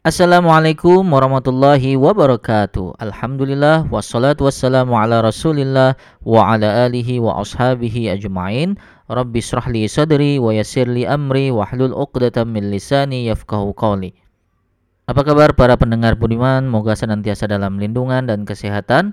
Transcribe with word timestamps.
Assalamualaikum 0.00 1.04
warahmatullahi 1.12 1.92
wabarakatuh. 1.92 2.96
Alhamdulillah 3.04 3.84
wassalatu 3.92 4.48
wassalamu 4.48 4.96
ala 4.96 5.20
Rasulillah 5.20 5.92
wa 6.24 6.56
ala 6.56 6.88
alihi 6.88 7.20
wa 7.20 7.44
ashabihi 7.44 8.08
ajmain. 8.08 8.80
Rabbi 9.12 9.44
shrahli 9.44 9.84
sadri 9.92 10.40
wa 10.40 10.56
yassirli 10.56 11.04
amri 11.04 11.52
wahlul 11.52 11.92
'uqdatam 11.92 12.48
min 12.48 12.72
lisani 12.72 13.28
yafqahu 13.28 13.76
qawli. 13.76 14.16
Apa 15.04 15.20
kabar 15.20 15.52
para 15.52 15.76
pendengar 15.76 16.16
budiman? 16.16 16.64
Moga 16.64 16.96
senantiasa 16.96 17.44
dalam 17.44 17.76
lindungan 17.76 18.24
dan 18.24 18.48
kesehatan, 18.48 19.12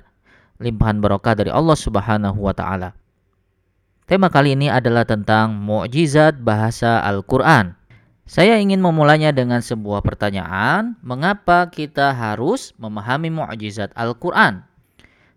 limpahan 0.63 1.03
barokah 1.03 1.35
dari 1.35 1.51
Allah 1.51 1.75
Subhanahu 1.75 2.39
wa 2.39 2.55
taala. 2.55 2.95
Tema 4.07 4.31
kali 4.31 4.55
ini 4.55 4.71
adalah 4.71 5.03
tentang 5.03 5.51
mukjizat 5.51 6.39
bahasa 6.39 7.03
Al-Qur'an. 7.03 7.75
Saya 8.27 8.59
ingin 8.59 8.83
memulainya 8.83 9.31
dengan 9.31 9.63
sebuah 9.63 10.03
pertanyaan, 10.03 10.99
mengapa 10.99 11.71
kita 11.71 12.11
harus 12.11 12.75
memahami 12.75 13.31
mukjizat 13.31 13.95
Al-Qur'an? 13.95 14.67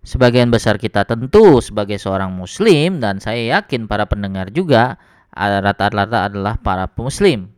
Sebagian 0.03 0.51
besar 0.51 0.75
kita 0.75 1.07
tentu 1.07 1.63
sebagai 1.63 2.03
seorang 2.03 2.35
muslim 2.35 2.99
dan 2.99 3.23
saya 3.23 3.63
yakin 3.63 3.87
para 3.87 4.11
pendengar 4.11 4.51
juga 4.51 4.99
rata-rata 5.31 6.27
adalah 6.27 6.59
para 6.59 6.91
muslim. 6.99 7.55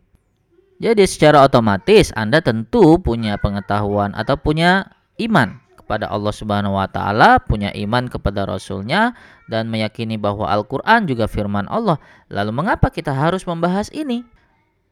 Jadi 0.77 1.01
secara 1.09 1.41
otomatis 1.41 2.13
Anda 2.13 2.37
tentu 2.45 3.01
punya 3.01 3.41
pengetahuan 3.41 4.13
atau 4.13 4.37
punya 4.37 4.85
iman 5.17 5.57
kepada 5.73 6.13
Allah 6.13 6.29
Subhanahu 6.29 6.77
wa 6.77 6.85
taala, 6.85 7.41
punya 7.41 7.73
iman 7.73 8.05
kepada 8.05 8.45
rasulnya 8.45 9.17
dan 9.49 9.65
meyakini 9.73 10.21
bahwa 10.21 10.45
Al-Qur'an 10.45 11.09
juga 11.09 11.25
firman 11.25 11.65
Allah. 11.73 11.97
Lalu 12.29 12.53
mengapa 12.53 12.93
kita 12.93 13.09
harus 13.17 13.49
membahas 13.49 13.89
ini? 13.97 14.21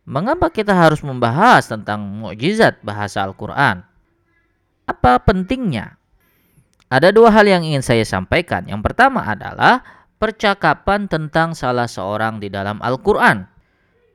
Mengapa 0.06 0.50
kita 0.50 0.74
harus 0.74 1.06
membahas 1.06 1.70
tentang 1.70 2.02
mukjizat 2.02 2.82
bahasa 2.82 3.22
Al-Quran? 3.22 3.86
Apa 4.90 5.22
pentingnya? 5.22 6.02
Ada 6.92 7.14
dua 7.14 7.32
hal 7.32 7.48
yang 7.48 7.64
ingin 7.64 7.86
saya 7.86 8.04
sampaikan. 8.04 8.68
Yang 8.68 8.92
pertama 8.92 9.24
adalah 9.24 9.86
percakapan 10.18 11.08
tentang 11.08 11.54
salah 11.56 11.88
seorang 11.88 12.42
di 12.42 12.52
dalam 12.52 12.82
Al-Quran. 12.84 13.48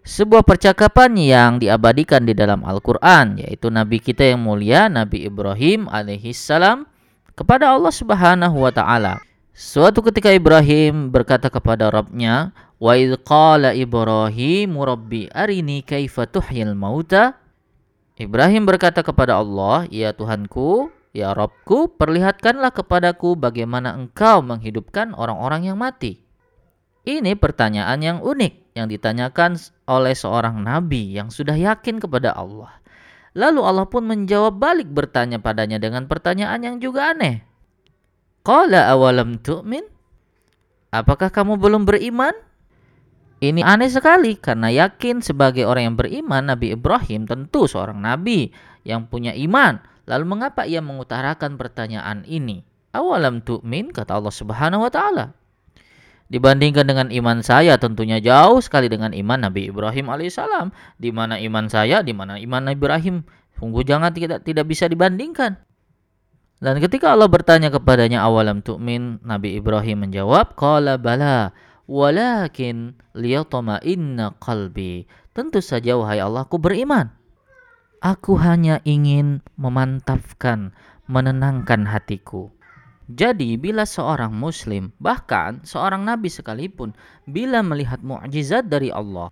Sebuah 0.07 0.47
percakapan 0.47 1.19
yang 1.19 1.59
diabadikan 1.59 2.23
di 2.23 2.31
dalam 2.31 2.63
Al-Quran, 2.63 3.43
yaitu 3.43 3.75
Nabi 3.75 3.99
kita 3.99 4.23
yang 4.23 4.39
mulia, 4.43 4.87
Nabi 4.87 5.27
Ibrahim 5.27 5.91
alaihissalam, 5.91 6.87
kepada 7.35 7.75
Allah 7.75 7.91
Subhanahu 7.91 8.63
wa 8.63 8.71
Ta'ala. 8.71 9.19
Suatu 9.51 10.05
ketika 10.07 10.31
Ibrahim 10.31 11.11
berkata 11.11 11.51
kepada 11.51 11.91
Rabbnya, 11.91 12.55
Wa 12.77 12.93
idh 12.93 13.17
qala 13.25 13.73
Ibrahim 13.73 14.77
Rabbi 14.77 15.33
arini 15.33 15.81
kaifa 15.81 16.29
tuhyil 16.29 16.77
mauta 16.77 17.41
Ibrahim 18.17 18.65
berkata 18.65 19.05
kepada 19.05 19.37
Allah, 19.37 19.85
"Ya 19.93 20.17
Tuhanku, 20.17 20.89
ya 21.13 21.37
Robku, 21.37 21.93
perlihatkanlah 22.01 22.73
kepadaku 22.73 23.37
bagaimana 23.37 23.93
engkau 23.93 24.41
menghidupkan 24.41 25.13
orang-orang 25.13 25.69
yang 25.69 25.77
mati." 25.77 26.25
Ini 27.05 27.37
pertanyaan 27.37 28.01
yang 28.01 28.19
unik 28.25 28.73
yang 28.73 28.89
ditanyakan 28.89 29.61
oleh 29.85 30.17
seorang 30.17 30.65
nabi 30.65 31.13
yang 31.13 31.29
sudah 31.29 31.55
yakin 31.55 32.01
kepada 32.01 32.33
Allah. 32.33 32.73
Lalu 33.37 33.61
Allah 33.63 33.85
pun 33.85 34.09
menjawab 34.09 34.57
balik 34.57 34.89
bertanya 34.89 35.37
padanya 35.37 35.77
dengan 35.77 36.09
pertanyaan 36.09 36.61
yang 36.65 36.77
juga 36.81 37.13
aneh. 37.13 37.45
Qala 38.41 38.89
awalam 38.89 39.37
tu'min? 39.45 39.85
Apakah 40.89 41.29
kamu 41.29 41.61
belum 41.61 41.85
beriman? 41.85 42.33
Ini 43.37 43.61
aneh 43.61 43.93
sekali 43.93 44.41
karena 44.41 44.73
yakin 44.73 45.21
sebagai 45.21 45.69
orang 45.69 45.93
yang 45.93 45.97
beriman 46.01 46.49
Nabi 46.49 46.73
Ibrahim 46.73 47.29
tentu 47.29 47.69
seorang 47.69 48.01
nabi 48.01 48.49
yang 48.81 49.05
punya 49.13 49.37
iman. 49.37 49.77
Lalu 50.09 50.25
mengapa 50.25 50.65
ia 50.65 50.81
mengutarakan 50.81 51.61
pertanyaan 51.61 52.25
ini? 52.25 52.65
Awalam 52.97 53.45
tu'min 53.45 53.93
kata 53.93 54.17
Allah 54.17 54.33
Subhanahu 54.33 54.89
wa 54.89 54.91
taala. 54.91 55.37
Dibandingkan 56.27 56.89
dengan 56.89 57.13
iman 57.13 57.45
saya 57.45 57.77
tentunya 57.77 58.19
jauh 58.25 58.59
sekali 58.59 58.89
dengan 58.89 59.13
iman 59.13 59.47
Nabi 59.47 59.69
Ibrahim 59.69 60.09
alaihissalam. 60.09 60.73
Di 60.97 61.13
mana 61.13 61.37
iman 61.37 61.69
saya, 61.69 62.01
di 62.01 62.17
mana 62.17 62.41
iman 62.41 62.73
Nabi 62.73 62.79
Ibrahim. 62.81 63.17
Sungguh 63.61 63.85
jangan 63.85 64.17
tidak 64.17 64.49
tidak 64.49 64.65
bisa 64.65 64.89
dibandingkan. 64.89 65.61
Dan 66.57 66.81
ketika 66.81 67.13
Allah 67.13 67.29
bertanya 67.29 67.69
kepadanya 67.69 68.25
awalam 68.25 68.65
tu'min, 68.65 69.21
Nabi 69.21 69.61
Ibrahim 69.61 70.09
menjawab, 70.09 70.57
Qala 70.57 70.97
bala, 70.97 71.53
walakin 71.87 72.95
inna 73.83 74.27
qalbi. 74.39 75.07
Tentu 75.35 75.59
saja 75.63 75.99
wahai 75.99 76.23
Allah, 76.23 76.47
aku 76.47 76.59
beriman. 76.59 77.11
Aku 78.05 78.37
hanya 78.39 78.79
ingin 78.85 79.43
memantapkan, 79.57 80.71
menenangkan 81.09 81.89
hatiku. 81.89 82.53
Jadi 83.07 83.55
bila 83.55 83.87
seorang 83.87 84.35
muslim, 84.35 84.91
bahkan 84.99 85.63
seorang 85.63 86.03
nabi 86.03 86.27
sekalipun, 86.27 86.93
bila 87.31 87.63
melihat 87.63 88.03
mukjizat 88.03 88.67
dari 88.67 88.91
Allah, 88.91 89.31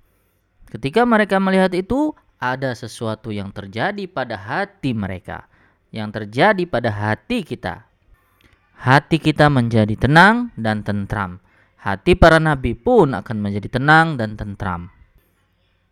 ketika 0.70 1.02
mereka 1.02 1.42
melihat 1.42 1.74
itu, 1.74 2.14
ada 2.38 2.74
sesuatu 2.76 3.34
yang 3.34 3.50
terjadi 3.50 4.06
pada 4.06 4.38
hati 4.38 4.94
mereka 4.94 5.50
yang 5.94 6.10
terjadi 6.10 6.66
pada 6.66 6.90
hati 6.90 7.46
kita. 7.46 7.86
Hati 8.74 9.22
kita 9.22 9.46
menjadi 9.46 9.94
tenang 9.94 10.50
dan 10.58 10.82
tentram. 10.82 11.38
Hati 11.84 12.16
para 12.16 12.40
nabi 12.40 12.72
pun 12.72 13.12
akan 13.12 13.44
menjadi 13.44 13.76
tenang 13.76 14.16
dan 14.16 14.40
tentram. 14.40 14.88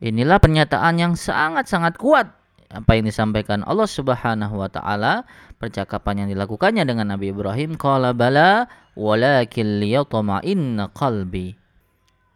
Inilah 0.00 0.40
pernyataan 0.40 0.96
yang 0.96 1.12
sangat-sangat 1.14 2.00
kuat 2.00 2.32
apa 2.72 2.96
yang 2.96 3.04
disampaikan 3.04 3.60
Allah 3.68 3.84
Subhanahu 3.84 4.56
wa 4.56 4.72
taala 4.72 5.28
percakapan 5.60 6.24
yang 6.24 6.28
dilakukannya 6.32 6.88
dengan 6.88 7.12
Nabi 7.12 7.28
Ibrahim 7.28 7.76
qala 7.76 8.16
bala 8.16 8.64
walakin 8.96 9.76
liyatma'inna 9.76 10.88
qalbi 10.96 11.52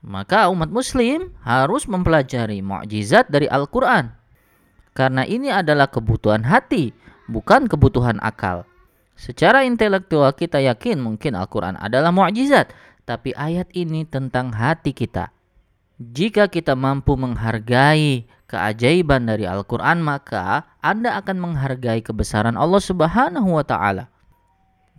maka 0.05 0.53
umat 0.53 0.69
muslim 0.69 1.33
harus 1.41 1.89
mempelajari 1.89 2.61
mukjizat 2.61 3.33
dari 3.33 3.49
Al-Qur'an 3.49 4.12
karena 4.93 5.25
ini 5.25 5.49
adalah 5.49 5.89
kebutuhan 5.89 6.45
hati 6.45 6.93
bukan 7.28 7.69
kebutuhan 7.69 8.16
akal. 8.22 8.65
Secara 9.16 9.65
intelektual 9.65 10.33
kita 10.37 10.61
yakin 10.61 11.00
mungkin 11.00 11.37
Al-Quran 11.37 11.81
adalah 11.81 12.12
mukjizat, 12.12 12.72
tapi 13.06 13.33
ayat 13.39 13.71
ini 13.72 14.03
tentang 14.05 14.50
hati 14.50 14.91
kita. 14.91 15.31
Jika 15.97 16.53
kita 16.53 16.77
mampu 16.77 17.17
menghargai 17.17 18.28
keajaiban 18.50 19.25
dari 19.25 19.49
Al-Quran, 19.49 20.05
maka 20.05 20.69
Anda 20.84 21.16
akan 21.16 21.41
menghargai 21.41 22.05
kebesaran 22.05 22.59
Allah 22.59 22.83
Subhanahu 22.83 23.56
wa 23.56 23.65
Ta'ala. 23.65 24.12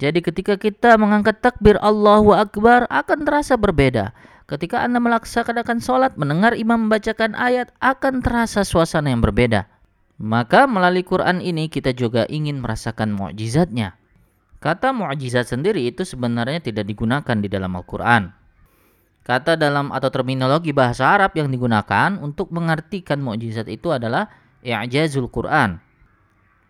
Jadi, 0.01 0.25
ketika 0.25 0.57
kita 0.57 0.97
mengangkat 0.97 1.41
takbir 1.41 1.77
Allahu 1.81 2.33
Akbar, 2.33 2.89
akan 2.89 3.29
terasa 3.29 3.57
berbeda. 3.57 4.13
Ketika 4.49 4.81
Anda 4.81 4.97
melaksanakan 4.97 5.77
sholat, 5.83 6.17
mendengar 6.17 6.57
imam 6.57 6.89
membacakan 6.89 7.37
ayat, 7.37 7.69
akan 7.77 8.25
terasa 8.25 8.65
suasana 8.65 9.13
yang 9.13 9.21
berbeda. 9.21 9.69
Maka 10.17 10.65
melalui 10.65 11.05
Quran 11.05 11.45
ini 11.45 11.69
kita 11.69 11.93
juga 11.93 12.25
ingin 12.25 12.57
merasakan 12.57 13.13
mukjizatnya. 13.13 13.93
Kata 14.67 14.91
mukjizat 14.91 15.47
sendiri 15.47 15.87
itu 15.87 16.03
sebenarnya 16.03 16.59
tidak 16.59 16.91
digunakan 16.91 17.39
di 17.39 17.47
dalam 17.47 17.71
Al-Quran. 17.79 18.27
Kata 19.23 19.55
dalam 19.55 19.95
atau 19.95 20.11
terminologi 20.11 20.75
bahasa 20.75 21.07
Arab 21.07 21.39
yang 21.39 21.47
digunakan 21.47 22.19
untuk 22.19 22.51
mengartikan 22.51 23.23
mukjizat 23.23 23.71
itu 23.71 23.95
adalah 23.95 24.27
i'jazul 24.59 25.31
Quran. 25.31 25.79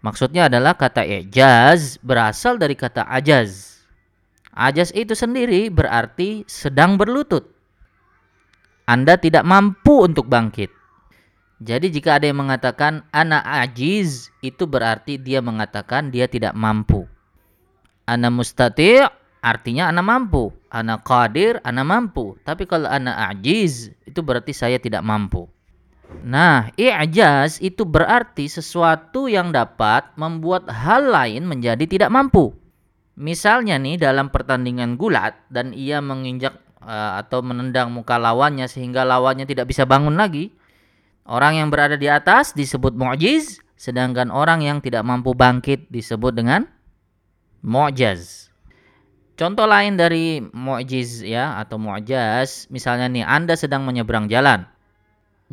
Maksudnya 0.06 0.46
adalah 0.46 0.78
kata 0.78 1.02
i'jaz 1.10 1.98
berasal 2.06 2.62
dari 2.62 2.78
kata 2.78 3.02
ajaz. 3.10 3.82
Ajaz 4.54 4.94
itu 4.94 5.18
sendiri 5.18 5.74
berarti 5.74 6.46
sedang 6.46 7.02
berlutut. 7.02 7.50
Anda 8.86 9.18
tidak 9.18 9.42
mampu 9.42 10.06
untuk 10.06 10.30
bangkit. 10.30 10.70
Jadi 11.66 11.90
jika 11.90 12.22
ada 12.22 12.30
yang 12.30 12.46
mengatakan 12.46 13.10
anak 13.10 13.42
ajiz 13.66 14.30
itu 14.46 14.70
berarti 14.70 15.18
dia 15.18 15.42
mengatakan 15.42 16.14
dia 16.14 16.30
tidak 16.30 16.54
mampu. 16.54 17.17
Ana 18.08 18.32
mustati' 18.32 19.04
artinya 19.44 19.92
anak 19.92 20.06
mampu. 20.08 20.56
Ana 20.72 21.04
qadir 21.04 21.60
anak 21.62 21.86
mampu. 21.86 22.40
Tapi 22.42 22.64
kalau 22.64 22.88
anak 22.88 23.36
ajiz 23.36 23.92
itu 24.08 24.20
berarti 24.24 24.56
saya 24.56 24.80
tidak 24.80 25.04
mampu. 25.04 25.46
Nah, 26.24 26.72
i'jaz 26.80 27.60
itu 27.60 27.84
berarti 27.84 28.48
sesuatu 28.48 29.28
yang 29.28 29.52
dapat 29.52 30.16
membuat 30.16 30.72
hal 30.72 31.12
lain 31.12 31.44
menjadi 31.44 31.84
tidak 31.84 32.08
mampu. 32.08 32.56
Misalnya 33.20 33.76
nih 33.76 34.00
dalam 34.00 34.32
pertandingan 34.32 34.96
gulat 34.96 35.36
dan 35.52 35.76
ia 35.76 36.00
menginjak 36.00 36.56
uh, 36.80 37.20
atau 37.20 37.44
menendang 37.44 37.92
muka 37.92 38.16
lawannya 38.16 38.72
sehingga 38.72 39.04
lawannya 39.04 39.44
tidak 39.44 39.68
bisa 39.68 39.84
bangun 39.84 40.16
lagi, 40.16 40.56
Orang 41.28 41.60
yang 41.60 41.68
berada 41.68 42.00
di 42.00 42.08
atas 42.08 42.56
disebut 42.56 42.96
mu'jiz, 42.96 43.60
sedangkan 43.76 44.32
orang 44.32 44.64
yang 44.64 44.80
tidak 44.80 45.04
mampu 45.04 45.36
bangkit 45.36 45.92
disebut 45.92 46.32
dengan 46.32 46.64
mu'jaz. 47.62 48.52
Contoh 49.38 49.70
lain 49.70 50.02
dari 50.02 50.42
mu'jiz 50.42 51.22
ya 51.22 51.62
atau 51.62 51.78
mu'jaz, 51.78 52.66
misalnya 52.74 53.06
nih 53.06 53.26
Anda 53.26 53.54
sedang 53.54 53.86
menyeberang 53.86 54.26
jalan. 54.26 54.66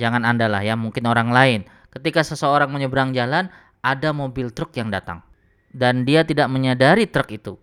Jangan 0.00 0.24
Anda 0.24 0.48
lah 0.48 0.64
ya, 0.64 0.74
mungkin 0.74 1.04
orang 1.04 1.30
lain. 1.30 1.60
Ketika 1.92 2.26
seseorang 2.26 2.72
menyeberang 2.72 3.14
jalan, 3.14 3.52
ada 3.84 4.10
mobil 4.10 4.50
truk 4.50 4.74
yang 4.74 4.88
datang. 4.90 5.22
Dan 5.70 6.08
dia 6.08 6.24
tidak 6.24 6.48
menyadari 6.48 7.06
truk 7.06 7.30
itu. 7.30 7.54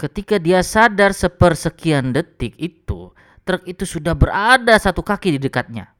Ketika 0.00 0.40
dia 0.40 0.64
sadar 0.64 1.12
sepersekian 1.12 2.16
detik 2.16 2.56
itu, 2.56 3.12
truk 3.44 3.66
itu 3.68 3.84
sudah 3.84 4.16
berada 4.16 4.72
satu 4.78 5.04
kaki 5.04 5.36
di 5.36 5.38
dekatnya. 5.42 5.92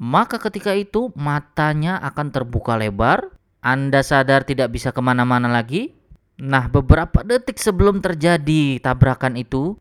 Maka 0.00 0.42
ketika 0.42 0.74
itu 0.74 1.14
matanya 1.14 2.00
akan 2.02 2.34
terbuka 2.34 2.74
lebar, 2.74 3.30
Anda 3.62 4.02
sadar 4.02 4.42
tidak 4.42 4.74
bisa 4.74 4.90
ke 4.90 4.98
mana-mana 4.98 5.46
lagi. 5.46 5.94
Nah 6.36 6.68
beberapa 6.68 7.24
detik 7.24 7.56
sebelum 7.56 8.04
terjadi 8.04 8.76
tabrakan 8.84 9.40
itu, 9.40 9.80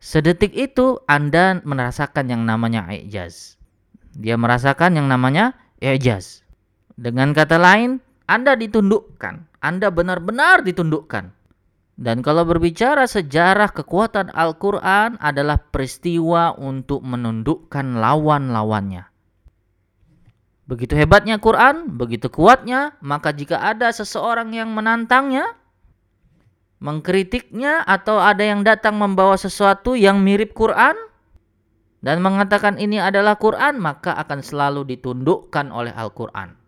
sedetik 0.00 0.56
itu 0.56 0.96
Anda 1.04 1.60
merasakan 1.60 2.32
yang 2.32 2.42
namanya 2.48 2.88
ijaz. 2.88 3.60
Dia 4.16 4.40
merasakan 4.40 4.96
yang 4.96 5.08
namanya 5.08 5.52
ijaz. 5.84 6.40
Dengan 6.96 7.36
kata 7.36 7.60
lain, 7.60 8.00
Anda 8.24 8.56
ditundukkan. 8.56 9.60
Anda 9.60 9.92
benar-benar 9.92 10.64
ditundukkan. 10.64 11.32
Dan 11.92 12.24
kalau 12.24 12.48
berbicara 12.48 13.04
sejarah 13.04 13.68
kekuatan 13.68 14.32
Al-Quran 14.32 15.20
adalah 15.20 15.60
peristiwa 15.60 16.56
untuk 16.56 17.04
menundukkan 17.04 18.00
lawan-lawannya. 18.00 19.12
Begitu 20.64 20.96
hebatnya 20.96 21.36
Quran, 21.36 21.92
begitu 22.00 22.32
kuatnya, 22.32 22.96
maka 23.04 23.36
jika 23.36 23.60
ada 23.60 23.92
seseorang 23.92 24.56
yang 24.56 24.72
menantangnya, 24.72 25.44
mengkritiknya 26.82 27.86
atau 27.86 28.18
ada 28.18 28.42
yang 28.42 28.66
datang 28.66 28.98
membawa 28.98 29.38
sesuatu 29.38 29.94
yang 29.94 30.18
mirip 30.18 30.50
Quran 30.50 30.98
dan 32.02 32.18
mengatakan 32.18 32.82
ini 32.82 32.98
adalah 32.98 33.38
Quran, 33.38 33.78
maka 33.78 34.18
akan 34.18 34.42
selalu 34.42 34.82
ditundukkan 34.90 35.70
oleh 35.70 35.94
Al-Quran. 35.94 36.58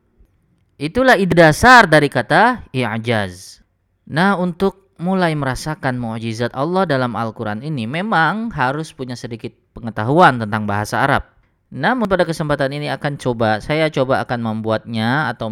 Itulah 0.79 1.19
ide 1.19 1.35
dasar 1.35 1.91
dari 1.91 2.07
kata 2.07 2.71
i'jaz. 2.71 3.59
Nah, 4.07 4.39
untuk 4.39 4.95
mulai 5.03 5.35
merasakan 5.35 5.99
mukjizat 5.99 6.55
Allah 6.55 6.87
dalam 6.87 7.19
Al-Quran 7.19 7.67
ini 7.67 7.91
memang 7.91 8.55
harus 8.55 8.95
punya 8.95 9.19
sedikit 9.19 9.51
pengetahuan 9.75 10.39
tentang 10.39 10.71
bahasa 10.71 11.03
Arab. 11.03 11.27
Namun 11.75 12.07
pada 12.07 12.23
kesempatan 12.23 12.71
ini 12.71 12.87
akan 12.87 13.19
coba, 13.19 13.59
saya 13.59 13.91
coba 13.91 14.23
akan 14.23 14.39
membuatnya 14.39 15.27
atau 15.35 15.51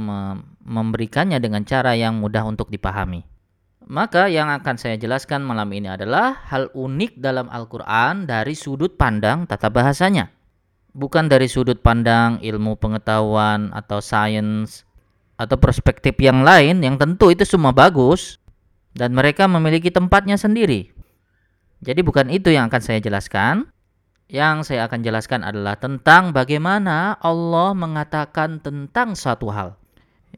memberikannya 0.63 1.43
dengan 1.43 1.67
cara 1.67 1.99
yang 1.99 2.23
mudah 2.23 2.47
untuk 2.47 2.71
dipahami. 2.71 3.32
Maka 3.91 4.31
yang 4.31 4.51
akan 4.51 4.79
saya 4.79 4.95
jelaskan 4.95 5.43
malam 5.43 5.71
ini 5.75 5.91
adalah 5.91 6.45
hal 6.47 6.71
unik 6.75 7.19
dalam 7.19 7.51
Al-Quran 7.51 8.31
dari 8.31 8.55
sudut 8.55 8.95
pandang 8.95 9.49
tata 9.49 9.73
bahasanya. 9.73 10.31
Bukan 10.93 11.27
dari 11.27 11.49
sudut 11.49 11.81
pandang 11.81 12.39
ilmu 12.45 12.77
pengetahuan 12.77 13.73
atau 13.73 13.99
sains 14.05 14.85
atau 15.41 15.57
perspektif 15.59 16.15
yang 16.21 16.45
lain 16.45 16.85
yang 16.85 17.01
tentu 17.01 17.33
itu 17.33 17.43
semua 17.43 17.73
bagus 17.73 18.39
dan 18.93 19.17
mereka 19.17 19.49
memiliki 19.49 19.89
tempatnya 19.89 20.37
sendiri. 20.37 20.93
Jadi 21.83 22.01
bukan 22.07 22.31
itu 22.31 22.55
yang 22.55 22.71
akan 22.71 22.83
saya 22.83 23.03
jelaskan. 23.03 23.67
Yang 24.33 24.73
saya 24.73 24.89
akan 24.89 25.05
jelaskan 25.05 25.45
adalah 25.45 25.77
tentang 25.77 26.33
bagaimana 26.33 27.21
Allah 27.21 27.77
mengatakan 27.77 28.65
tentang 28.65 29.13
satu 29.13 29.53
hal. 29.53 29.82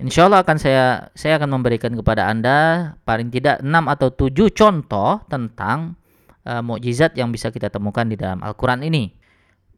Insya 0.03 0.27
Allah 0.27 0.43
akan 0.43 0.59
saya 0.59 1.15
saya 1.15 1.39
akan 1.39 1.55
memberikan 1.55 1.95
kepada 1.95 2.27
anda 2.27 2.93
paling 3.07 3.31
tidak 3.31 3.63
6 3.63 3.71
atau 3.71 4.09
7 4.11 4.51
contoh 4.51 5.23
tentang 5.31 5.95
uh, 6.43 6.63
mukjizat 6.67 7.15
yang 7.15 7.31
bisa 7.31 7.55
kita 7.55 7.71
temukan 7.71 8.03
di 8.03 8.19
dalam 8.19 8.43
Al-Quran 8.43 8.83
ini. 8.83 9.15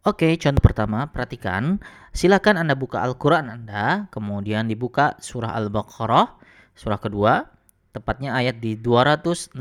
Oke, 0.06 0.38
contoh 0.38 0.62
pertama, 0.62 1.10
perhatikan. 1.10 1.82
Silakan 2.14 2.62
Anda 2.62 2.78
buka 2.78 3.02
Al-Quran 3.02 3.50
Anda, 3.50 4.06
kemudian 4.14 4.70
dibuka 4.70 5.18
surah 5.18 5.50
Al-Baqarah, 5.58 6.38
surah 6.78 7.00
kedua, 7.02 7.42
tepatnya 7.90 8.38
ayat 8.38 8.62
di 8.62 8.78
261. 8.78 9.58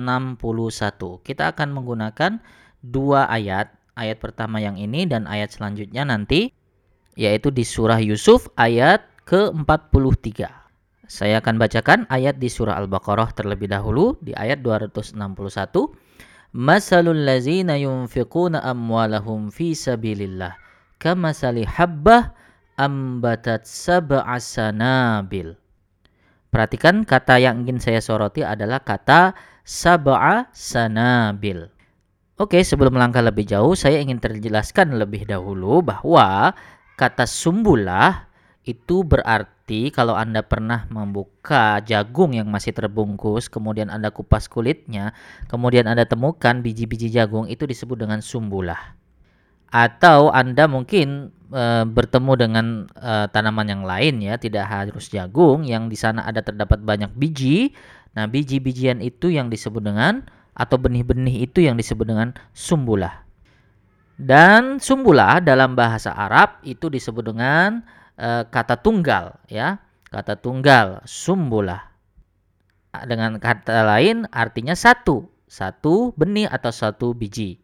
Kita 1.25 1.49
akan 1.49 1.67
menggunakan 1.73 2.37
dua 2.85 3.25
ayat, 3.25 3.73
ayat 3.97 4.21
pertama 4.21 4.61
yang 4.61 4.77
ini 4.77 5.09
dan 5.09 5.25
ayat 5.25 5.49
selanjutnya 5.49 6.05
nanti 6.05 6.53
yaitu 7.15 7.47
di 7.49 7.63
surah 7.63 7.97
Yusuf 8.03 8.51
ayat 8.59 9.01
ke-43. 9.25 10.45
Saya 11.05 11.41
akan 11.41 11.61
bacakan 11.61 11.99
ayat 12.09 12.41
di 12.41 12.49
surah 12.49 12.77
Al-Baqarah 12.81 13.33
terlebih 13.33 13.69
dahulu 13.69 14.17
di 14.21 14.33
ayat 14.33 14.61
261. 14.61 15.17
Masalul 16.55 17.27
lazina 17.27 17.75
yunfiquna 17.75 18.63
amwalahum 18.63 19.51
fi 19.51 19.75
sabilillah 19.75 20.55
kamasali 20.97 21.67
habbah 21.67 22.31
ambatat 22.79 23.67
sab'a 23.67 24.39
sanabil 24.39 25.59
Perhatikan 26.55 27.03
kata 27.03 27.35
yang 27.35 27.67
ingin 27.67 27.83
saya 27.83 27.99
soroti 27.99 28.39
adalah 28.39 28.79
kata 28.79 29.35
sab'a 29.67 30.47
sanabil. 30.55 31.67
Oke, 32.39 32.63
sebelum 32.63 32.95
melangkah 32.95 33.19
lebih 33.19 33.43
jauh, 33.43 33.75
saya 33.75 33.99
ingin 33.99 34.23
terjelaskan 34.23 34.95
lebih 34.95 35.27
dahulu 35.27 35.83
bahwa 35.83 36.55
kata 36.95 37.27
sumbulah 37.27 38.31
itu 38.65 39.05
berarti 39.05 39.93
kalau 39.93 40.17
Anda 40.17 40.41
pernah 40.41 40.89
membuka 40.89 41.79
jagung 41.85 42.33
yang 42.33 42.49
masih 42.49 42.73
terbungkus, 42.73 43.47
kemudian 43.47 43.93
Anda 43.93 44.09
kupas 44.09 44.49
kulitnya, 44.49 45.13
kemudian 45.47 45.85
Anda 45.85 46.09
temukan 46.09 46.65
biji-biji 46.65 47.13
jagung 47.13 47.45
itu 47.45 47.69
disebut 47.69 48.01
dengan 48.01 48.25
sumbulah 48.25 49.05
atau 49.75 50.31
Anda 50.31 50.71
mungkin 50.71 51.35
e, 51.51 51.63
bertemu 51.83 52.31
dengan 52.39 52.65
e, 52.95 53.27
tanaman 53.27 53.67
yang 53.67 53.83
lain 53.83 54.23
ya, 54.23 54.39
tidak 54.39 54.71
harus 54.71 55.11
jagung 55.11 55.67
yang 55.67 55.91
di 55.91 55.99
sana 55.99 56.23
ada 56.23 56.39
terdapat 56.39 56.79
banyak 56.79 57.11
biji. 57.11 57.75
Nah, 58.15 58.31
biji-bijian 58.31 59.03
itu 59.03 59.27
yang 59.27 59.51
disebut 59.51 59.83
dengan 59.83 60.23
atau 60.55 60.79
benih-benih 60.79 61.43
itu 61.51 61.67
yang 61.67 61.75
disebut 61.75 62.07
dengan 62.07 62.31
sumbulah. 62.55 63.27
Dan 64.15 64.79
sumbulah 64.79 65.43
dalam 65.43 65.75
bahasa 65.75 66.15
Arab 66.15 66.63
itu 66.63 66.87
disebut 66.87 67.35
dengan 67.35 67.83
e, 68.15 68.47
kata 68.47 68.79
tunggal 68.79 69.39
ya, 69.47 69.79
kata 70.09 70.39
tunggal 70.39 71.03
sumbulah. 71.05 71.93
Dengan 72.95 73.35
kata 73.43 73.83
lain 73.83 74.23
artinya 74.31 74.71
satu, 74.71 75.27
satu 75.51 76.15
benih 76.15 76.47
atau 76.47 76.71
satu 76.71 77.11
biji. 77.11 77.59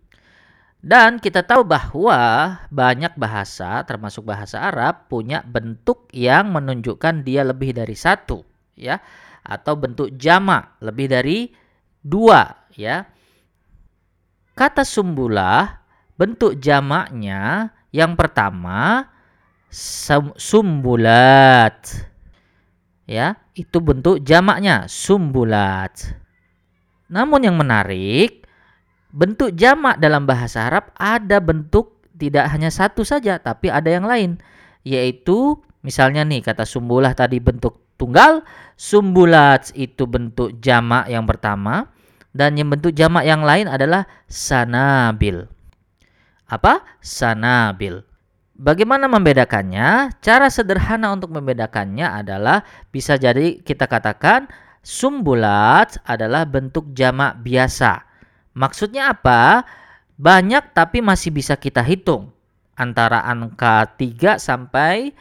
Dan 0.81 1.21
kita 1.21 1.45
tahu 1.45 1.61
bahwa 1.61 2.57
banyak 2.73 3.13
bahasa, 3.13 3.85
termasuk 3.85 4.25
bahasa 4.25 4.65
Arab, 4.65 5.05
punya 5.07 5.45
bentuk 5.45 6.09
yang 6.09 6.49
menunjukkan 6.49 7.21
dia 7.21 7.45
lebih 7.45 7.77
dari 7.77 7.93
satu, 7.93 8.41
ya, 8.73 8.97
atau 9.45 9.77
bentuk 9.77 10.09
jamak 10.17 10.81
lebih 10.81 11.05
dari 11.05 11.53
dua, 12.01 12.65
ya. 12.73 13.05
Kata 14.57 14.81
sumbulah 14.81 15.69
bentuk 16.17 16.57
jamaknya 16.57 17.69
yang 17.93 18.17
pertama 18.17 19.05
sumbulat, 20.35 21.79
ya, 23.07 23.39
itu 23.55 23.79
bentuk 23.79 24.19
jamaknya 24.19 24.83
sumbulat. 24.91 26.19
Namun 27.07 27.47
yang 27.47 27.55
menarik 27.55 28.43
bentuk 29.11 29.55
jamak 29.55 29.99
dalam 29.99 30.27
bahasa 30.27 30.67
Arab 30.67 30.91
ada 30.95 31.39
bentuk 31.43 31.99
tidak 32.15 32.47
hanya 32.51 32.71
satu 32.71 33.03
saja 33.07 33.39
tapi 33.39 33.71
ada 33.71 33.87
yang 33.87 34.03
lain. 34.07 34.39
Yaitu 34.83 35.59
misalnya 35.83 36.27
nih 36.27 36.43
kata 36.43 36.67
sumbulah 36.67 37.15
tadi 37.15 37.39
bentuk 37.39 37.95
tunggal 37.95 38.43
sumbulat 38.75 39.71
itu 39.75 40.03
bentuk 40.07 40.59
jamak 40.59 41.07
yang 41.11 41.23
pertama 41.23 41.91
dan 42.31 42.55
yang 42.55 42.71
bentuk 42.71 42.91
jamak 42.95 43.23
yang 43.23 43.43
lain 43.43 43.67
adalah 43.71 44.07
sanabil. 44.27 45.47
Apa? 46.47 46.83
Sanabil 46.99 48.10
Bagaimana 48.61 49.09
membedakannya? 49.09 50.21
Cara 50.21 50.53
sederhana 50.53 51.09
untuk 51.09 51.33
membedakannya 51.33 52.05
adalah 52.05 52.61
bisa 52.93 53.17
jadi 53.17 53.57
kita 53.57 53.89
katakan 53.89 54.45
sumbulat 54.85 55.97
adalah 56.05 56.45
bentuk 56.45 56.93
jamak 56.93 57.41
biasa 57.41 58.11
Maksudnya 58.51 59.15
apa? 59.15 59.63
Banyak 60.19 60.75
tapi 60.75 60.99
masih 60.99 61.31
bisa 61.31 61.55
kita 61.55 61.79
hitung. 61.81 62.35
Antara 62.75 63.23
angka 63.23 63.95
3 63.95 64.41
sampai 64.41 65.13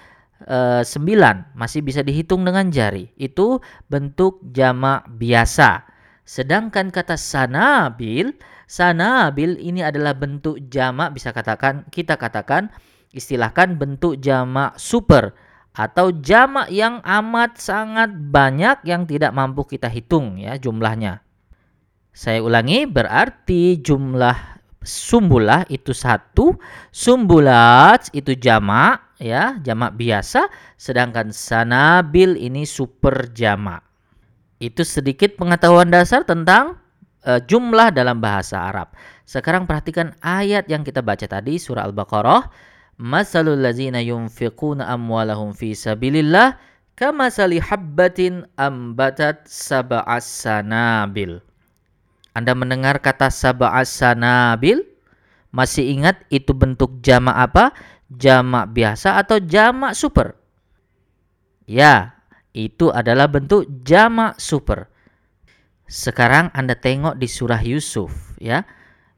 e, 0.43 0.59
eh, 0.81 0.83
9 0.83 1.55
masih 1.55 1.81
bisa 1.85 2.01
dihitung 2.03 2.43
dengan 2.43 2.69
jari. 2.73 3.11
Itu 3.15 3.63
bentuk 3.87 4.43
jamak 4.51 5.07
biasa. 5.15 5.87
Sedangkan 6.27 6.95
kata 6.95 7.19
sanabil, 7.19 8.35
sanabil 8.67 9.59
ini 9.63 9.83
adalah 9.83 10.15
bentuk 10.15 10.63
jamak 10.71 11.15
bisa 11.15 11.35
katakan 11.35 11.87
kita 11.91 12.15
katakan 12.15 12.71
istilahkan 13.11 13.79
bentuk 13.79 14.19
jamak 14.23 14.79
super 14.79 15.35
atau 15.71 16.11
jamak 16.11 16.71
yang 16.71 16.99
amat 17.03 17.59
sangat 17.59 18.11
banyak 18.11 18.83
yang 18.83 19.07
tidak 19.07 19.31
mampu 19.31 19.67
kita 19.67 19.87
hitung 19.87 20.39
ya 20.39 20.59
jumlahnya. 20.59 21.23
Saya 22.11 22.43
ulangi, 22.43 22.91
berarti 22.91 23.79
jumlah 23.79 24.61
sumbulah 24.83 25.69
itu 25.71 25.95
satu, 25.95 26.59
sumbulat 26.91 28.11
itu 28.11 28.35
jamak, 28.35 29.15
ya, 29.23 29.61
jamak 29.63 29.95
biasa, 29.95 30.51
sedangkan 30.75 31.31
sanabil 31.31 32.35
ini 32.35 32.67
super 32.67 33.31
jamak. 33.31 33.87
Itu 34.59 34.85
sedikit 34.85 35.39
pengetahuan 35.39 35.89
dasar 35.89 36.27
tentang 36.27 36.77
uh, 37.25 37.41
jumlah 37.41 37.95
dalam 37.95 38.19
bahasa 38.19 38.61
Arab. 38.61 38.93
Sekarang 39.25 39.65
perhatikan 39.65 40.17
ayat 40.21 40.67
yang 40.67 40.83
kita 40.83 41.01
baca 41.01 41.25
tadi 41.25 41.57
surah 41.57 41.87
Al-Baqarah. 41.89 42.70
Masalul 43.01 43.65
ladzina 43.65 44.05
yunfiquna 44.05 44.85
amwalahum 44.93 45.57
fi 45.57 45.73
sabilillah 45.73 46.61
kamasali 46.93 47.57
habbatin 47.57 48.45
ambatat 48.61 49.49
sab'as 49.49 50.29
sanabil. 50.29 51.41
Anda 52.37 52.53
mendengar 52.53 53.01
kata 53.01 53.33
sab'as 53.33 53.89
sanabil? 53.89 54.85
Masih 55.49 55.97
ingat 55.97 56.29
itu 56.29 56.53
bentuk 56.53 57.01
jamak 57.01 57.41
apa? 57.41 57.65
Jamak 58.13 58.77
biasa 58.77 59.17
atau 59.17 59.41
jamak 59.41 59.97
super? 59.97 60.37
Ya, 61.65 62.21
itu 62.53 62.93
adalah 62.93 63.33
bentuk 63.33 63.65
jamak 63.81 64.37
super. 64.37 64.93
Sekarang 65.89 66.53
Anda 66.53 66.77
tengok 66.77 67.17
di 67.17 67.33
surah 67.33 67.65
Yusuf 67.65 68.37
ya. 68.37 68.69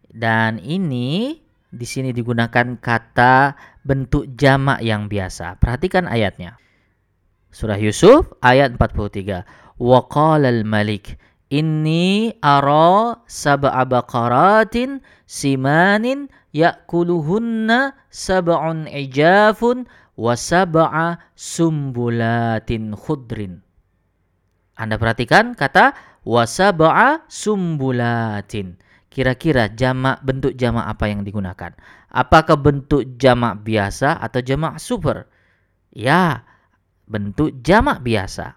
Dan 0.07 0.63
ini 0.63 1.42
di 1.73 1.89
sini 1.89 2.13
digunakan 2.13 2.77
kata 2.77 3.57
bentuk 3.81 4.37
jamak 4.37 4.85
yang 4.85 5.09
biasa. 5.09 5.57
Perhatikan 5.57 6.05
ayatnya. 6.05 6.61
Surah 7.49 7.81
Yusuf 7.81 8.29
ayat 8.45 8.77
43. 8.77 9.81
Wa 9.81 10.01
qala 10.07 10.53
al-malik 10.53 11.17
inni 11.49 12.33
ara 12.45 13.25
sab'a 13.25 13.89
baqaratin 13.89 15.01
simanin 15.25 16.29
ya'kuluhunna 16.53 17.97
sab'un 18.13 18.89
ijafun 18.89 19.89
wa 20.17 20.33
sab'a 20.37 21.21
sumbulatin 21.33 22.93
khudrin. 22.97 23.65
Anda 24.77 24.97
perhatikan 25.01 25.57
kata 25.57 25.93
wasaba'a 26.25 27.29
sumbulatin. 27.29 28.81
Kira-kira 29.13 29.69
jamak 29.69 30.25
bentuk 30.25 30.57
jamak 30.57 30.89
apa 30.89 31.05
yang 31.13 31.21
digunakan? 31.21 31.77
Apakah 32.09 32.57
bentuk 32.57 33.21
jamak 33.21 33.61
biasa 33.61 34.17
atau 34.17 34.41
jamak 34.41 34.81
super? 34.81 35.29
Ya, 35.93 36.49
bentuk 37.05 37.61
jamak 37.61 38.01
biasa. 38.01 38.57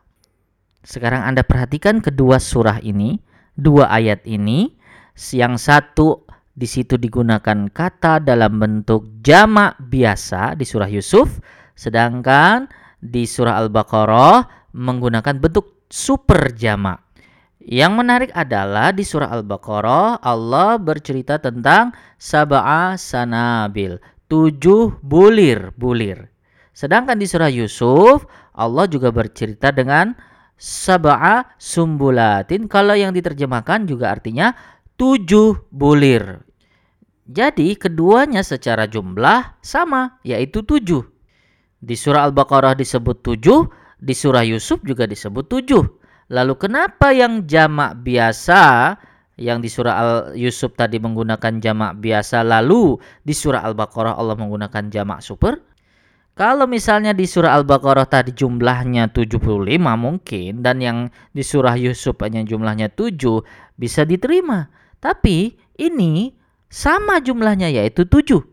Sekarang 0.79 1.27
Anda 1.27 1.43
perhatikan 1.43 1.99
kedua 1.99 2.39
surah 2.39 2.79
ini, 2.79 3.19
dua 3.59 3.91
ayat 3.91 4.23
ini, 4.23 4.71
yang 5.35 5.59
satu 5.59 6.23
di 6.55 6.63
situ 6.63 6.95
digunakan 6.95 7.67
kata 7.67 8.23
dalam 8.23 8.55
bentuk 8.55 9.19
jamak 9.19 9.75
biasa 9.91 10.55
di 10.55 10.63
surah 10.63 10.87
Yusuf, 10.87 11.43
sedangkan 11.75 12.71
di 13.03 13.27
surah 13.27 13.59
Al-Baqarah 13.59 14.71
menggunakan 14.71 15.35
bentuk 15.35 15.83
super 15.91 16.55
jamak. 16.55 17.04
Yang 17.65 17.93
menarik 17.97 18.31
adalah 18.37 18.93
di 18.93 19.01
surah 19.01 19.33
Al-Baqarah 19.41 20.21
Allah 20.21 20.77
bercerita 20.77 21.41
tentang 21.41 21.97
sab'a 22.21 22.93
sanabil, 22.93 23.97
tujuh 24.29 25.01
bulir-bulir. 25.01 26.29
Sedangkan 26.77 27.17
di 27.17 27.25
surah 27.25 27.49
Yusuf 27.49 28.29
Allah 28.53 28.85
juga 28.85 29.09
bercerita 29.09 29.73
dengan 29.73 30.13
sab'a 30.61 31.57
sumbulatin. 31.57 32.69
Kalau 32.69 32.93
yang 32.93 33.17
diterjemahkan 33.17 33.89
juga 33.89 34.13
artinya 34.13 34.53
tujuh 34.93 35.65
bulir. 35.73 36.45
Jadi 37.25 37.73
keduanya 37.81 38.45
secara 38.45 38.85
jumlah 38.85 39.57
sama 39.65 40.21
yaitu 40.21 40.61
tujuh. 40.61 41.01
Di 41.81 41.97
surah 41.97 42.29
Al-Baqarah 42.29 42.77
disebut 42.77 43.25
tujuh, 43.25 43.65
di 43.97 44.13
surah 44.13 44.45
Yusuf 44.45 44.85
juga 44.85 45.09
disebut 45.09 45.49
tujuh. 45.49 46.04
Lalu 46.33 46.53
kenapa 46.57 47.13
yang 47.13 47.45
jamak 47.45 48.01
biasa 48.01 48.95
yang 49.35 49.59
di 49.59 49.69
surah 49.69 49.95
Al 49.95 50.11
Yusuf 50.33 50.73
tadi 50.73 50.97
menggunakan 50.97 51.59
jamak 51.59 51.99
biasa 51.99 52.41
lalu 52.41 52.97
di 53.21 53.35
surah 53.35 53.61
Al-Baqarah 53.67 54.15
Allah 54.15 54.33
menggunakan 54.39 54.89
jamak 54.89 55.21
super? 55.21 55.61
Kalau 56.35 56.67
misalnya 56.67 57.15
di 57.15 57.23
surah 57.23 57.55
Al-Baqarah 57.61 58.09
tadi 58.11 58.35
jumlahnya 58.35 59.07
75 59.13 59.55
mungkin 59.95 60.51
dan 60.59 60.83
yang 60.83 61.07
di 61.31 61.43
surah 61.45 61.79
Yusuf 61.79 62.19
hanya 62.19 62.43
jumlahnya 62.43 62.91
7 62.91 63.15
bisa 63.79 64.03
diterima. 64.03 64.67
Tapi 64.99 65.55
ini 65.79 66.35
sama 66.67 67.23
jumlahnya 67.23 67.71
yaitu 67.71 68.03
7. 68.03 68.43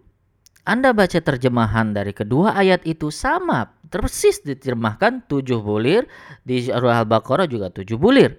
Anda 0.63 0.95
baca 0.95 1.19
terjemahan 1.19 1.91
dari 1.91 2.15
kedua 2.15 2.55
ayat 2.55 2.87
itu 2.87 3.11
sama, 3.11 3.75
persis 3.93 4.41
diterjemahkan 4.41 5.29
tujuh 5.29 5.61
bulir, 5.61 6.09
di 6.41 6.65
surah 6.65 7.05
Al-Baqarah 7.05 7.45
juga 7.45 7.69
tujuh 7.69 8.01
bulir. 8.01 8.33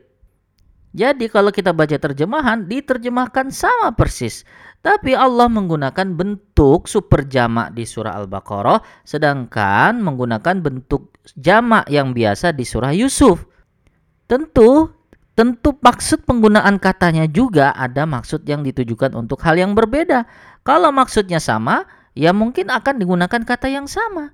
Jadi 0.93 1.25
kalau 1.25 1.49
kita 1.49 1.73
baca 1.73 1.97
terjemahan 1.97 2.69
diterjemahkan 2.69 3.49
sama 3.49 3.97
persis. 3.97 4.45
Tapi 4.85 5.17
Allah 5.17 5.49
menggunakan 5.49 6.13
bentuk 6.13 6.85
super 6.85 7.25
jamak 7.25 7.73
di 7.73 7.81
surah 7.81 8.13
Al-Baqarah 8.21 9.05
sedangkan 9.07 9.97
menggunakan 10.05 10.61
bentuk 10.61 11.17
jamak 11.33 11.89
yang 11.89 12.13
biasa 12.13 12.53
di 12.53 12.61
surah 12.61 12.93
Yusuf. 12.93 13.41
Tentu 14.29 14.93
tentu 15.33 15.73
maksud 15.81 16.29
penggunaan 16.29 16.77
katanya 16.77 17.25
juga 17.25 17.73
ada 17.73 18.05
maksud 18.05 18.45
yang 18.45 18.61
ditujukan 18.61 19.17
untuk 19.17 19.41
hal 19.41 19.57
yang 19.57 19.73
berbeda. 19.73 20.29
Kalau 20.61 20.93
maksudnya 20.93 21.41
sama, 21.41 21.89
ya 22.13 22.29
mungkin 22.37 22.69
akan 22.69 23.01
digunakan 23.01 23.41
kata 23.41 23.65
yang 23.65 23.89
sama. 23.89 24.29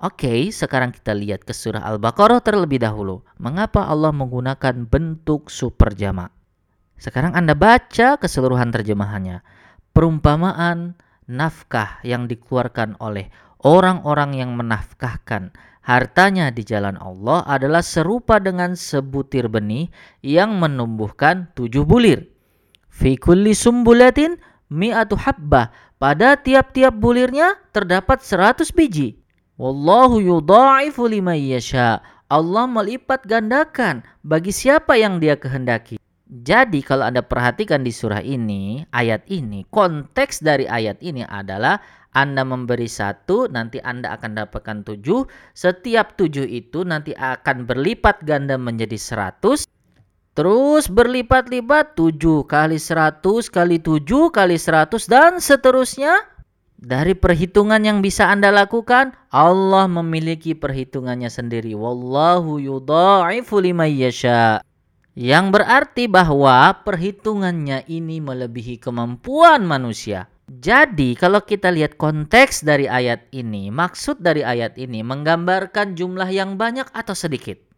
Oke, 0.00 0.48
sekarang 0.48 0.96
kita 0.96 1.12
lihat 1.12 1.44
ke 1.44 1.52
surah 1.52 1.84
Al-Baqarah 1.84 2.40
terlebih 2.40 2.80
dahulu. 2.80 3.20
Mengapa 3.36 3.84
Allah 3.84 4.08
menggunakan 4.16 4.88
bentuk 4.88 5.52
super 5.52 5.92
jamak? 5.92 6.32
Sekarang 6.96 7.36
Anda 7.36 7.52
baca 7.52 8.16
keseluruhan 8.16 8.72
terjemahannya. 8.72 9.44
Perumpamaan 9.92 10.96
nafkah 11.28 12.00
yang 12.00 12.32
dikeluarkan 12.32 12.96
oleh 12.96 13.28
orang-orang 13.60 14.40
yang 14.40 14.56
menafkahkan 14.56 15.52
hartanya 15.84 16.48
di 16.48 16.64
jalan 16.64 16.96
Allah 16.96 17.44
adalah 17.44 17.84
serupa 17.84 18.40
dengan 18.40 18.80
sebutir 18.80 19.52
benih 19.52 19.92
yang 20.24 20.56
menumbuhkan 20.56 21.52
tujuh 21.52 21.84
bulir. 21.84 22.24
Fi 22.88 23.20
kulli 23.20 23.52
sumbulatin 23.52 24.40
mi'atu 24.72 25.20
habbah. 25.20 25.92
Pada 26.00 26.40
tiap-tiap 26.40 26.96
bulirnya 26.96 27.60
terdapat 27.76 28.24
seratus 28.24 28.72
biji. 28.72 29.19
Wallahu 29.60 30.24
yudha'ifu 30.24 31.04
liman 31.04 31.36
yasha. 31.36 32.00
Allah 32.32 32.64
melipat 32.64 33.28
gandakan 33.28 34.00
bagi 34.24 34.56
siapa 34.56 34.96
yang 34.96 35.20
dia 35.20 35.36
kehendaki. 35.36 36.00
Jadi 36.30 36.80
kalau 36.80 37.04
Anda 37.04 37.20
perhatikan 37.20 37.84
di 37.84 37.92
surah 37.92 38.24
ini, 38.24 38.88
ayat 38.96 39.28
ini, 39.28 39.68
konteks 39.68 40.40
dari 40.40 40.64
ayat 40.64 41.04
ini 41.04 41.28
adalah 41.28 41.76
Anda 42.16 42.40
memberi 42.40 42.88
satu, 42.88 43.52
nanti 43.52 43.84
Anda 43.84 44.16
akan 44.16 44.40
dapatkan 44.40 44.88
tujuh. 44.88 45.28
Setiap 45.52 46.16
tujuh 46.16 46.48
itu 46.48 46.80
nanti 46.88 47.12
akan 47.12 47.68
berlipat 47.68 48.24
ganda 48.24 48.56
menjadi 48.56 48.96
seratus. 48.96 49.68
Terus 50.32 50.88
berlipat-lipat 50.88 52.00
7 52.00 52.48
kali 52.48 52.80
100 52.80 53.20
kali 53.52 53.76
7 53.76 54.08
kali 54.32 54.56
100 54.56 55.04
dan 55.04 55.36
seterusnya. 55.36 56.39
Dari 56.80 57.12
perhitungan 57.12 57.84
yang 57.84 58.00
bisa 58.00 58.32
Anda 58.32 58.48
lakukan, 58.48 59.12
Allah 59.28 59.84
memiliki 59.84 60.56
perhitungannya 60.56 61.28
sendiri. 61.28 61.76
Wallahu 61.76 62.56
yudha'ifu 62.56 63.60
liman 63.60 63.92
yasha. 63.92 64.64
Yang 65.12 65.60
berarti 65.60 66.08
bahwa 66.08 66.72
perhitungannya 66.80 67.84
ini 67.84 68.24
melebihi 68.24 68.80
kemampuan 68.80 69.68
manusia. 69.68 70.32
Jadi 70.48 71.12
kalau 71.20 71.44
kita 71.44 71.68
lihat 71.68 72.00
konteks 72.00 72.64
dari 72.64 72.88
ayat 72.88 73.28
ini, 73.36 73.68
maksud 73.68 74.24
dari 74.24 74.40
ayat 74.40 74.80
ini 74.80 75.04
menggambarkan 75.04 75.92
jumlah 75.94 76.32
yang 76.32 76.56
banyak 76.56 76.88
atau 76.96 77.12
sedikit 77.12 77.70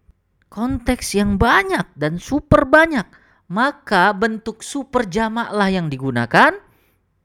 konteks 0.52 1.16
yang 1.16 1.40
banyak 1.40 1.88
dan 1.96 2.20
super 2.20 2.68
banyak, 2.68 3.08
maka 3.48 4.12
bentuk 4.12 4.60
super 4.60 5.08
jamaklah 5.08 5.72
yang 5.72 5.88
digunakan 5.88 6.52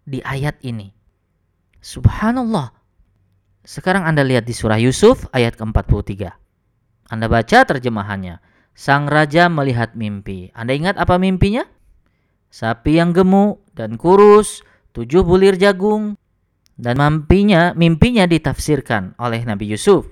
di 0.08 0.24
ayat 0.24 0.56
ini. 0.64 0.97
Subhanallah. 1.88 2.76
Sekarang 3.64 4.04
Anda 4.04 4.28
lihat 4.28 4.44
di 4.44 4.52
surah 4.52 4.76
Yusuf 4.76 5.24
ayat 5.32 5.56
ke-43. 5.56 6.36
Anda 7.08 7.32
baca 7.32 7.64
terjemahannya. 7.64 8.44
Sang 8.76 9.08
raja 9.08 9.48
melihat 9.48 9.96
mimpi. 9.96 10.52
Anda 10.52 10.76
ingat 10.76 11.00
apa 11.00 11.16
mimpinya? 11.16 11.64
Sapi 12.52 13.00
yang 13.00 13.16
gemuk 13.16 13.64
dan 13.72 13.96
kurus, 13.96 14.68
tujuh 14.92 15.24
bulir 15.24 15.56
jagung, 15.56 16.20
dan 16.76 17.00
mimpinya, 17.00 17.72
mimpinya 17.72 18.28
ditafsirkan 18.28 19.16
oleh 19.16 19.48
Nabi 19.48 19.72
Yusuf 19.72 20.12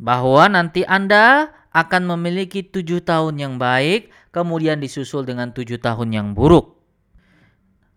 bahwa 0.00 0.48
nanti 0.48 0.88
Anda 0.88 1.52
akan 1.70 2.16
memiliki 2.16 2.64
tujuh 2.64 3.04
tahun 3.04 3.36
yang 3.36 3.54
baik, 3.60 4.08
kemudian 4.32 4.80
disusul 4.80 5.28
dengan 5.28 5.52
tujuh 5.52 5.78
tahun 5.84 6.16
yang 6.16 6.28
buruk. 6.32 6.74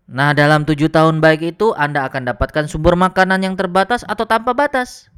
Nah, 0.08 0.32
dalam 0.32 0.64
tujuh 0.64 0.88
tahun 0.88 1.20
baik 1.20 1.52
itu 1.52 1.76
Anda 1.76 2.08
akan 2.08 2.32
dapatkan 2.32 2.64
sumber 2.64 2.96
makanan 2.96 3.44
yang 3.44 3.60
terbatas 3.60 4.08
atau 4.08 4.24
tanpa 4.24 4.56
batas. 4.56 5.12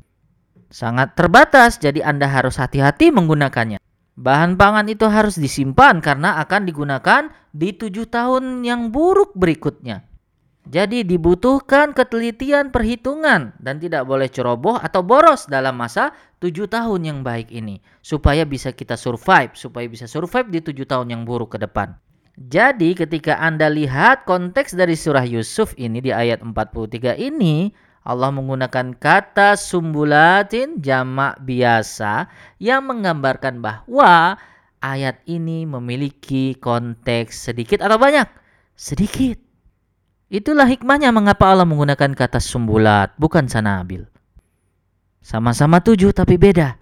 sangat 0.71 1.19
terbatas, 1.19 1.83
jadi 1.83 2.07
Anda 2.07 2.31
harus 2.31 2.55
hati-hati 2.59 3.11
menggunakannya. 3.11 3.83
Bahan 4.15 4.55
pangan 4.55 4.87
itu 4.87 5.07
harus 5.11 5.35
disimpan 5.35 5.99
karena 5.99 6.39
akan 6.43 6.63
digunakan 6.63 7.31
di 7.51 7.75
tujuh 7.75 8.07
tahun 8.07 8.63
yang 8.63 8.95
buruk 8.95 9.35
berikutnya. 9.35 10.07
Jadi 10.71 11.03
dibutuhkan 11.03 11.91
ketelitian 11.91 12.71
perhitungan 12.71 13.57
dan 13.59 13.83
tidak 13.83 14.07
boleh 14.07 14.31
ceroboh 14.31 14.79
atau 14.79 15.03
boros 15.03 15.51
dalam 15.51 15.75
masa 15.75 16.15
tujuh 16.39 16.71
tahun 16.71 17.01
yang 17.03 17.19
baik 17.27 17.51
ini. 17.51 17.83
Supaya 17.99 18.47
bisa 18.47 18.71
kita 18.71 18.95
survive, 18.95 19.59
supaya 19.59 19.91
bisa 19.91 20.07
survive 20.07 20.47
di 20.51 20.61
tujuh 20.63 20.87
tahun 20.87 21.11
yang 21.11 21.23
buruk 21.27 21.59
ke 21.59 21.59
depan. 21.59 21.99
Jadi 22.41 22.97
ketika 22.97 23.37
Anda 23.37 23.69
lihat 23.69 24.25
konteks 24.25 24.73
dari 24.73 24.97
surah 24.97 25.29
Yusuf 25.29 25.77
ini 25.77 26.01
di 26.01 26.09
ayat 26.09 26.41
43 26.41 27.21
ini, 27.21 27.69
Allah 28.01 28.33
menggunakan 28.33 28.97
kata 28.97 29.61
sumbulatin 29.61 30.81
jamak 30.81 31.37
biasa 31.45 32.33
yang 32.57 32.89
menggambarkan 32.89 33.61
bahwa 33.61 34.41
ayat 34.81 35.21
ini 35.29 35.69
memiliki 35.69 36.57
konteks 36.57 37.53
sedikit 37.53 37.85
atau 37.85 38.01
banyak? 38.01 38.25
Sedikit. 38.73 39.37
Itulah 40.33 40.65
hikmahnya 40.65 41.13
mengapa 41.13 41.53
Allah 41.53 41.69
menggunakan 41.69 42.17
kata 42.17 42.41
sumbulat, 42.41 43.13
bukan 43.21 43.53
sanabil. 43.53 44.09
Sama-sama 45.21 45.85
tujuh 45.85 46.17
tapi 46.17 46.41
beda. 46.41 46.81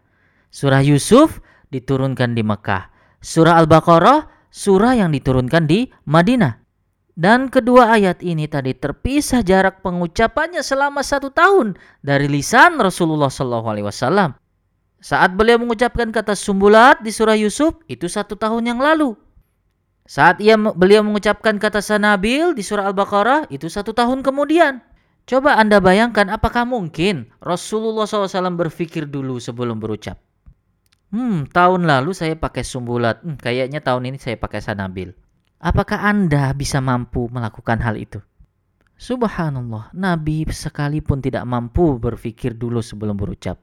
Surah 0.54 0.86
Yusuf 0.86 1.42
diturunkan 1.74 2.38
di 2.38 2.46
Mekah. 2.46 2.94
Surah 3.18 3.58
Al-Baqarah 3.58 4.38
surah 4.52 4.99
yang 4.99 5.14
diturunkan 5.14 5.69
di 5.69 5.88
Madinah. 6.09 6.69
Dan 7.19 7.50
kedua 7.50 7.99
ayat 7.99 8.23
ini 8.23 8.47
tadi 8.47 8.78
terpisah 8.78 9.43
jarak 9.43 9.83
pengucapannya 9.83 10.62
selama 10.62 11.02
satu 11.02 11.35
tahun 11.35 11.75
dari 11.99 12.31
lisan 12.31 12.78
Rasulullah 12.78 13.26
SAW. 13.26 14.38
Saat 15.02 15.31
beliau 15.35 15.59
mengucapkan 15.59 16.14
kata 16.14 16.38
sumbulat 16.38 17.02
di 17.02 17.11
surah 17.11 17.35
Yusuf 17.35 17.75
itu 17.90 18.07
satu 18.07 18.38
tahun 18.38 18.71
yang 18.71 18.78
lalu. 18.78 19.19
Saat 20.07 20.38
ia 20.38 20.55
beliau 20.55 21.02
mengucapkan 21.02 21.59
kata 21.59 21.83
sanabil 21.83 22.55
di 22.55 22.62
surah 22.62 22.87
Al-Baqarah 22.87 23.50
itu 23.50 23.67
satu 23.67 23.90
tahun 23.90 24.23
kemudian. 24.23 24.78
Coba 25.28 25.59
anda 25.59 25.83
bayangkan 25.83 26.31
apakah 26.31 26.64
mungkin 26.64 27.28
Rasulullah 27.43 28.09
SAW 28.09 28.57
berpikir 28.57 29.11
dulu 29.11 29.37
sebelum 29.43 29.76
berucap. 29.83 30.17
Hmm, 31.08 31.48
tahun 31.48 31.88
lalu 31.88 32.12
saya 32.12 32.36
pakai 32.36 32.60
sumbulat. 32.60 33.24
Hmm, 33.24 33.40
kayaknya 33.40 33.80
tahun 33.80 34.12
ini 34.12 34.18
saya 34.20 34.36
pakai 34.36 34.60
sanabil. 34.60 35.16
Apakah 35.58 36.04
Anda 36.04 36.52
bisa 36.52 36.84
mampu 36.84 37.32
melakukan 37.32 37.80
hal 37.80 37.96
itu? 37.96 38.20
Subhanallah, 38.98 39.94
Nabi 39.94 40.44
sekalipun 40.50 41.22
tidak 41.22 41.46
mampu 41.48 41.96
berpikir 41.96 42.58
dulu 42.58 42.82
sebelum 42.82 43.16
berucap. 43.16 43.56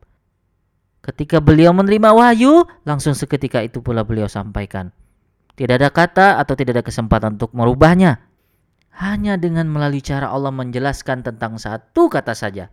Ketika 1.05 1.37
beliau 1.37 1.69
menerima 1.75 2.17
wahyu, 2.17 2.65
langsung 2.81 3.13
seketika 3.13 3.61
itu 3.61 3.83
pula 3.83 4.01
beliau 4.01 4.25
sampaikan. 4.25 4.89
Tidak 5.53 5.75
ada 5.77 5.93
kata 5.93 6.41
atau 6.41 6.57
tidak 6.57 6.81
ada 6.81 6.83
kesempatan 6.87 7.37
untuk 7.37 7.53
merubahnya. 7.53 8.25
Hanya 8.95 9.37
dengan 9.37 9.69
melalui 9.69 10.01
cara 10.01 10.31
Allah 10.31 10.55
menjelaskan 10.55 11.21
tentang 11.21 11.61
satu 11.61 12.09
kata 12.09 12.33
saja. 12.33 12.71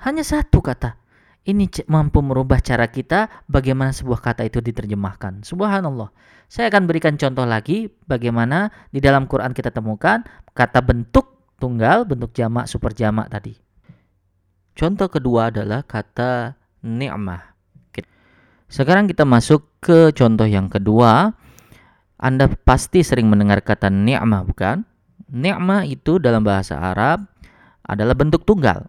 Hanya 0.00 0.22
satu 0.22 0.62
kata 0.64 1.01
ini 1.42 1.66
mampu 1.90 2.22
merubah 2.22 2.62
cara 2.62 2.86
kita 2.86 3.26
bagaimana 3.50 3.90
sebuah 3.90 4.22
kata 4.22 4.46
itu 4.46 4.62
diterjemahkan. 4.62 5.42
Subhanallah. 5.42 6.14
Saya 6.46 6.70
akan 6.70 6.86
berikan 6.86 7.18
contoh 7.18 7.42
lagi 7.48 7.90
bagaimana 8.06 8.70
di 8.92 9.02
dalam 9.02 9.26
Quran 9.26 9.50
kita 9.56 9.74
temukan 9.74 10.22
kata 10.54 10.84
bentuk 10.84 11.56
tunggal, 11.58 12.06
bentuk 12.06 12.30
jamak, 12.36 12.70
super 12.70 12.94
jamak 12.94 13.26
tadi. 13.32 13.56
Contoh 14.72 15.08
kedua 15.10 15.50
adalah 15.50 15.82
kata 15.82 16.54
ni'mah. 16.86 17.52
Sekarang 18.72 19.04
kita 19.04 19.28
masuk 19.28 19.84
ke 19.84 20.16
contoh 20.16 20.48
yang 20.48 20.72
kedua. 20.72 21.36
Anda 22.16 22.48
pasti 22.48 23.04
sering 23.04 23.28
mendengar 23.28 23.60
kata 23.60 23.92
ni'mah 23.92 24.48
bukan? 24.48 24.86
Ni'mah 25.28 25.84
itu 25.84 26.16
dalam 26.22 26.40
bahasa 26.46 26.80
Arab 26.80 27.26
adalah 27.84 28.16
bentuk 28.16 28.48
tunggal. 28.48 28.88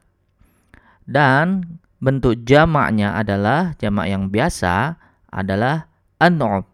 Dan 1.03 1.79
bentuk 2.03 2.43
jamaknya 2.43 3.15
adalah 3.15 3.71
jamak 3.79 4.11
yang 4.11 4.27
biasa 4.27 4.99
adalah 5.31 5.87
an'ub. 6.19 6.67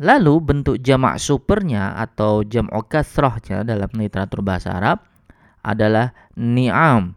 Lalu 0.00 0.34
bentuk 0.44 0.76
jamak 0.84 1.16
supernya 1.16 1.96
atau 1.96 2.44
jam'u 2.44 2.84
kasrahnya 2.84 3.64
dalam 3.64 3.88
literatur 3.96 4.44
bahasa 4.44 4.76
Arab 4.76 5.00
adalah 5.64 6.12
ni'am. 6.36 7.16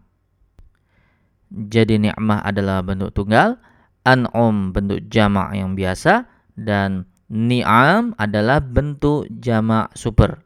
Jadi 1.51 1.99
ni'mah 1.99 2.43
adalah 2.43 2.83
bentuk 2.83 3.11
tunggal, 3.11 3.59
an'um 4.07 4.71
bentuk 4.71 5.03
jamak 5.11 5.55
yang 5.55 5.75
biasa 5.75 6.27
dan 6.55 7.07
ni'am 7.31 8.15
adalah 8.19 8.59
bentuk 8.63 9.27
jamak 9.43 9.91
super. 9.95 10.43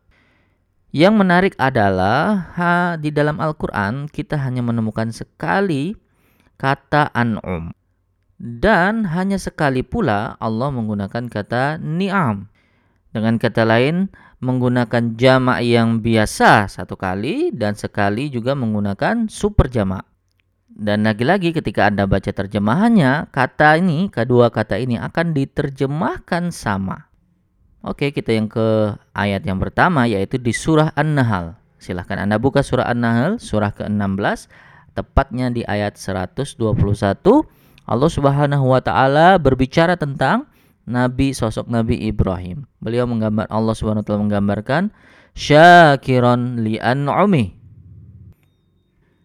Yang 0.93 1.13
menarik 1.19 1.53
adalah 1.57 2.53
ha, 2.53 2.73
di 2.97 3.09
dalam 3.09 3.37
Al-Quran 3.41 4.09
kita 4.09 4.37
hanya 4.39 4.61
menemukan 4.61 5.09
sekali 5.09 6.06
kata 6.57 7.13
an'um. 7.13 7.71
Dan 8.37 9.09
hanya 9.09 9.41
sekali 9.41 9.81
pula 9.81 10.37
Allah 10.37 10.69
menggunakan 10.69 11.25
kata 11.25 11.81
ni'am. 11.81 12.45
Dengan 13.09 13.41
kata 13.41 13.65
lain, 13.65 14.13
menggunakan 14.37 15.17
jamak 15.17 15.65
yang 15.65 16.05
biasa 16.05 16.69
satu 16.69 16.93
kali 16.93 17.49
dan 17.49 17.73
sekali 17.73 18.29
juga 18.29 18.53
menggunakan 18.53 19.25
super 19.25 19.65
jamak. 19.73 20.05
Dan 20.69 21.09
lagi-lagi 21.09 21.57
ketika 21.57 21.89
Anda 21.89 22.05
baca 22.05 22.29
terjemahannya, 22.29 23.33
kata 23.33 23.81
ini, 23.81 24.13
kedua 24.13 24.53
kata 24.53 24.77
ini 24.77 25.01
akan 25.01 25.33
diterjemahkan 25.33 26.53
sama. 26.53 27.09
Oke, 27.81 28.13
kita 28.13 28.37
yang 28.37 28.45
ke 28.45 28.93
ayat 29.17 29.41
yang 29.49 29.57
pertama 29.57 30.05
yaitu 30.05 30.37
di 30.37 30.53
surah 30.53 30.93
An-Nahl. 30.93 31.57
Silahkan 31.81 32.21
Anda 32.21 32.37
buka 32.37 32.61
surah 32.61 32.85
An-Nahl, 32.93 33.41
surah 33.41 33.73
ke-16 33.73 34.45
tepatnya 34.97 35.53
di 35.53 35.61
ayat 35.61 36.01
121 36.01 36.57
Allah 37.85 38.09
Subhanahu 38.09 38.65
wa 38.73 38.81
taala 38.81 39.37
berbicara 39.37 39.93
tentang 39.95 40.49
nabi 40.89 41.37
sosok 41.37 41.69
Nabi 41.69 42.09
Ibrahim. 42.09 42.65
Beliau 42.81 43.05
menggambar 43.05 43.45
Allah 43.53 43.77
Subhanahu 43.77 44.01
wa 44.01 44.07
taala 44.09 44.25
menggambarkan 44.25 44.89
syakiron 45.37 46.65
li 46.65 46.81
an'umi. 46.81 47.53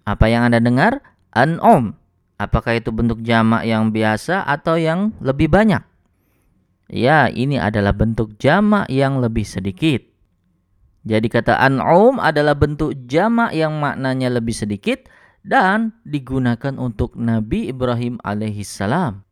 Apa 0.04 0.28
yang 0.28 0.52
Anda 0.52 0.60
dengar? 0.60 1.00
An'um. 1.32 1.96
Apakah 2.36 2.74
itu 2.76 2.90
bentuk 2.90 3.22
jamak 3.22 3.64
yang 3.64 3.94
biasa 3.94 4.42
atau 4.42 4.74
yang 4.74 5.14
lebih 5.22 5.46
banyak? 5.46 5.80
Ya, 6.90 7.30
ini 7.30 7.56
adalah 7.56 7.94
bentuk 7.94 8.36
jamak 8.36 8.90
yang 8.90 9.22
lebih 9.22 9.46
sedikit. 9.46 10.02
Jadi 11.02 11.26
kata 11.30 11.58
an'um 11.58 12.18
adalah 12.18 12.54
bentuk 12.54 12.94
jamak 13.10 13.54
yang 13.54 13.78
maknanya 13.78 14.38
lebih 14.38 14.54
sedikit 14.54 15.06
dan 15.42 15.94
digunakan 16.06 16.78
untuk 16.78 17.18
Nabi 17.18 17.70
Ibrahim 17.70 18.18
alaihissalam. 18.22 19.26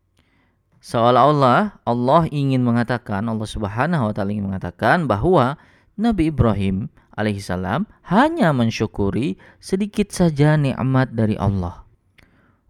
Seolah-olah 0.80 1.84
Allah 1.84 2.22
ingin 2.32 2.64
mengatakan, 2.64 3.28
Allah 3.28 3.46
Subhanahu 3.46 4.10
wa 4.10 4.12
taala 4.16 4.32
ingin 4.32 4.48
mengatakan 4.48 5.04
bahwa 5.04 5.60
Nabi 6.00 6.32
Ibrahim 6.32 6.88
alaihissalam 7.14 7.84
hanya 8.08 8.50
mensyukuri 8.56 9.36
sedikit 9.60 10.08
saja 10.10 10.56
nikmat 10.56 11.12
dari 11.12 11.36
Allah. 11.36 11.84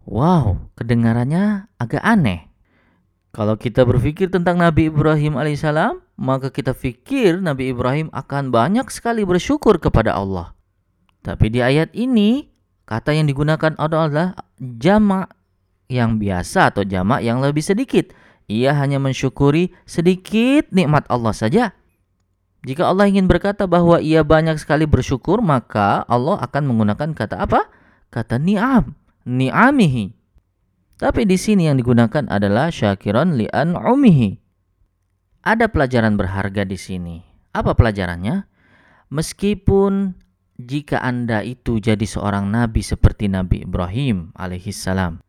Wow, 0.03 0.67
kedengarannya 0.75 1.71
agak 1.79 2.03
aneh. 2.03 2.51
Kalau 3.31 3.55
kita 3.55 3.87
berpikir 3.87 4.27
tentang 4.27 4.59
Nabi 4.59 4.91
Ibrahim 4.91 5.39
alaihissalam, 5.39 6.03
maka 6.19 6.51
kita 6.51 6.75
pikir 6.75 7.39
Nabi 7.39 7.71
Ibrahim 7.71 8.11
akan 8.11 8.51
banyak 8.51 8.91
sekali 8.91 9.23
bersyukur 9.23 9.79
kepada 9.79 10.19
Allah. 10.19 10.51
Tapi 11.23 11.47
di 11.47 11.63
ayat 11.63 11.95
ini 11.95 12.50
Kata 12.91 13.15
yang 13.15 13.31
digunakan 13.31 13.71
adalah 13.79 14.35
jamak 14.59 15.31
yang 15.87 16.19
biasa 16.19 16.75
atau 16.75 16.83
jamak 16.83 17.23
yang 17.23 17.39
lebih 17.39 17.63
sedikit. 17.63 18.11
Ia 18.51 18.75
hanya 18.75 18.99
mensyukuri 18.99 19.71
sedikit 19.87 20.67
nikmat 20.75 21.07
Allah 21.07 21.31
saja. 21.31 21.71
Jika 22.67 22.91
Allah 22.91 23.07
ingin 23.07 23.31
berkata 23.31 23.63
bahwa 23.63 24.03
ia 24.03 24.27
banyak 24.27 24.59
sekali 24.59 24.83
bersyukur, 24.83 25.39
maka 25.39 26.03
Allah 26.03 26.43
akan 26.43 26.67
menggunakan 26.67 27.15
kata 27.15 27.39
apa? 27.39 27.71
Kata 28.11 28.35
ni'am, 28.35 28.91
ni'amihi. 29.23 30.11
Tapi 30.99 31.23
di 31.23 31.39
sini 31.39 31.71
yang 31.71 31.79
digunakan 31.79 32.27
adalah 32.27 32.75
syakiran 32.75 33.39
li'an 33.39 33.71
umihi. 33.71 34.35
Ada 35.47 35.71
pelajaran 35.71 36.19
berharga 36.19 36.67
di 36.67 36.75
sini. 36.75 37.23
Apa 37.55 37.71
pelajarannya? 37.71 38.51
Meskipun 39.15 40.20
jika 40.63 41.01
Anda 41.01 41.41
itu 41.41 41.81
jadi 41.81 42.03
seorang 42.03 42.49
nabi 42.49 42.85
seperti 42.85 43.27
Nabi 43.27 43.65
Ibrahim 43.65 44.33
alaihissalam. 44.37 45.21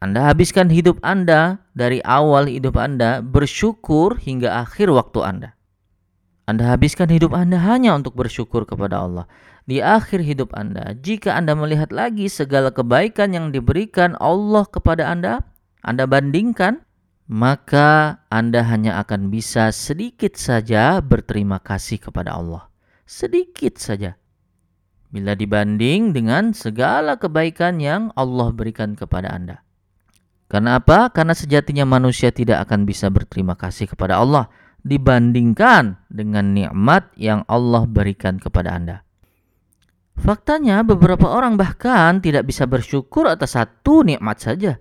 Anda 0.00 0.32
habiskan 0.32 0.72
hidup 0.72 0.96
Anda 1.04 1.60
dari 1.76 2.00
awal 2.00 2.48
hidup 2.48 2.80
Anda 2.80 3.20
bersyukur 3.20 4.16
hingga 4.16 4.64
akhir 4.64 4.88
waktu 4.88 5.20
Anda. 5.20 5.50
Anda 6.48 6.72
habiskan 6.72 7.12
hidup 7.12 7.36
Anda 7.36 7.60
hanya 7.60 7.94
untuk 7.94 8.16
bersyukur 8.16 8.64
kepada 8.64 9.04
Allah. 9.04 9.28
di 9.70 9.78
akhir 9.78 10.26
hidup 10.26 10.50
Anda, 10.58 10.98
jika 10.98 11.38
Anda 11.38 11.54
melihat 11.54 11.94
lagi 11.94 12.26
segala 12.26 12.74
kebaikan 12.74 13.30
yang 13.30 13.54
diberikan 13.54 14.18
Allah 14.18 14.66
kepada 14.66 15.06
Anda, 15.06 15.46
Anda 15.86 16.10
bandingkan, 16.10 16.82
maka 17.30 18.18
Anda 18.34 18.66
hanya 18.66 18.98
akan 18.98 19.30
bisa 19.30 19.70
sedikit 19.70 20.34
saja 20.34 20.98
berterima 20.98 21.62
kasih 21.62 22.02
kepada 22.02 22.34
Allah. 22.34 22.66
Sedikit 23.06 23.78
saja. 23.78 24.18
Bila 25.10 25.34
dibanding 25.34 26.14
dengan 26.14 26.54
segala 26.54 27.18
kebaikan 27.18 27.82
yang 27.82 28.14
Allah 28.14 28.54
berikan 28.54 28.94
kepada 28.94 29.34
Anda. 29.34 29.66
Karena 30.50 30.78
apa? 30.82 31.10
Karena 31.10 31.34
sejatinya 31.34 31.86
manusia 31.86 32.30
tidak 32.34 32.66
akan 32.66 32.86
bisa 32.86 33.10
berterima 33.10 33.54
kasih 33.54 33.90
kepada 33.90 34.18
Allah 34.18 34.50
dibandingkan 34.82 35.98
dengan 36.10 36.54
nikmat 36.54 37.10
yang 37.14 37.46
Allah 37.46 37.86
berikan 37.86 38.38
kepada 38.38 38.74
Anda. 38.74 39.06
Faktanya 40.20 40.84
beberapa 40.84 41.30
orang 41.30 41.56
bahkan 41.56 42.20
tidak 42.20 42.50
bisa 42.50 42.66
bersyukur 42.66 43.30
atas 43.30 43.56
satu 43.56 44.04
nikmat 44.04 44.36
saja. 44.42 44.76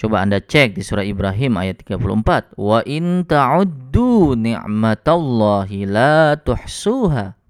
Coba 0.00 0.24
Anda 0.24 0.42
cek 0.42 0.74
di 0.74 0.82
surah 0.82 1.06
Ibrahim 1.06 1.54
ayat 1.54 1.84
34. 1.86 2.58
Wa 2.58 2.82
in 2.82 3.22
ta'uddu 3.22 4.34
ni'matallahi 4.34 5.86
la 5.86 6.34
tuhsuha. 6.34 7.41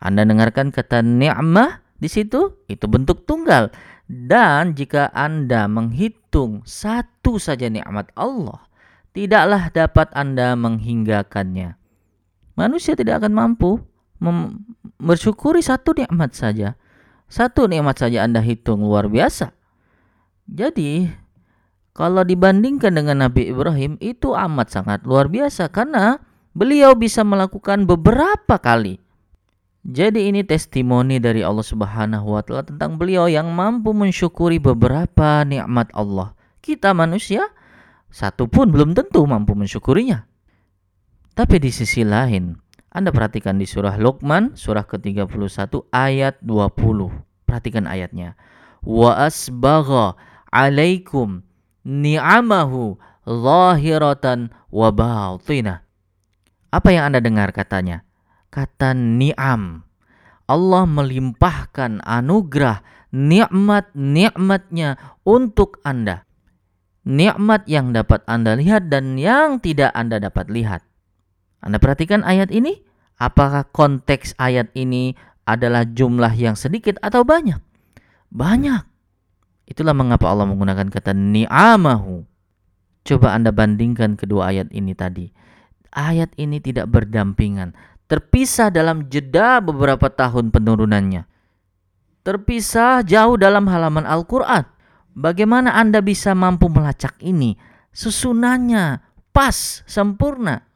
Anda 0.00 0.28
dengarkan 0.28 0.72
kata 0.72 1.00
ni'mah 1.00 1.80
di 1.96 2.08
situ? 2.08 2.52
Itu 2.68 2.86
bentuk 2.88 3.24
tunggal. 3.24 3.72
Dan 4.06 4.78
jika 4.78 5.10
Anda 5.10 5.66
menghitung 5.66 6.62
satu 6.62 7.42
saja 7.42 7.66
nikmat 7.66 8.12
Allah, 8.14 8.68
tidaklah 9.16 9.72
dapat 9.74 10.12
Anda 10.14 10.54
menghinggakannya. 10.54 11.74
Manusia 12.56 12.94
tidak 12.94 13.24
akan 13.24 13.32
mampu 13.34 13.82
bersyukuri 15.02 15.60
satu 15.60 15.92
nikmat 15.96 16.32
saja. 16.32 16.78
Satu 17.26 17.66
nikmat 17.66 17.98
saja 17.98 18.22
Anda 18.22 18.38
hitung 18.38 18.86
luar 18.86 19.10
biasa. 19.10 19.50
Jadi, 20.46 21.10
kalau 21.96 22.22
dibandingkan 22.22 22.94
dengan 22.94 23.26
Nabi 23.26 23.50
Ibrahim 23.50 23.98
itu 23.98 24.36
amat 24.36 24.70
sangat 24.70 25.02
luar 25.02 25.26
biasa 25.26 25.72
karena 25.74 26.22
beliau 26.54 26.94
bisa 26.94 27.26
melakukan 27.26 27.88
beberapa 27.88 28.60
kali. 28.62 29.02
Jadi 29.86 30.26
ini 30.26 30.42
testimoni 30.42 31.22
dari 31.22 31.46
Allah 31.46 31.62
Subhanahu 31.62 32.34
wa 32.34 32.42
taala 32.42 32.66
tentang 32.66 32.98
beliau 32.98 33.30
yang 33.30 33.54
mampu 33.54 33.94
mensyukuri 33.94 34.58
beberapa 34.58 35.46
nikmat 35.46 35.94
Allah. 35.94 36.34
Kita 36.58 36.90
manusia 36.90 37.46
satu 38.10 38.50
pun 38.50 38.74
belum 38.74 38.98
tentu 38.98 39.22
mampu 39.22 39.54
mensyukurinya. 39.54 40.26
Tapi 41.38 41.62
di 41.62 41.70
sisi 41.70 42.02
lain, 42.02 42.58
Anda 42.90 43.14
perhatikan 43.14 43.62
di 43.62 43.68
surah 43.68 43.94
Luqman, 43.94 44.58
surah 44.58 44.82
ke-31 44.88 45.70
ayat 45.94 46.34
20. 46.42 47.46
Perhatikan 47.46 47.86
ayatnya. 47.86 48.34
Wa 48.82 49.22
asbagha 49.22 50.18
alaikum 50.50 51.46
ni'amahu 51.86 52.98
zahiratan 53.22 54.50
wa. 54.72 54.90
Apa 56.74 56.88
yang 56.90 57.04
Anda 57.12 57.20
dengar 57.22 57.54
katanya? 57.54 58.05
Kata 58.56 58.96
ni'am. 58.96 59.84
Allah 60.48 60.88
melimpahkan 60.88 62.00
anugerah 62.00 62.80
nikmat-nikmatnya 63.12 64.96
untuk 65.28 65.76
Anda 65.84 66.26
nikmat 67.06 67.70
yang 67.70 67.94
dapat 67.94 68.26
Anda 68.26 68.58
lihat 68.58 68.90
dan 68.90 69.14
yang 69.16 69.62
tidak 69.62 69.94
Anda 69.94 70.18
dapat 70.18 70.50
lihat. 70.50 70.82
Anda 71.62 71.78
perhatikan 71.78 72.26
ayat 72.26 72.50
ini? 72.50 72.82
Apakah 73.16 73.64
konteks 73.70 74.36
ayat 74.36 74.68
ini 74.76 75.16
adalah 75.48 75.86
jumlah 75.86 76.34
yang 76.34 76.58
sedikit 76.58 77.00
atau 77.00 77.22
banyak? 77.22 77.62
Banyak. 78.28 78.84
Itulah 79.70 79.96
mengapa 79.96 80.28
Allah 80.28 80.44
menggunakan 80.44 80.90
kata 80.92 81.16
ni'amahu. 81.16 82.26
Coba 83.06 83.32
Anda 83.32 83.54
bandingkan 83.54 84.18
kedua 84.18 84.52
ayat 84.52 84.68
ini 84.74 84.92
tadi. 84.92 85.30
Ayat 85.96 86.28
ini 86.36 86.60
tidak 86.60 86.92
berdampingan, 86.92 87.72
terpisah 88.06 88.70
dalam 88.70 89.06
jeda 89.10 89.58
beberapa 89.62 90.06
tahun 90.10 90.50
penurunannya. 90.54 91.26
Terpisah 92.26 93.06
jauh 93.06 93.38
dalam 93.38 93.70
halaman 93.70 94.02
Al-Qur'an. 94.02 94.66
Bagaimana 95.14 95.74
Anda 95.78 96.02
bisa 96.02 96.34
mampu 96.34 96.66
melacak 96.66 97.18
ini? 97.22 97.54
Susunannya 97.94 99.00
pas, 99.30 99.86
sempurna. 99.86 100.66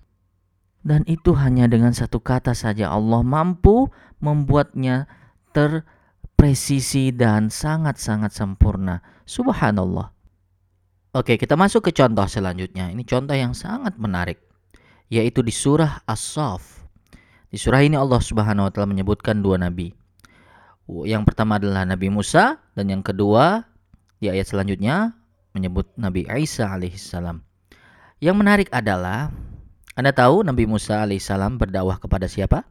Dan 0.80 1.04
itu 1.04 1.36
hanya 1.36 1.68
dengan 1.68 1.92
satu 1.92 2.24
kata 2.24 2.56
saja 2.56 2.88
Allah 2.88 3.20
mampu 3.20 3.92
membuatnya 4.22 5.04
terpresisi 5.52 7.12
dan 7.12 7.52
sangat-sangat 7.52 8.32
sempurna. 8.32 9.04
Subhanallah. 9.28 10.08
Oke, 11.12 11.36
kita 11.36 11.58
masuk 11.58 11.90
ke 11.90 11.92
contoh 11.92 12.24
selanjutnya. 12.24 12.88
Ini 12.88 13.02
contoh 13.04 13.34
yang 13.36 13.52
sangat 13.52 13.98
menarik, 14.00 14.40
yaitu 15.12 15.42
di 15.44 15.52
surah 15.52 16.06
As-Saff. 16.06 16.79
Di 17.50 17.58
surah 17.58 17.82
ini 17.82 17.98
Allah 17.98 18.22
Subhanahu 18.22 18.66
wa 18.66 18.70
taala 18.70 18.94
menyebutkan 18.94 19.42
dua 19.42 19.58
nabi. 19.58 19.90
Yang 20.90 21.22
pertama 21.26 21.58
adalah 21.58 21.86
Nabi 21.86 22.10
Musa 22.10 22.58
dan 22.74 22.90
yang 22.90 23.02
kedua 23.02 23.62
di 24.18 24.26
ayat 24.26 24.50
selanjutnya 24.50 25.14
menyebut 25.54 25.90
Nabi 25.94 26.26
Isa 26.30 26.66
alaihissalam. 26.66 27.42
Yang 28.22 28.36
menarik 28.38 28.68
adalah 28.74 29.30
Anda 29.94 30.10
tahu 30.10 30.42
Nabi 30.42 30.66
Musa 30.66 31.02
alaihissalam 31.02 31.58
berdakwah 31.58 31.98
kepada 31.98 32.26
siapa? 32.26 32.66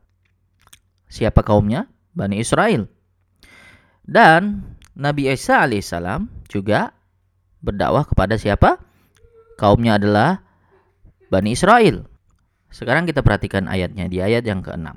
Siapa 1.08 1.44
kaumnya? 1.44 1.88
Bani 2.12 2.44
Israel. 2.44 2.92
Dan 4.04 4.68
Nabi 5.00 5.32
Isa 5.32 5.64
alaihissalam 5.64 6.28
juga 6.52 6.92
berdakwah 7.64 8.04
kepada 8.04 8.36
siapa? 8.36 8.80
Kaumnya 9.56 9.96
adalah 9.96 10.44
Bani 11.32 11.56
Israel. 11.56 12.09
Sekarang 12.70 13.10
kita 13.10 13.26
perhatikan 13.26 13.66
ayatnya 13.66 14.06
di 14.06 14.22
ayat 14.22 14.46
yang 14.46 14.62
ke-6. 14.62 14.94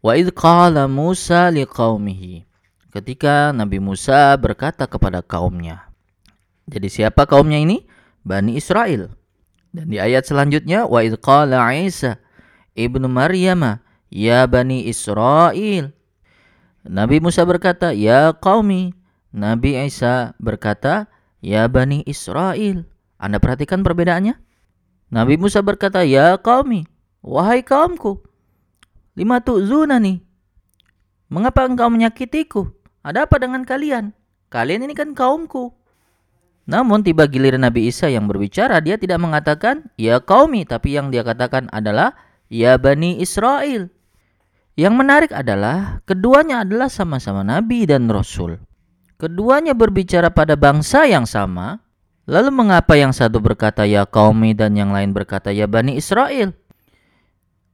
Wa 0.00 0.12
idh 0.16 0.32
qala 0.32 0.88
Musa 0.88 1.52
liqaumihi 1.52 2.48
ketika 2.92 3.52
Nabi 3.52 3.78
Musa 3.78 4.32
berkata 4.40 4.88
kepada 4.88 5.20
kaumnya. 5.20 5.92
Jadi 6.68 6.88
siapa 6.88 7.28
kaumnya 7.28 7.60
ini? 7.60 7.84
Bani 8.24 8.56
Israel. 8.56 9.12
Dan 9.72 9.92
di 9.92 10.00
ayat 10.00 10.24
selanjutnya 10.24 10.88
wa 10.88 11.04
idh 11.04 11.20
qala 11.20 11.68
Isa 11.76 12.16
ibnu 12.72 13.04
Maryam 13.10 13.82
ya 14.08 14.48
Bani 14.48 14.88
Israel. 14.88 15.92
Nabi 16.88 17.20
Musa 17.20 17.44
berkata, 17.44 17.92
"Ya 17.92 18.32
qaumi." 18.32 18.96
Nabi 19.28 19.76
Isa 19.76 20.32
berkata, 20.40 21.10
"Ya 21.44 21.68
Bani 21.68 22.00
Israel." 22.08 22.88
Anda 23.20 23.36
perhatikan 23.42 23.84
perbedaannya? 23.84 24.47
Nabi 25.08 25.40
Musa 25.40 25.64
berkata, 25.64 26.04
"Ya 26.04 26.36
qaumi." 26.36 26.88
Wahai 27.18 27.66
kaumku, 27.66 28.22
lima 29.18 29.42
tu'zuna 29.42 29.98
nih. 29.98 30.22
Mengapa 31.28 31.66
engkau 31.66 31.90
menyakitiku? 31.90 32.70
Ada 33.02 33.26
apa 33.26 33.42
dengan 33.42 33.66
kalian? 33.66 34.14
Kalian 34.48 34.86
ini 34.86 34.94
kan 34.94 35.12
kaumku. 35.12 35.74
Namun 36.68 37.02
tiba 37.02 37.26
giliran 37.26 37.66
Nabi 37.66 37.90
Isa 37.90 38.06
yang 38.08 38.30
berbicara, 38.30 38.78
dia 38.80 38.96
tidak 38.96 39.18
mengatakan, 39.20 39.88
Ya 40.00 40.22
kaumi, 40.22 40.64
tapi 40.64 40.96
yang 40.96 41.10
dia 41.10 41.26
katakan 41.26 41.68
adalah, 41.74 42.16
Ya 42.48 42.78
Bani 42.80 43.18
Israel. 43.20 43.90
Yang 44.78 44.94
menarik 44.94 45.32
adalah, 45.34 46.00
keduanya 46.06 46.62
adalah 46.62 46.86
sama-sama 46.88 47.42
Nabi 47.42 47.84
dan 47.84 48.06
Rasul. 48.08 48.56
Keduanya 49.18 49.74
berbicara 49.74 50.30
pada 50.30 50.54
bangsa 50.54 51.04
yang 51.04 51.26
sama, 51.26 51.82
lalu 52.28 52.52
mengapa 52.52 52.94
yang 52.94 53.16
satu 53.16 53.40
berkata, 53.40 53.88
Ya 53.88 54.04
kaumi, 54.04 54.52
dan 54.52 54.76
yang 54.76 54.92
lain 54.92 55.16
berkata, 55.16 55.48
Ya 55.48 55.64
Bani 55.64 55.96
Israel? 55.96 56.52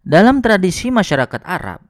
Dalam 0.06 0.38
tradisi 0.38 0.94
masyarakat 0.94 1.42
Arab, 1.42 1.82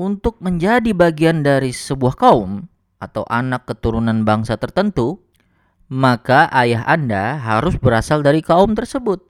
untuk 0.00 0.40
menjadi 0.40 0.96
bagian 0.96 1.44
dari 1.44 1.76
sebuah 1.76 2.16
kaum 2.16 2.64
atau 2.96 3.28
anak 3.28 3.68
keturunan 3.68 4.24
bangsa 4.24 4.56
tertentu, 4.56 5.20
maka 5.92 6.48
ayah 6.56 6.88
Anda 6.88 7.36
harus 7.36 7.76
berasal 7.76 8.24
dari 8.24 8.40
kaum 8.40 8.72
tersebut. 8.72 9.20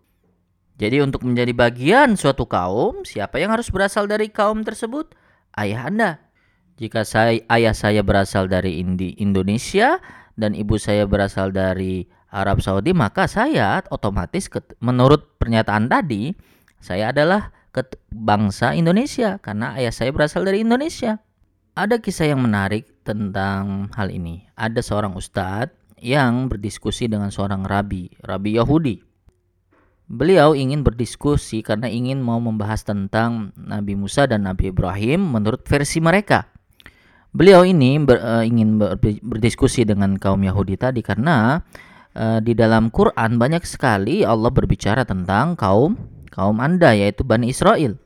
Jadi 0.78 1.02
untuk 1.02 1.26
menjadi 1.26 1.52
bagian 1.52 2.14
suatu 2.14 2.46
kaum, 2.46 3.02
siapa 3.02 3.42
yang 3.42 3.50
harus 3.52 3.68
berasal 3.68 4.06
dari 4.06 4.30
kaum 4.30 4.62
tersebut? 4.62 5.12
Ayah 5.58 5.90
Anda. 5.90 6.10
Jika 6.80 7.04
saya 7.04 7.36
ayah 7.52 7.76
saya 7.76 8.00
berasal 8.00 8.48
dari 8.48 8.80
Indi, 8.80 9.12
Indonesia 9.20 10.00
dan 10.40 10.56
ibu 10.56 10.80
saya 10.80 11.04
berasal 11.04 11.52
dari 11.52 12.08
Arab 12.30 12.62
Saudi, 12.62 12.94
maka 12.94 13.26
saya 13.26 13.82
otomatis 13.90 14.46
menurut 14.78 15.36
pernyataan 15.42 15.90
tadi, 15.90 16.32
saya 16.78 17.10
adalah 17.10 17.50
bangsa 18.10 18.74
Indonesia 18.74 19.38
karena 19.38 19.78
ayah 19.78 19.94
saya 19.94 20.10
berasal 20.10 20.46
dari 20.46 20.62
Indonesia. 20.62 21.18
Ada 21.74 22.02
kisah 22.02 22.34
yang 22.34 22.42
menarik 22.42 23.02
tentang 23.06 23.90
hal 23.94 24.10
ini. 24.10 24.46
Ada 24.58 24.82
seorang 24.82 25.14
ustadz 25.14 25.74
yang 26.02 26.50
berdiskusi 26.50 27.06
dengan 27.06 27.30
seorang 27.30 27.62
rabi, 27.62 28.10
rabi 28.26 28.58
Yahudi. 28.58 28.96
Beliau 30.10 30.58
ingin 30.58 30.82
berdiskusi 30.82 31.62
karena 31.62 31.86
ingin 31.86 32.18
mau 32.18 32.42
membahas 32.42 32.82
tentang 32.82 33.54
Nabi 33.54 33.94
Musa 33.94 34.26
dan 34.26 34.42
Nabi 34.42 34.74
Ibrahim 34.74 35.38
menurut 35.38 35.62
versi 35.62 36.02
mereka. 36.02 36.50
Beliau 37.30 37.62
ini 37.62 37.94
ber, 38.02 38.18
uh, 38.18 38.42
ingin 38.42 38.82
ber, 38.82 38.98
berdiskusi 38.98 39.86
dengan 39.86 40.18
kaum 40.18 40.42
Yahudi 40.42 40.74
tadi 40.74 40.98
karena 40.98 41.62
uh, 42.16 42.38
di 42.42 42.56
dalam 42.56 42.88
Quran 42.88 43.36
banyak 43.36 43.62
sekali 43.66 44.22
Allah 44.26 44.50
berbicara 44.50 45.06
tentang 45.06 45.54
kaum 45.54 45.94
kaum 46.30 46.58
Anda 46.62 46.94
yaitu 46.94 47.26
Bani 47.26 47.50
Israel. 47.50 47.98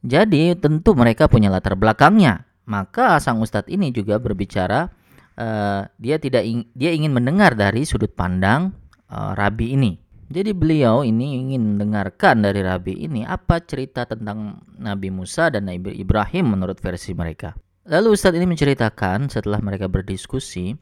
Jadi 0.00 0.56
tentu 0.56 0.96
mereka 0.96 1.28
punya 1.28 1.52
latar 1.52 1.76
belakangnya. 1.76 2.48
Maka 2.70 3.18
sang 3.18 3.42
ustadz 3.42 3.68
ini 3.68 3.90
juga 3.90 4.22
berbicara 4.22 4.86
uh, 5.34 5.82
dia 5.98 6.16
tidak 6.22 6.46
ing, 6.46 6.70
dia 6.72 6.94
ingin 6.94 7.10
mendengar 7.10 7.58
dari 7.58 7.82
sudut 7.82 8.14
pandang 8.14 8.70
uh, 9.10 9.34
rabi 9.34 9.74
ini. 9.74 9.98
Jadi 10.30 10.54
beliau 10.54 11.02
ini 11.02 11.42
ingin 11.42 11.74
mendengarkan 11.74 12.46
dari 12.46 12.62
Rabi 12.62 13.02
ini 13.02 13.26
apa 13.26 13.58
cerita 13.66 14.06
tentang 14.06 14.62
Nabi 14.78 15.10
Musa 15.10 15.50
dan 15.50 15.66
Nabi 15.66 15.98
Ibrahim 15.98 16.54
menurut 16.54 16.78
versi 16.78 17.10
mereka. 17.18 17.58
Lalu 17.90 18.14
Ustadz 18.14 18.38
ini 18.38 18.46
menceritakan 18.46 19.26
setelah 19.26 19.58
mereka 19.58 19.90
berdiskusi, 19.90 20.78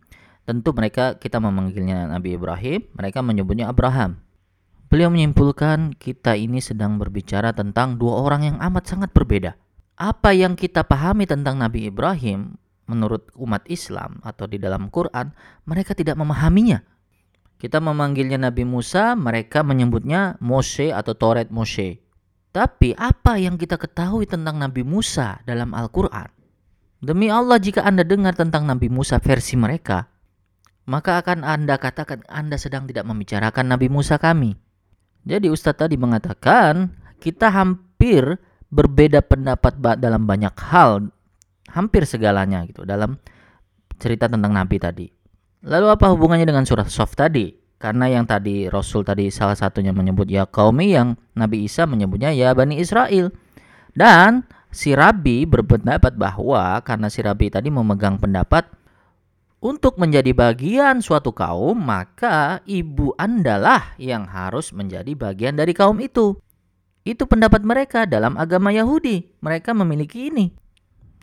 tentu 0.48 0.72
mereka 0.72 1.20
kita 1.20 1.36
memanggilnya 1.36 2.08
Nabi 2.08 2.40
Ibrahim, 2.40 2.88
mereka 2.96 3.20
menyebutnya 3.20 3.68
Abraham. 3.68 4.24
Beliau 4.88 5.12
menyimpulkan 5.12 5.92
kita 6.00 6.32
ini 6.32 6.64
sedang 6.64 6.96
berbicara 6.96 7.52
tentang 7.52 8.00
dua 8.00 8.24
orang 8.24 8.48
yang 8.48 8.56
amat 8.56 8.88
sangat 8.88 9.12
berbeda. 9.12 9.60
Apa 10.00 10.32
yang 10.32 10.56
kita 10.56 10.88
pahami 10.88 11.28
tentang 11.28 11.60
Nabi 11.60 11.92
Ibrahim 11.92 12.56
menurut 12.88 13.28
umat 13.36 13.68
Islam 13.68 14.24
atau 14.24 14.48
di 14.48 14.56
dalam 14.56 14.88
Quran, 14.88 15.36
mereka 15.68 15.92
tidak 15.92 16.16
memahaminya 16.16 16.80
kita 17.58 17.82
memanggilnya 17.82 18.38
Nabi 18.38 18.62
Musa, 18.62 19.18
mereka 19.18 19.66
menyebutnya 19.66 20.38
Moshe 20.38 20.94
atau 20.94 21.18
Toret 21.18 21.50
Moshe. 21.50 21.98
Tapi 22.54 22.94
apa 22.94 23.34
yang 23.34 23.58
kita 23.58 23.74
ketahui 23.74 24.30
tentang 24.30 24.62
Nabi 24.62 24.86
Musa 24.86 25.42
dalam 25.42 25.74
Al-Quran? 25.74 26.30
Demi 27.02 27.26
Allah 27.26 27.58
jika 27.58 27.82
Anda 27.82 28.06
dengar 28.06 28.38
tentang 28.38 28.62
Nabi 28.62 28.86
Musa 28.86 29.18
versi 29.18 29.58
mereka, 29.58 30.06
maka 30.88 31.20
akan 31.20 31.44
Anda 31.44 31.76
katakan 31.76 32.24
Anda 32.32 32.56
sedang 32.56 32.88
tidak 32.88 33.04
membicarakan 33.04 33.68
Nabi 33.68 33.92
Musa 33.92 34.16
kami. 34.16 34.56
Jadi 35.28 35.52
Ustadz 35.52 35.84
tadi 35.84 36.00
mengatakan 36.00 36.88
kita 37.20 37.52
hampir 37.52 38.40
berbeda 38.72 39.20
pendapat 39.20 39.76
dalam 40.00 40.24
banyak 40.24 40.56
hal, 40.56 41.12
hampir 41.68 42.08
segalanya 42.08 42.64
gitu 42.64 42.88
dalam 42.88 43.20
cerita 44.00 44.32
tentang 44.32 44.56
Nabi 44.56 44.80
tadi. 44.80 45.06
Lalu 45.68 45.86
apa 45.92 46.08
hubungannya 46.08 46.48
dengan 46.48 46.64
surah 46.64 46.88
Sof 46.88 47.12
tadi? 47.12 47.52
Karena 47.78 48.08
yang 48.08 48.24
tadi 48.24 48.66
Rasul 48.66 49.04
tadi 49.04 49.28
salah 49.28 49.54
satunya 49.54 49.92
menyebut 49.92 50.26
ya 50.26 50.48
kaumi 50.48 50.96
yang 50.96 51.14
Nabi 51.36 51.68
Isa 51.68 51.84
menyebutnya 51.84 52.32
ya 52.32 52.56
Bani 52.56 52.80
Israel. 52.80 53.28
Dan 53.92 54.48
si 54.72 54.96
Rabi 54.96 55.44
berpendapat 55.44 56.16
bahwa 56.16 56.80
karena 56.80 57.12
si 57.12 57.20
Rabi 57.20 57.52
tadi 57.52 57.68
memegang 57.68 58.18
pendapat 58.18 58.66
untuk 59.58 59.98
menjadi 59.98 60.30
bagian 60.30 61.02
suatu 61.02 61.34
kaum, 61.34 61.74
maka 61.74 62.62
ibu 62.62 63.10
andalah 63.18 63.98
yang 63.98 64.22
harus 64.30 64.70
menjadi 64.70 65.10
bagian 65.18 65.58
dari 65.58 65.74
kaum 65.74 65.98
itu. 65.98 66.38
Itu 67.02 67.26
pendapat 67.26 67.66
mereka 67.66 68.06
dalam 68.06 68.38
agama 68.38 68.70
Yahudi. 68.70 69.26
Mereka 69.42 69.74
memiliki 69.74 70.30
ini. 70.30 70.54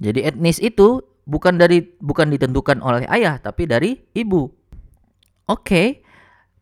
Jadi 0.04 0.28
etnis 0.28 0.60
itu 0.60 1.00
bukan 1.24 1.56
dari 1.56 1.80
bukan 2.04 2.28
ditentukan 2.36 2.84
oleh 2.84 3.08
ayah 3.08 3.40
tapi 3.40 3.72
dari 3.72 4.04
ibu. 4.12 4.52
Oke, 5.48 6.04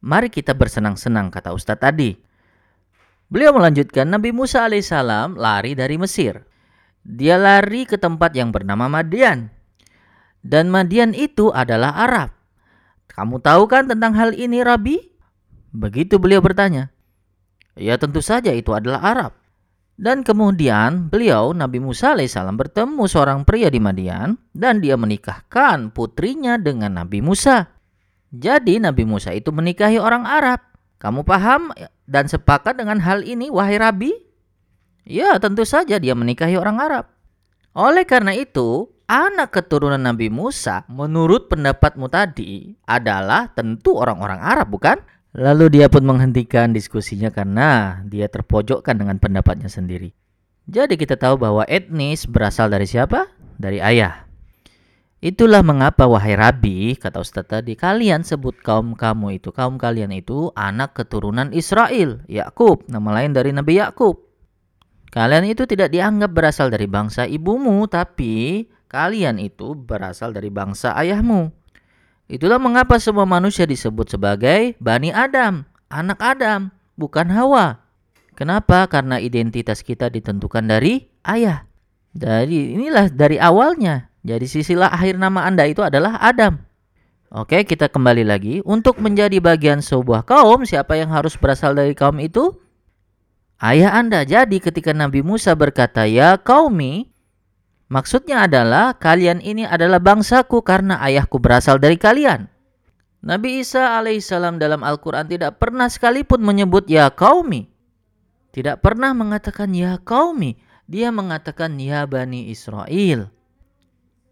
mari 0.05 0.29
kita 0.29 0.53
bersenang-senang 0.53 1.33
kata 1.33 1.55
Ustadz 1.55 1.81
tadi. 1.81 2.13
Beliau 3.33 3.55
melanjutkan 3.55 4.05
Nabi 4.13 4.29
Musa 4.29 4.69
alaihissalam 4.69 5.41
lari 5.41 5.73
dari 5.73 5.97
Mesir. 5.97 6.45
Dia 7.01 7.41
lari 7.41 7.89
ke 7.89 7.97
tempat 7.97 8.37
yang 8.37 8.53
bernama 8.53 8.85
Madian. 8.85 9.62
Dan 10.43 10.67
Madian 10.67 11.15
itu 11.15 11.49
adalah 11.55 11.95
Arab. 11.95 12.29
Kamu 13.07 13.39
tahu 13.39 13.63
kan 13.71 13.87
tentang 13.87 14.11
hal 14.13 14.35
ini 14.35 14.59
Rabi? 14.59 14.99
Begitu 15.71 16.19
beliau 16.19 16.43
bertanya. 16.43 16.91
Ya 17.79 17.97
tentu 17.97 18.19
saja 18.21 18.53
itu 18.53 18.75
adalah 18.75 19.01
Arab. 19.01 19.31
Dan 19.93 20.25
kemudian 20.25 21.07
beliau 21.09 21.53
Nabi 21.53 21.77
Musa 21.77 22.17
alaihissalam 22.17 22.57
bertemu 22.57 23.03
seorang 23.05 23.45
pria 23.45 23.69
di 23.69 23.77
Madian 23.77 24.35
dan 24.51 24.81
dia 24.81 24.97
menikahkan 24.97 25.93
putrinya 25.93 26.57
dengan 26.57 26.97
Nabi 26.97 27.21
Musa. 27.21 27.69
Jadi 28.33 28.81
Nabi 28.81 29.05
Musa 29.05 29.29
itu 29.31 29.53
menikahi 29.53 30.01
orang 30.01 30.25
Arab. 30.25 30.59
Kamu 30.97 31.21
paham 31.21 31.69
dan 32.09 32.25
sepakat 32.25 32.81
dengan 32.81 32.97
hal 33.05 33.21
ini 33.21 33.53
wahai 33.53 33.77
Rabi? 33.77 34.11
Ya 35.05 35.37
tentu 35.37 35.61
saja 35.61 36.01
dia 36.01 36.17
menikahi 36.17 36.57
orang 36.57 36.81
Arab. 36.81 37.05
Oleh 37.77 38.05
karena 38.05 38.33
itu 38.33 38.89
anak 39.07 39.55
keturunan 39.55 39.99
Nabi 39.99 40.27
Musa 40.31 40.87
menurut 40.87 41.51
pendapatmu 41.51 42.07
tadi 42.07 42.73
adalah 42.87 43.51
tentu 43.51 43.99
orang-orang 43.99 44.39
Arab 44.39 44.71
bukan? 44.71 44.97
Lalu 45.33 45.81
dia 45.81 45.89
pun 45.89 46.05
menghentikan 46.05 46.77
diskusinya 46.77 47.33
karena 47.33 48.01
dia 48.05 48.29
terpojokkan 48.29 48.93
dengan 48.93 49.17
pendapatnya 49.17 49.65
sendiri. 49.65 50.13
Jadi 50.69 50.93
kita 50.95 51.17
tahu 51.17 51.41
bahwa 51.41 51.65
etnis 51.65 52.29
berasal 52.29 52.69
dari 52.69 52.85
siapa? 52.85 53.27
Dari 53.57 53.81
ayah. 53.81 54.23
Itulah 55.23 55.63
mengapa 55.63 56.03
wahai 56.03 56.35
Rabi, 56.35 56.99
kata 56.99 57.23
Ustaz 57.23 57.47
tadi, 57.47 57.79
kalian 57.79 58.27
sebut 58.27 58.59
kaum 58.59 58.91
kamu 58.91 59.39
itu, 59.39 59.55
kaum 59.55 59.79
kalian 59.79 60.11
itu 60.11 60.51
anak 60.51 60.99
keturunan 60.99 61.47
Israel, 61.55 62.19
Yakub, 62.27 62.83
nama 62.91 63.23
lain 63.23 63.31
dari 63.31 63.55
Nabi 63.55 63.79
Yakub. 63.79 64.19
Kalian 65.15 65.47
itu 65.47 65.63
tidak 65.63 65.95
dianggap 65.95 66.27
berasal 66.35 66.67
dari 66.67 66.91
bangsa 66.91 67.23
ibumu, 67.23 67.87
tapi 67.87 68.67
kalian 68.93 69.41
itu 69.41 69.73
berasal 69.73 70.29
dari 70.29 70.53
bangsa 70.53 70.93
ayahmu. 70.93 71.49
Itulah 72.29 72.61
mengapa 72.61 73.01
semua 73.01 73.25
manusia 73.25 73.65
disebut 73.65 74.13
sebagai 74.13 74.77
Bani 74.77 75.09
Adam, 75.09 75.65
anak 75.89 76.21
Adam, 76.21 76.69
bukan 76.93 77.33
Hawa. 77.33 77.81
Kenapa? 78.37 78.85
Karena 78.85 79.17
identitas 79.17 79.81
kita 79.81 80.13
ditentukan 80.13 80.65
dari 80.69 81.09
ayah. 81.25 81.65
Dari 82.13 82.77
inilah 82.77 83.09
dari 83.09 83.41
awalnya. 83.41 84.13
Jadi 84.21 84.45
sisilah 84.45 84.93
akhir 84.93 85.17
nama 85.17 85.49
Anda 85.49 85.65
itu 85.65 85.81
adalah 85.81 86.21
Adam. 86.21 86.61
Oke, 87.33 87.65
kita 87.65 87.89
kembali 87.89 88.21
lagi. 88.25 88.61
Untuk 88.61 89.01
menjadi 89.01 89.41
bagian 89.41 89.81
sebuah 89.81 90.21
kaum, 90.21 90.69
siapa 90.69 90.97
yang 90.97 91.09
harus 91.09 91.33
berasal 91.33 91.73
dari 91.73 91.97
kaum 91.97 92.21
itu? 92.21 92.53
Ayah 93.57 93.97
Anda. 93.97 94.21
Jadi 94.21 94.61
ketika 94.61 94.93
Nabi 94.93 95.25
Musa 95.25 95.57
berkata, 95.57 96.05
"Ya 96.05 96.37
kaumi," 96.37 97.12
Maksudnya 97.91 98.47
adalah 98.47 98.95
kalian 98.95 99.43
ini 99.43 99.67
adalah 99.67 99.99
bangsaku 99.99 100.63
karena 100.63 100.99
ayahku 101.03 101.37
berasal 101.37 101.77
dari 101.77 101.99
kalian. 101.99 102.47
Nabi 103.23 103.63
Isa 103.63 103.95
alaihissalam 103.95 104.59
dalam 104.59 104.83
Al-Quran 104.83 105.23
tidak 105.31 105.55
pernah 105.55 105.87
sekalipun 105.87 106.43
menyebut 106.43 106.91
ya 106.91 107.07
kaumi. 107.07 107.71
Tidak 108.51 108.83
pernah 108.83 109.15
mengatakan 109.15 109.71
ya 109.71 109.95
kaumi. 110.03 110.59
Dia 110.91 111.09
mengatakan 111.09 111.79
ya 111.79 112.03
Bani 112.03 112.51
Israel. 112.51 113.31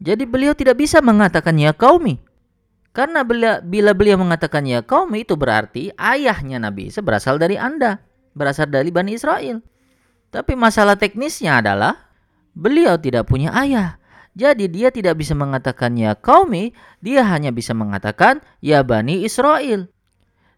Jadi 0.04 0.24
beliau 0.28 0.52
tidak 0.52 0.76
bisa 0.82 1.00
mengatakan 1.00 1.56
ya 1.56 1.72
kaumi. 1.72 2.20
Karena 2.92 3.24
bila, 3.24 3.64
bila 3.64 3.96
beliau 3.96 4.20
mengatakan 4.20 4.68
ya 4.68 4.84
kaumi 4.84 5.24
itu 5.24 5.40
berarti 5.40 5.96
ayahnya 5.96 6.60
Nabi 6.60 6.92
Isa 6.92 7.00
berasal 7.00 7.40
dari 7.40 7.56
anda. 7.56 8.04
Berasal 8.36 8.68
dari 8.68 8.92
Bani 8.92 9.16
Israel. 9.16 9.64
Tapi 10.36 10.60
masalah 10.60 11.00
teknisnya 11.00 11.64
adalah 11.64 12.11
Beliau 12.56 13.00
tidak 13.00 13.32
punya 13.32 13.56
ayah. 13.56 14.02
Jadi 14.32 14.72
dia 14.72 14.92
tidak 14.96 15.20
bisa 15.20 15.36
mengatakan 15.36 15.96
ya 16.00 16.16
kaumi, 16.16 16.72
dia 17.04 17.24
hanya 17.28 17.52
bisa 17.52 17.76
mengatakan 17.76 18.40
ya 18.64 18.80
Bani 18.80 19.28
Israel. 19.28 19.92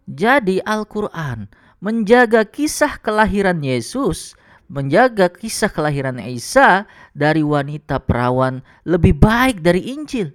Jadi 0.06 0.62
Al-Quran 0.62 1.50
menjaga 1.82 2.46
kisah 2.46 3.02
kelahiran 3.02 3.66
Yesus, 3.66 4.38
menjaga 4.70 5.28
kisah 5.34 5.74
kelahiran 5.74 6.22
Isa 6.22 6.86
dari 7.18 7.42
wanita 7.42 7.98
perawan 8.04 8.62
lebih 8.86 9.18
baik 9.18 9.66
dari 9.66 9.90
Injil. 9.90 10.30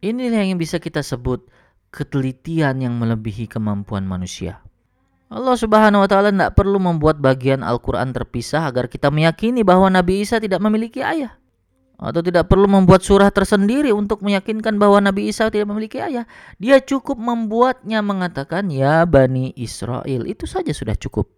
Inilah 0.00 0.48
yang 0.48 0.56
bisa 0.56 0.80
kita 0.80 1.04
sebut 1.04 1.44
ketelitian 1.92 2.80
yang 2.80 2.96
melebihi 2.96 3.52
kemampuan 3.52 4.08
manusia. 4.08 4.64
Allah 5.30 5.54
Subhanahu 5.54 6.02
wa 6.02 6.08
taala 6.10 6.34
tidak 6.34 6.58
perlu 6.58 6.82
membuat 6.82 7.22
bagian 7.22 7.62
Al-Qur'an 7.62 8.10
terpisah 8.10 8.66
agar 8.66 8.90
kita 8.90 9.14
meyakini 9.14 9.62
bahwa 9.62 9.86
Nabi 9.86 10.26
Isa 10.26 10.42
tidak 10.42 10.58
memiliki 10.58 11.06
ayah. 11.06 11.38
Atau 12.00 12.24
tidak 12.24 12.50
perlu 12.50 12.66
membuat 12.66 13.06
surah 13.06 13.30
tersendiri 13.30 13.94
untuk 13.94 14.26
meyakinkan 14.26 14.80
bahwa 14.80 14.98
Nabi 14.98 15.30
Isa 15.30 15.46
tidak 15.52 15.70
memiliki 15.70 16.02
ayah. 16.02 16.26
Dia 16.58 16.82
cukup 16.82 17.14
membuatnya 17.14 18.02
mengatakan 18.02 18.72
ya 18.74 19.06
Bani 19.06 19.54
Israel. 19.54 20.26
Itu 20.26 20.50
saja 20.50 20.74
sudah 20.74 20.98
cukup. 20.98 21.30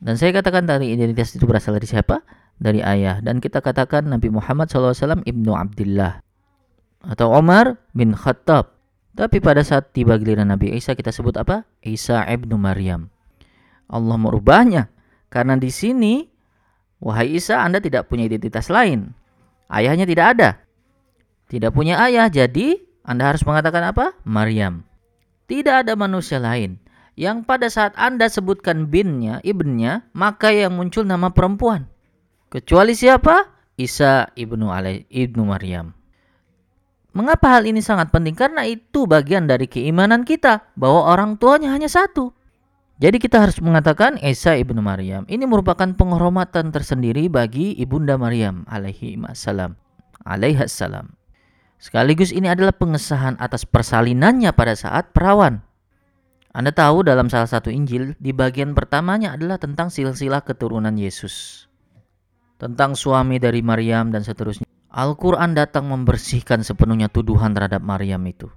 Dan 0.00 0.16
saya 0.16 0.32
katakan 0.32 0.64
tadi 0.64 0.96
identitas 0.96 1.36
itu 1.36 1.44
berasal 1.44 1.76
dari 1.76 1.90
siapa? 1.90 2.24
Dari 2.56 2.80
ayah. 2.80 3.20
Dan 3.20 3.42
kita 3.42 3.60
katakan 3.60 4.08
Nabi 4.08 4.32
Muhammad 4.32 4.72
SAW 4.72 5.26
ibnu 5.28 5.52
Abdullah. 5.52 6.24
Atau 7.04 7.36
Omar 7.36 7.76
bin 7.92 8.16
Khattab 8.16 8.79
tapi 9.20 9.36
pada 9.36 9.60
saat 9.60 9.92
tiba 9.92 10.16
giliran 10.16 10.48
Nabi 10.48 10.72
Isa 10.72 10.96
kita 10.96 11.12
sebut 11.12 11.36
apa? 11.36 11.68
Isa 11.84 12.24
ibnu 12.24 12.56
Maryam. 12.56 13.12
Allah 13.84 14.16
merubahnya. 14.16 14.88
Karena 15.28 15.60
di 15.60 15.68
sini, 15.68 16.24
wahai 17.04 17.36
Isa, 17.36 17.60
Anda 17.60 17.84
tidak 17.84 18.08
punya 18.08 18.24
identitas 18.24 18.72
lain. 18.72 19.12
Ayahnya 19.68 20.08
tidak 20.08 20.26
ada. 20.32 20.50
Tidak 21.52 21.68
punya 21.68 22.00
ayah, 22.08 22.32
jadi 22.32 22.80
Anda 23.04 23.28
harus 23.28 23.44
mengatakan 23.44 23.92
apa? 23.92 24.16
Maryam. 24.24 24.88
Tidak 25.44 25.84
ada 25.84 25.92
manusia 26.00 26.40
lain 26.40 26.80
yang 27.20 27.44
pada 27.44 27.68
saat 27.68 27.92
Anda 28.00 28.32
sebutkan 28.32 28.88
binnya, 28.88 29.44
ibnnya, 29.44 30.08
maka 30.16 30.48
yang 30.48 30.80
muncul 30.80 31.04
nama 31.04 31.28
perempuan. 31.28 31.92
Kecuali 32.48 32.96
siapa? 32.96 33.52
Isa 33.76 34.32
ibnu 34.32 34.72
Alai, 34.72 35.04
ibnu 35.12 35.44
Maryam. 35.44 35.99
Mengapa 37.10 37.58
hal 37.58 37.66
ini 37.66 37.82
sangat 37.82 38.14
penting? 38.14 38.38
Karena 38.38 38.62
itu 38.62 39.04
bagian 39.10 39.50
dari 39.50 39.66
keimanan 39.66 40.22
kita 40.22 40.70
bahwa 40.78 41.10
orang 41.10 41.34
tuanya 41.34 41.74
hanya 41.74 41.90
satu. 41.90 42.30
Jadi 43.00 43.16
kita 43.16 43.40
harus 43.40 43.58
mengatakan 43.64 44.20
Isa 44.20 44.54
ibnu 44.54 44.78
Maryam. 44.78 45.26
Ini 45.26 45.48
merupakan 45.48 45.88
penghormatan 45.96 46.70
tersendiri 46.70 47.26
bagi 47.32 47.74
ibunda 47.80 48.14
Maryam 48.20 48.62
alaihi 48.68 49.16
salam. 49.34 49.74
Alaihi 50.22 50.68
salam. 50.68 51.16
Sekaligus 51.80 52.30
ini 52.30 52.46
adalah 52.46 52.76
pengesahan 52.76 53.40
atas 53.40 53.64
persalinannya 53.64 54.52
pada 54.52 54.76
saat 54.76 55.16
perawan. 55.16 55.64
Anda 56.52 56.76
tahu 56.76 57.02
dalam 57.08 57.32
salah 57.32 57.48
satu 57.48 57.72
Injil 57.72 58.14
di 58.20 58.36
bagian 58.36 58.76
pertamanya 58.76 59.34
adalah 59.34 59.56
tentang 59.56 59.88
silsilah 59.88 60.44
keturunan 60.44 60.92
Yesus. 60.94 61.66
Tentang 62.60 62.94
suami 62.94 63.40
dari 63.40 63.64
Maryam 63.64 64.12
dan 64.12 64.22
seterusnya. 64.22 64.69
Al-Quran 64.90 65.54
datang 65.54 65.86
membersihkan 65.86 66.66
sepenuhnya 66.66 67.06
tuduhan 67.06 67.54
terhadap 67.54 67.78
Maryam 67.78 68.26
itu. 68.26 68.50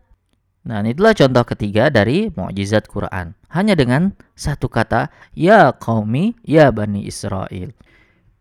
Nah, 0.66 0.82
itulah 0.82 1.14
contoh 1.14 1.46
ketiga 1.46 1.94
dari 1.94 2.34
mukjizat 2.34 2.90
Quran. 2.90 3.38
Hanya 3.54 3.78
dengan 3.78 4.18
satu 4.34 4.66
kata, 4.66 5.14
ya 5.38 5.70
qaumi, 5.78 6.34
ya 6.42 6.74
bani 6.74 7.06
Israel. 7.06 7.70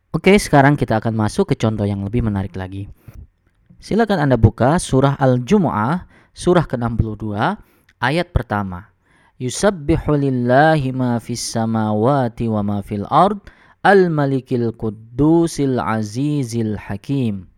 Oke, 0.09 0.33
sekarang 0.41 0.81
kita 0.81 1.05
akan 1.05 1.13
masuk 1.13 1.53
ke 1.53 1.55
contoh 1.61 1.85
yang 1.85 2.01
lebih 2.01 2.25
menarik 2.25 2.57
lagi. 2.57 2.89
Silakan 3.77 4.25
Anda 4.25 4.41
buka 4.41 4.81
surah 4.81 5.21
Al-Jumu'ah, 5.21 6.09
surah 6.33 6.65
ke-62, 6.65 7.37
ayat 8.01 8.33
pertama. 8.33 8.89
Yusabbihu 9.37 10.17
lillahi 10.17 10.97
ma 10.97 11.21
fis 11.21 11.45
samawati 11.45 12.49
wa 12.49 12.63
ma 12.65 12.79
fil 12.81 13.05
ard, 13.13 13.43
al-malikil 13.85 14.73
quddusil 14.79 15.77
azizil 15.77 16.79
hakim. 16.79 17.52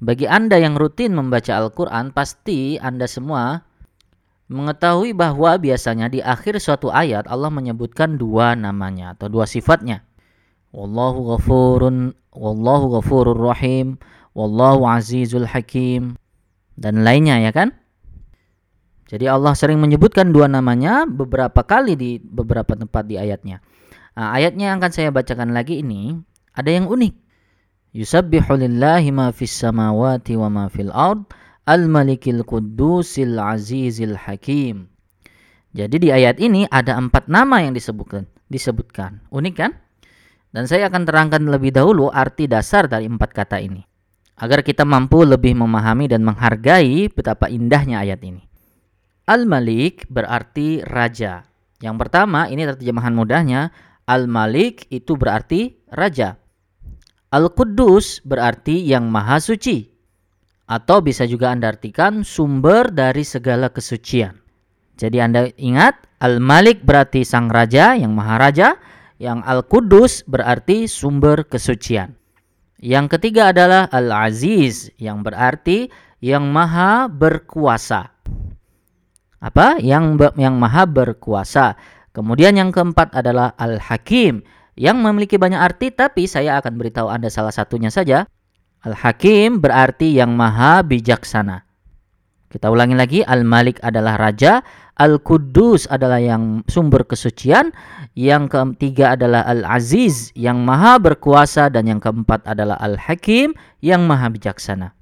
Bagi 0.00 0.24
Anda 0.24 0.56
yang 0.56 0.80
rutin 0.80 1.12
membaca 1.12 1.52
Al-Quran, 1.60 2.16
pasti 2.16 2.80
Anda 2.80 3.04
semua 3.04 3.68
mengetahui 4.48 5.12
bahwa 5.12 5.60
biasanya 5.60 6.08
di 6.08 6.24
akhir 6.24 6.56
suatu 6.58 6.88
ayat 6.88 7.28
Allah 7.28 7.52
menyebutkan 7.52 8.16
dua 8.16 8.56
namanya 8.56 9.12
atau 9.12 9.28
dua 9.28 9.44
sifatnya. 9.44 10.02
Wallahu 10.72 11.36
ghafurun, 11.36 12.16
wallahu 12.32 12.96
ghafurur 12.98 13.36
rahim, 13.36 14.00
wallahu 14.32 14.88
azizul 14.88 15.44
hakim 15.44 16.16
dan 16.80 17.04
lainnya 17.04 17.36
ya 17.36 17.52
kan? 17.52 17.76
Jadi 19.10 19.26
Allah 19.28 19.52
sering 19.52 19.82
menyebutkan 19.82 20.32
dua 20.32 20.48
namanya 20.48 21.04
beberapa 21.04 21.60
kali 21.60 21.98
di 21.98 22.16
beberapa 22.22 22.72
tempat 22.72 23.04
di 23.04 23.18
ayatnya. 23.20 23.60
Nah, 24.16 24.32
ayatnya 24.32 24.72
yang 24.72 24.78
akan 24.80 24.92
saya 24.94 25.10
bacakan 25.12 25.52
lagi 25.52 25.82
ini 25.84 26.16
ada 26.56 26.70
yang 26.72 26.88
unik. 26.88 27.29
Yusabbihu 27.90 28.54
lillahi 28.54 29.10
ma 29.10 29.34
fis 29.34 29.50
samawati 29.50 30.38
wa 30.38 30.46
ma 30.46 30.64
fil 30.70 30.94
ard 30.94 31.26
al-malikil 31.66 32.46
quddusil 32.46 33.34
azizil 33.38 34.14
hakim. 34.14 34.86
Jadi 35.74 36.02
di 36.02 36.08
ayat 36.10 36.42
ini 36.42 36.66
ada 36.70 36.98
empat 36.98 37.30
nama 37.30 37.62
yang 37.62 37.74
disebutkan. 37.74 38.26
Disebutkan. 38.50 39.22
Unik 39.30 39.54
kan? 39.54 39.74
Dan 40.50 40.66
saya 40.66 40.90
akan 40.90 41.06
terangkan 41.06 41.46
lebih 41.46 41.70
dahulu 41.70 42.10
arti 42.10 42.50
dasar 42.50 42.90
dari 42.90 43.06
empat 43.06 43.30
kata 43.30 43.62
ini. 43.62 43.86
Agar 44.40 44.66
kita 44.66 44.82
mampu 44.82 45.22
lebih 45.22 45.54
memahami 45.54 46.10
dan 46.10 46.26
menghargai 46.26 47.06
betapa 47.12 47.46
indahnya 47.46 48.02
ayat 48.02 48.18
ini. 48.26 48.42
Al-Malik 49.30 50.10
berarti 50.10 50.82
raja. 50.82 51.46
Yang 51.78 51.96
pertama, 52.02 52.50
ini 52.50 52.66
terjemahan 52.66 53.14
mudahnya, 53.14 53.70
Al-Malik 54.10 54.90
itu 54.90 55.14
berarti 55.14 55.86
raja. 55.86 56.39
Al-Quddus 57.30 58.26
berarti 58.26 58.82
yang 58.82 59.06
maha 59.06 59.38
suci. 59.38 59.86
Atau 60.66 60.98
bisa 60.98 61.26
juga 61.26 61.54
Anda 61.54 61.70
artikan 61.70 62.26
sumber 62.26 62.90
dari 62.90 63.22
segala 63.22 63.70
kesucian. 63.70 64.38
Jadi 64.98 65.18
Anda 65.22 65.46
ingat, 65.54 66.10
Al-Malik 66.18 66.82
berarti 66.82 67.22
sang 67.22 67.46
raja, 67.46 67.94
yang 67.94 68.14
maha 68.18 68.34
raja. 68.38 68.68
Yang 69.22 69.46
Al-Quddus 69.46 70.12
berarti 70.26 70.90
sumber 70.90 71.46
kesucian. 71.46 72.18
Yang 72.82 73.18
ketiga 73.18 73.54
adalah 73.54 73.86
Al-Aziz, 73.92 74.90
yang 74.98 75.22
berarti 75.22 75.86
yang 76.18 76.50
maha 76.50 77.06
berkuasa. 77.06 78.10
Apa? 79.40 79.78
Yang 79.80 80.34
yang 80.36 80.58
maha 80.58 80.84
berkuasa. 80.84 81.78
Kemudian 82.10 82.58
yang 82.58 82.74
keempat 82.74 83.14
adalah 83.14 83.54
Al-Hakim, 83.56 84.42
yang 84.80 85.04
memiliki 85.04 85.36
banyak 85.36 85.60
arti 85.60 85.92
tapi 85.92 86.24
saya 86.24 86.56
akan 86.56 86.80
beritahu 86.80 87.12
Anda 87.12 87.28
salah 87.28 87.52
satunya 87.52 87.92
saja. 87.92 88.24
Al-Hakim 88.80 89.60
berarti 89.60 90.16
yang 90.16 90.32
maha 90.32 90.80
bijaksana. 90.80 91.68
Kita 92.48 92.72
ulangi 92.72 92.96
lagi, 92.96 93.20
Al-Malik 93.20 93.76
adalah 93.84 94.16
raja, 94.16 94.64
Al-Quddus 94.96 95.84
adalah 95.86 96.16
yang 96.18 96.64
sumber 96.64 97.04
kesucian, 97.04 97.76
yang 98.16 98.48
ketiga 98.48 99.14
adalah 99.20 99.44
Al-Aziz 99.44 100.32
yang 100.32 100.64
maha 100.64 100.96
berkuasa 100.96 101.68
dan 101.68 101.86
yang 101.86 102.00
keempat 102.00 102.42
adalah 102.48 102.80
Al-Hakim 102.80 103.52
yang 103.84 104.08
maha 104.08 104.32
bijaksana. 104.32 104.96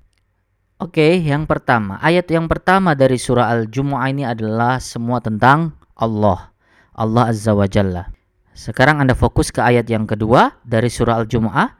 Oke, 0.83 1.23
yang 1.23 1.47
pertama, 1.47 2.03
ayat 2.03 2.27
yang 2.29 2.51
pertama 2.51 2.99
dari 2.99 3.17
surah 3.17 3.49
Al-Jumu'ah 3.55 4.11
ini 4.11 4.27
adalah 4.27 4.83
semua 4.83 5.23
tentang 5.23 5.73
Allah. 5.95 6.51
Allah 6.99 7.31
Azza 7.31 7.55
wa 7.55 7.65
Jalla. 7.65 8.18
Sekarang 8.59 8.99
Anda 8.99 9.15
fokus 9.15 9.55
ke 9.55 9.63
ayat 9.63 9.87
yang 9.87 10.03
kedua 10.03 10.51
dari 10.67 10.91
surah 10.91 11.23
Al-Jumu'ah. 11.23 11.79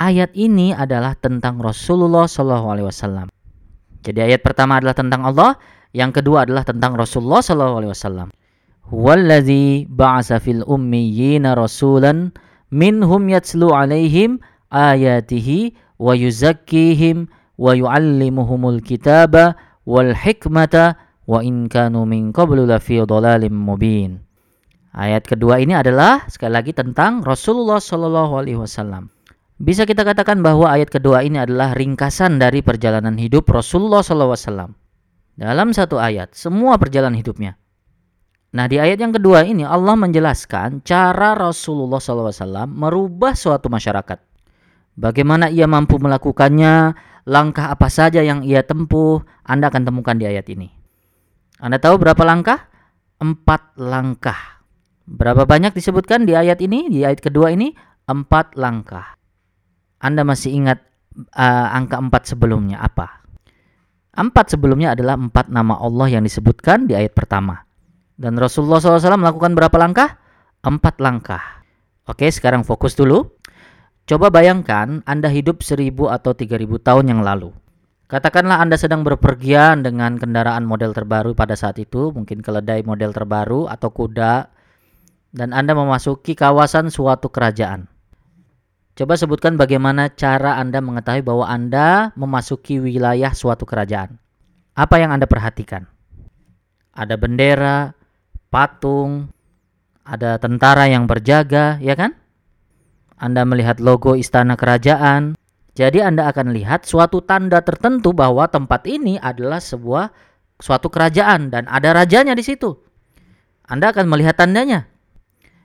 Ayat 0.00 0.32
ini 0.32 0.72
adalah 0.72 1.12
tentang 1.20 1.60
Rasulullah 1.60 2.24
wasallam. 2.24 3.28
Jadi 4.00 4.24
ayat 4.24 4.40
pertama 4.40 4.80
adalah 4.80 4.96
tentang 4.96 5.28
Allah, 5.28 5.60
yang 5.92 6.08
kedua 6.08 6.48
adalah 6.48 6.64
tentang 6.64 6.96
Rasulullah 6.96 7.44
wasallam. 7.44 8.32
Huwallazi 8.88 9.84
ba'asa 9.84 10.40
fil 10.40 10.64
ummiyina 10.64 11.52
rasulan 11.52 12.32
minhum 12.72 13.28
yatslu 13.28 13.76
alaihim 13.76 14.40
ayatihi 14.72 15.76
wa 16.00 16.16
yuzakkihim 16.16 17.28
wa 17.60 17.76
yuallimuhumul 17.76 18.80
kitaba 18.80 19.60
wal 19.84 20.16
hikmata 20.16 20.96
wa 21.28 21.44
in 21.44 21.68
kanu 21.68 22.08
min 22.08 22.32
qablu 22.32 22.64
lafi 22.64 22.96
dhalalim 23.04 23.52
mubin. 23.52 24.21
Ayat 24.92 25.24
kedua 25.24 25.60
ini 25.60 25.72
adalah 25.72 26.28
sekali 26.28 26.52
lagi 26.52 26.76
tentang 26.76 27.24
Rasulullah 27.24 27.80
Shallallahu 27.80 28.32
Alaihi 28.36 28.60
Wasallam. 28.60 29.08
Bisa 29.56 29.88
kita 29.88 30.04
katakan 30.04 30.44
bahwa 30.44 30.68
ayat 30.68 30.92
kedua 30.92 31.24
ini 31.24 31.40
adalah 31.40 31.72
ringkasan 31.72 32.36
dari 32.36 32.60
perjalanan 32.60 33.16
hidup 33.16 33.48
Rasulullah 33.48 34.04
Shallallahu 34.04 34.36
Alaihi 34.36 34.46
Wasallam. 34.48 34.70
Dalam 35.32 35.72
satu 35.72 35.96
ayat, 35.96 36.36
semua 36.36 36.76
perjalanan 36.76 37.16
hidupnya. 37.16 37.56
Nah 38.52 38.68
di 38.68 38.76
ayat 38.76 39.00
yang 39.00 39.16
kedua 39.16 39.48
ini 39.48 39.64
Allah 39.64 39.96
menjelaskan 39.96 40.84
cara 40.84 41.32
Rasulullah 41.32 42.04
SAW 42.04 42.68
merubah 42.68 43.32
suatu 43.32 43.72
masyarakat. 43.72 44.20
Bagaimana 44.92 45.48
ia 45.48 45.64
mampu 45.64 45.96
melakukannya, 45.96 46.92
langkah 47.24 47.72
apa 47.72 47.88
saja 47.88 48.20
yang 48.20 48.44
ia 48.44 48.60
tempuh, 48.60 49.24
Anda 49.48 49.72
akan 49.72 49.88
temukan 49.88 50.20
di 50.20 50.28
ayat 50.28 50.52
ini. 50.52 50.68
Anda 51.64 51.80
tahu 51.80 51.96
berapa 51.96 52.20
langkah? 52.28 52.68
Empat 53.16 53.72
langkah. 53.80 54.61
Berapa 55.06 55.44
banyak 55.44 55.74
disebutkan 55.74 56.24
di 56.24 56.38
ayat 56.38 56.62
ini, 56.62 56.86
di 56.86 57.02
ayat 57.02 57.18
kedua 57.18 57.50
ini? 57.50 57.74
Empat 58.06 58.54
langkah. 58.58 59.18
Anda 60.02 60.22
masih 60.26 60.54
ingat 60.54 60.82
uh, 61.34 61.68
angka 61.74 61.98
empat 61.98 62.22
sebelumnya 62.34 62.82
apa? 62.82 63.22
Empat 64.12 64.52
sebelumnya 64.52 64.92
adalah 64.92 65.16
empat 65.16 65.48
nama 65.48 65.78
Allah 65.80 66.18
yang 66.18 66.22
disebutkan 66.26 66.84
di 66.84 66.92
ayat 66.92 67.16
pertama. 67.16 67.64
Dan 68.12 68.36
Rasulullah 68.36 68.78
SAW 68.78 69.16
melakukan 69.16 69.56
berapa 69.56 69.76
langkah? 69.80 70.20
Empat 70.62 71.00
langkah. 71.00 71.64
Oke, 72.04 72.28
sekarang 72.28 72.62
fokus 72.62 72.92
dulu. 72.92 73.24
Coba 74.04 74.28
bayangkan 74.28 75.00
Anda 75.06 75.30
hidup 75.30 75.62
seribu 75.62 76.10
atau 76.10 76.34
tiga 76.34 76.58
ribu 76.58 76.76
tahun 76.76 77.08
yang 77.08 77.22
lalu. 77.22 77.54
Katakanlah 78.10 78.60
Anda 78.60 78.76
sedang 78.76 79.06
berpergian 79.08 79.80
dengan 79.80 80.20
kendaraan 80.20 80.68
model 80.68 80.92
terbaru 80.92 81.32
pada 81.32 81.56
saat 81.56 81.80
itu, 81.80 82.12
mungkin 82.12 82.44
keledai 82.44 82.84
model 82.84 83.16
terbaru 83.16 83.72
atau 83.72 83.88
kuda 83.88 84.52
dan 85.32 85.56
Anda 85.56 85.72
memasuki 85.72 86.36
kawasan 86.36 86.92
suatu 86.92 87.32
kerajaan. 87.32 87.88
Coba 88.92 89.16
sebutkan 89.16 89.56
bagaimana 89.56 90.12
cara 90.12 90.60
Anda 90.60 90.84
mengetahui 90.84 91.24
bahwa 91.24 91.48
Anda 91.48 92.12
memasuki 92.12 92.76
wilayah 92.76 93.32
suatu 93.32 93.64
kerajaan. 93.64 94.20
Apa 94.76 95.00
yang 95.00 95.16
Anda 95.16 95.24
perhatikan? 95.24 95.88
Ada 96.92 97.16
bendera, 97.16 97.96
patung, 98.52 99.32
ada 100.04 100.36
tentara 100.36 100.92
yang 100.92 101.08
berjaga, 101.08 101.80
ya 101.80 101.96
kan? 101.96 102.12
Anda 103.16 103.48
melihat 103.48 103.80
logo 103.80 104.12
istana 104.12 104.60
kerajaan. 104.60 105.40
Jadi 105.72 106.04
Anda 106.04 106.28
akan 106.28 106.52
lihat 106.52 106.84
suatu 106.84 107.24
tanda 107.24 107.64
tertentu 107.64 108.12
bahwa 108.12 108.44
tempat 108.44 108.84
ini 108.84 109.16
adalah 109.16 109.56
sebuah 109.56 110.12
suatu 110.60 110.92
kerajaan 110.92 111.48
dan 111.48 111.64
ada 111.64 111.96
rajanya 111.96 112.36
di 112.36 112.44
situ. 112.44 112.76
Anda 113.64 113.88
akan 113.88 114.04
melihat 114.04 114.36
tandanya. 114.36 114.91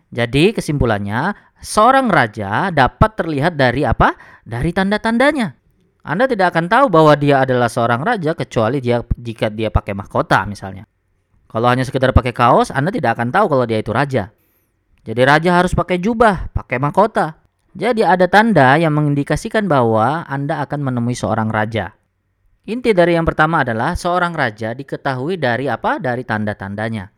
Jadi 0.07 0.55
kesimpulannya, 0.55 1.35
seorang 1.59 2.07
raja 2.07 2.71
dapat 2.71 3.11
terlihat 3.19 3.59
dari 3.59 3.83
apa? 3.83 4.15
Dari 4.47 4.71
tanda-tandanya. 4.71 5.51
Anda 6.07 6.23
tidak 6.23 6.55
akan 6.55 6.71
tahu 6.71 6.85
bahwa 6.87 7.19
dia 7.19 7.43
adalah 7.43 7.67
seorang 7.67 7.99
raja 7.99 8.31
kecuali 8.31 8.79
dia 8.79 9.03
jika 9.19 9.51
dia 9.51 9.67
pakai 9.67 9.91
mahkota 9.91 10.47
misalnya. 10.47 10.87
Kalau 11.51 11.67
hanya 11.67 11.83
sekedar 11.83 12.15
pakai 12.15 12.31
kaos, 12.31 12.71
Anda 12.71 12.95
tidak 12.95 13.19
akan 13.19 13.35
tahu 13.35 13.51
kalau 13.51 13.67
dia 13.67 13.83
itu 13.83 13.91
raja. 13.91 14.31
Jadi 15.03 15.21
raja 15.23 15.51
harus 15.59 15.75
pakai 15.75 15.99
jubah, 15.99 16.51
pakai 16.55 16.79
mahkota. 16.79 17.43
Jadi 17.75 18.07
ada 18.07 18.27
tanda 18.31 18.79
yang 18.79 18.95
mengindikasikan 18.95 19.67
bahwa 19.67 20.23
Anda 20.27 20.63
akan 20.63 20.79
menemui 20.79 21.15
seorang 21.15 21.51
raja. 21.51 21.95
Inti 22.67 22.91
dari 22.91 23.15
yang 23.15 23.23
pertama 23.23 23.63
adalah 23.63 23.95
seorang 23.95 24.35
raja 24.35 24.75
diketahui 24.75 25.39
dari 25.39 25.71
apa? 25.71 25.99
Dari 25.99 26.23
tanda-tandanya. 26.27 27.16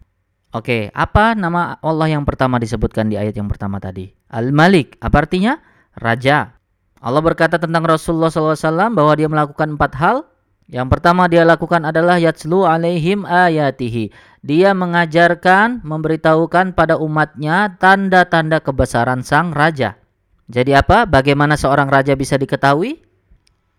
Oke, 0.49 0.89
apa 0.97 1.37
nama 1.37 1.77
Allah 1.77 2.09
yang 2.09 2.25
pertama 2.25 2.57
disebutkan 2.57 3.05
di 3.05 3.21
ayat 3.21 3.37
yang 3.37 3.45
pertama 3.45 3.77
tadi? 3.77 4.09
Al-Malik. 4.33 4.97
Apa 4.97 5.29
artinya? 5.29 5.61
Raja. 5.93 6.57
Allah 6.97 7.21
berkata 7.21 7.61
tentang 7.61 7.85
Rasulullah 7.85 8.33
SAW 8.33 8.89
bahwa 8.97 9.13
dia 9.13 9.29
melakukan 9.29 9.77
empat 9.77 9.93
hal. 10.01 10.25
Yang 10.65 10.87
pertama 10.89 11.29
dia 11.29 11.45
lakukan 11.45 11.85
adalah 11.85 12.17
yatslu 12.17 12.65
alaihim 12.65 13.29
ayatihi. 13.29 14.09
Dia 14.41 14.73
mengajarkan, 14.73 15.85
memberitahukan 15.85 16.73
pada 16.73 16.97
umatnya 16.97 17.77
tanda-tanda 17.77 18.57
kebesaran 18.57 19.21
sang 19.21 19.53
raja. 19.53 20.01
Jadi 20.49 20.73
apa? 20.73 21.05
Bagaimana 21.05 21.61
seorang 21.61 21.93
raja 21.93 22.17
bisa 22.17 22.41
diketahui? 22.41 22.97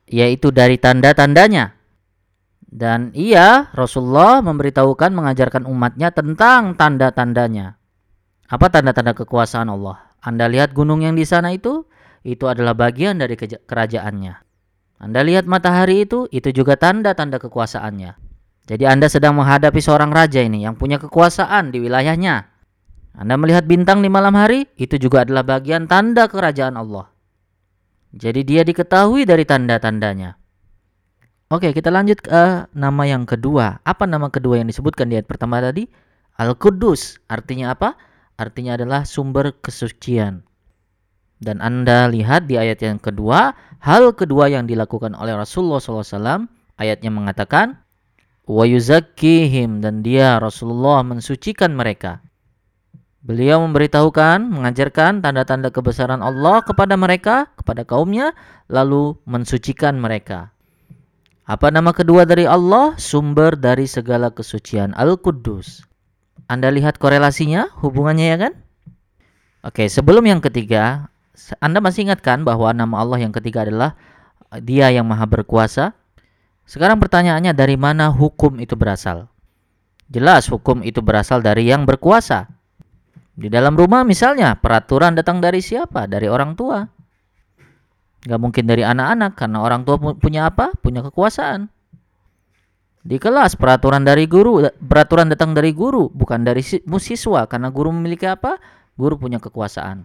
Yaitu 0.06 0.54
dari 0.54 0.78
tanda-tandanya. 0.78 1.79
Dan 2.70 3.10
ia, 3.18 3.66
Rasulullah 3.74 4.38
memberitahukan, 4.46 5.10
mengajarkan 5.10 5.66
umatnya 5.66 6.14
tentang 6.14 6.78
tanda-tandanya. 6.78 7.74
Apa 8.46 8.70
tanda-tanda 8.70 9.10
kekuasaan 9.18 9.66
Allah? 9.74 10.14
Anda 10.22 10.46
lihat 10.46 10.70
gunung 10.70 11.02
yang 11.02 11.18
di 11.18 11.26
sana 11.26 11.50
itu? 11.50 11.90
itu 12.24 12.44
adalah 12.48 12.76
bagian 12.76 13.16
dari 13.20 13.36
kerajaannya. 13.36 14.34
Anda 15.00 15.20
lihat 15.24 15.48
matahari 15.48 16.04
itu, 16.04 16.28
itu 16.28 16.52
juga 16.52 16.76
tanda-tanda 16.76 17.40
kekuasaannya. 17.40 18.12
Jadi 18.68 18.84
Anda 18.84 19.08
sedang 19.08 19.40
menghadapi 19.40 19.80
seorang 19.80 20.12
raja 20.12 20.44
ini 20.44 20.68
yang 20.68 20.76
punya 20.76 21.00
kekuasaan 21.00 21.72
di 21.72 21.80
wilayahnya. 21.80 22.52
Anda 23.16 23.34
melihat 23.40 23.64
bintang 23.64 24.04
di 24.04 24.12
malam 24.12 24.36
hari, 24.36 24.68
itu 24.76 25.00
juga 25.00 25.24
adalah 25.24 25.42
bagian 25.42 25.88
tanda 25.88 26.28
kerajaan 26.28 26.76
Allah. 26.76 27.08
Jadi 28.12 28.44
dia 28.44 28.62
diketahui 28.62 29.24
dari 29.24 29.48
tanda-tandanya. 29.48 30.36
Oke, 31.50 31.74
kita 31.74 31.90
lanjut 31.90 32.22
ke 32.22 32.70
nama 32.78 33.02
yang 33.10 33.26
kedua. 33.26 33.82
Apa 33.82 34.06
nama 34.06 34.30
kedua 34.30 34.62
yang 34.62 34.70
disebutkan 34.70 35.10
di 35.10 35.18
ayat 35.18 35.26
pertama 35.26 35.58
tadi? 35.58 35.90
Al-Qudus. 36.38 37.18
Artinya 37.26 37.74
apa? 37.74 37.98
Artinya 38.38 38.78
adalah 38.78 39.02
sumber 39.02 39.58
kesucian. 39.58 40.46
Dan 41.42 41.58
Anda 41.58 42.06
lihat 42.06 42.46
di 42.46 42.54
ayat 42.54 42.86
yang 42.86 43.02
kedua, 43.02 43.58
hal 43.82 44.14
kedua 44.14 44.46
yang 44.46 44.70
dilakukan 44.70 45.10
oleh 45.18 45.34
Rasulullah 45.34 45.82
SAW, 45.82 46.46
ayatnya 46.78 47.10
mengatakan, 47.10 47.82
wa 48.46 48.62
dan 49.82 49.94
dia 50.06 50.38
Rasulullah 50.38 51.02
mensucikan 51.02 51.74
mereka. 51.74 52.22
Beliau 53.26 53.58
memberitahukan, 53.66 54.38
mengajarkan 54.54 55.18
tanda-tanda 55.18 55.74
kebesaran 55.74 56.22
Allah 56.22 56.62
kepada 56.62 56.94
mereka, 56.94 57.50
kepada 57.58 57.82
kaumnya, 57.82 58.38
lalu 58.70 59.18
mensucikan 59.26 59.98
mereka. 59.98 60.54
Apa 61.50 61.74
nama 61.74 61.90
kedua 61.90 62.22
dari 62.22 62.46
Allah? 62.46 62.94
Sumber 62.94 63.58
dari 63.58 63.90
segala 63.90 64.30
kesucian, 64.30 64.94
Al-Quddus. 64.94 65.82
Anda 66.46 66.70
lihat 66.70 67.02
korelasinya, 67.02 67.74
hubungannya 67.82 68.26
ya 68.30 68.36
kan? 68.38 68.52
Oke, 69.66 69.90
sebelum 69.90 70.22
yang 70.30 70.38
ketiga, 70.38 71.10
anda 71.58 71.82
masih 71.82 72.06
ingatkan 72.06 72.46
bahwa 72.46 72.70
nama 72.70 73.02
Allah 73.02 73.26
yang 73.26 73.34
ketiga 73.34 73.66
adalah 73.66 73.98
uh, 74.54 74.62
Dia 74.62 74.94
yang 74.94 75.10
Maha 75.10 75.26
Berkuasa? 75.26 75.90
Sekarang 76.70 77.02
pertanyaannya 77.02 77.50
dari 77.50 77.74
mana 77.74 78.14
hukum 78.14 78.62
itu 78.62 78.78
berasal? 78.78 79.26
Jelas 80.06 80.46
hukum 80.46 80.86
itu 80.86 81.02
berasal 81.02 81.42
dari 81.42 81.66
yang 81.66 81.82
berkuasa. 81.82 82.46
Di 83.34 83.50
dalam 83.50 83.74
rumah 83.74 84.06
misalnya 84.06 84.54
peraturan 84.54 85.18
datang 85.18 85.42
dari 85.42 85.58
siapa? 85.58 86.06
Dari 86.06 86.30
orang 86.30 86.54
tua. 86.54 86.86
Gak 88.20 88.40
mungkin 88.40 88.68
dari 88.68 88.84
anak-anak 88.84 89.32
karena 89.36 89.58
orang 89.64 89.88
tua 89.88 89.96
punya 89.96 90.52
apa? 90.52 90.76
Punya 90.76 91.00
kekuasaan. 91.00 91.72
Di 93.00 93.16
kelas 93.16 93.56
peraturan 93.56 94.04
dari 94.04 94.28
guru, 94.28 94.60
peraturan 94.76 95.32
datang 95.32 95.56
dari 95.56 95.72
guru 95.72 96.12
bukan 96.12 96.44
dari 96.44 96.60
siswa 96.60 97.48
karena 97.48 97.72
guru 97.72 97.88
memiliki 97.96 98.28
apa? 98.28 98.60
Guru 98.92 99.16
punya 99.16 99.40
kekuasaan. 99.40 100.04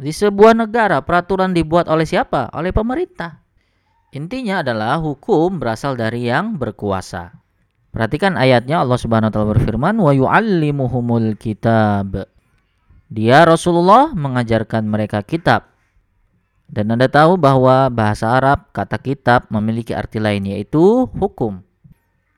Di 0.00 0.08
sebuah 0.08 0.56
negara 0.56 1.04
peraturan 1.04 1.52
dibuat 1.52 1.92
oleh 1.92 2.08
siapa? 2.08 2.48
Oleh 2.56 2.72
pemerintah. 2.72 3.44
Intinya 4.16 4.64
adalah 4.64 4.96
hukum 4.96 5.60
berasal 5.60 5.94
dari 5.94 6.26
yang 6.26 6.56
berkuasa. 6.56 7.36
Perhatikan 7.90 8.40
ayatnya 8.40 8.80
Allah 8.80 8.98
Subhanahu 8.98 9.28
wa 9.28 9.34
taala 9.34 9.52
berfirman 9.54 9.94
wa 10.00 10.10
yu'allimuhumul 10.14 11.36
kitab. 11.36 12.26
Dia 13.10 13.42
Rasulullah 13.42 14.14
mengajarkan 14.14 14.86
mereka 14.86 15.20
kitab. 15.26 15.69
Dan 16.70 16.94
Anda 16.94 17.10
tahu 17.10 17.34
bahwa 17.34 17.90
bahasa 17.90 18.30
Arab 18.30 18.70
kata 18.70 19.02
kitab 19.02 19.50
memiliki 19.50 19.90
arti 19.90 20.22
lain 20.22 20.46
yaitu 20.46 21.10
hukum. 21.18 21.66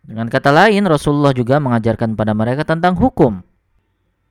Dengan 0.02 0.32
kata 0.32 0.48
lain 0.48 0.88
Rasulullah 0.88 1.36
juga 1.36 1.60
mengajarkan 1.60 2.16
pada 2.16 2.32
mereka 2.32 2.64
tentang 2.64 2.96
hukum. 2.96 3.44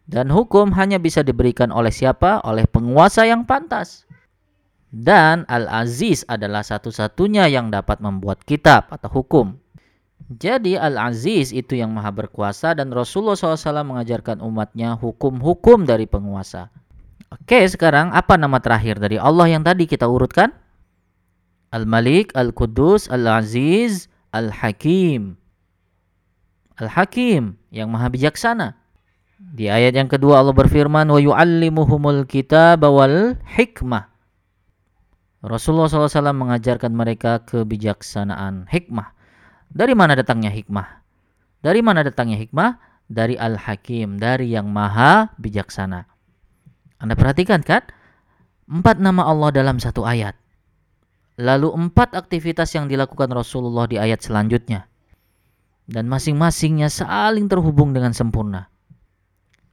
Dan 0.09 0.33
hukum 0.33 0.73
hanya 0.73 0.97
bisa 0.97 1.21
diberikan 1.21 1.69
oleh 1.69 1.93
siapa? 1.93 2.41
Oleh 2.41 2.65
penguasa 2.65 3.29
yang 3.29 3.45
pantas. 3.45 4.09
Dan 4.91 5.47
Al-Aziz 5.47 6.27
adalah 6.27 6.65
satu-satunya 6.65 7.47
yang 7.47 7.71
dapat 7.71 8.03
membuat 8.03 8.43
kitab 8.43 8.91
atau 8.91 9.07
hukum. 9.07 9.55
Jadi 10.27 10.75
Al-Aziz 10.75 11.55
itu 11.55 11.79
yang 11.79 11.95
maha 11.95 12.11
berkuasa 12.11 12.75
dan 12.75 12.91
Rasulullah 12.91 13.37
SAW 13.39 13.87
mengajarkan 13.87 14.43
umatnya 14.43 14.99
hukum-hukum 14.99 15.87
dari 15.87 16.09
penguasa. 16.09 16.73
Oke 17.32 17.63
sekarang 17.63 18.11
apa 18.11 18.36
nama 18.36 18.59
terakhir 18.59 18.99
dari 18.99 19.15
Allah 19.15 19.47
yang 19.47 19.63
tadi 19.63 19.88
kita 19.88 20.03
urutkan? 20.03 20.51
Al-Malik, 21.71 22.36
Al-Qudus, 22.36 23.07
Al-Aziz, 23.07 24.11
Al-Hakim. 24.36 25.39
Al-Hakim 26.75 27.55
yang 27.71 27.88
maha 27.88 28.11
bijaksana. 28.11 28.75
Di 29.39 29.71
ayat 29.71 29.95
yang 29.95 30.11
kedua 30.11 30.43
Allah 30.43 30.51
berfirman 30.51 31.07
wa 31.07 31.15
yu'allimuhumul 31.23 32.27
kitab 32.27 32.84
wal 32.84 33.39
hikmah. 33.47 34.11
Rasulullah 35.41 35.89
SAW 35.89 36.36
mengajarkan 36.36 36.91
mereka 36.91 37.41
kebijaksanaan 37.47 38.67
hikmah. 38.67 39.15
Dari 39.71 39.95
mana 39.95 40.19
datangnya 40.19 40.51
hikmah? 40.51 41.01
Dari 41.63 41.79
mana 41.79 42.03
datangnya 42.03 42.36
hikmah? 42.36 42.77
Dari 43.07 43.39
Al-Hakim, 43.39 44.19
dari 44.19 44.51
yang 44.51 44.67
maha 44.67 45.32
bijaksana. 45.39 46.11
Anda 47.01 47.17
perhatikan 47.17 47.65
kan? 47.65 47.81
Empat 48.69 49.01
nama 49.01 49.25
Allah 49.25 49.49
dalam 49.49 49.81
satu 49.81 50.05
ayat. 50.05 50.37
Lalu 51.41 51.73
empat 51.73 52.13
aktivitas 52.13 52.77
yang 52.77 52.85
dilakukan 52.85 53.33
Rasulullah 53.33 53.89
di 53.89 53.97
ayat 53.97 54.21
selanjutnya. 54.21 54.85
Dan 55.89 56.05
masing-masingnya 56.07 56.87
saling 56.87 57.49
terhubung 57.49 57.91
dengan 57.91 58.13
sempurna. 58.13 58.69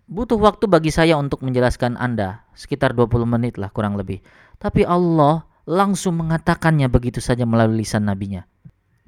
Butuh 0.08 0.40
waktu 0.40 0.64
bagi 0.64 0.88
saya 0.88 1.20
untuk 1.20 1.44
menjelaskan 1.44 2.00
Anda, 2.00 2.48
sekitar 2.56 2.96
20 2.96 3.28
menit 3.28 3.60
lah 3.60 3.68
kurang 3.68 4.00
lebih. 4.00 4.24
Tapi 4.56 4.88
Allah 4.88 5.44
langsung 5.68 6.16
mengatakannya 6.16 6.88
begitu 6.88 7.20
saja 7.20 7.44
melalui 7.44 7.84
lisan 7.84 8.08
nabinya. 8.08 8.48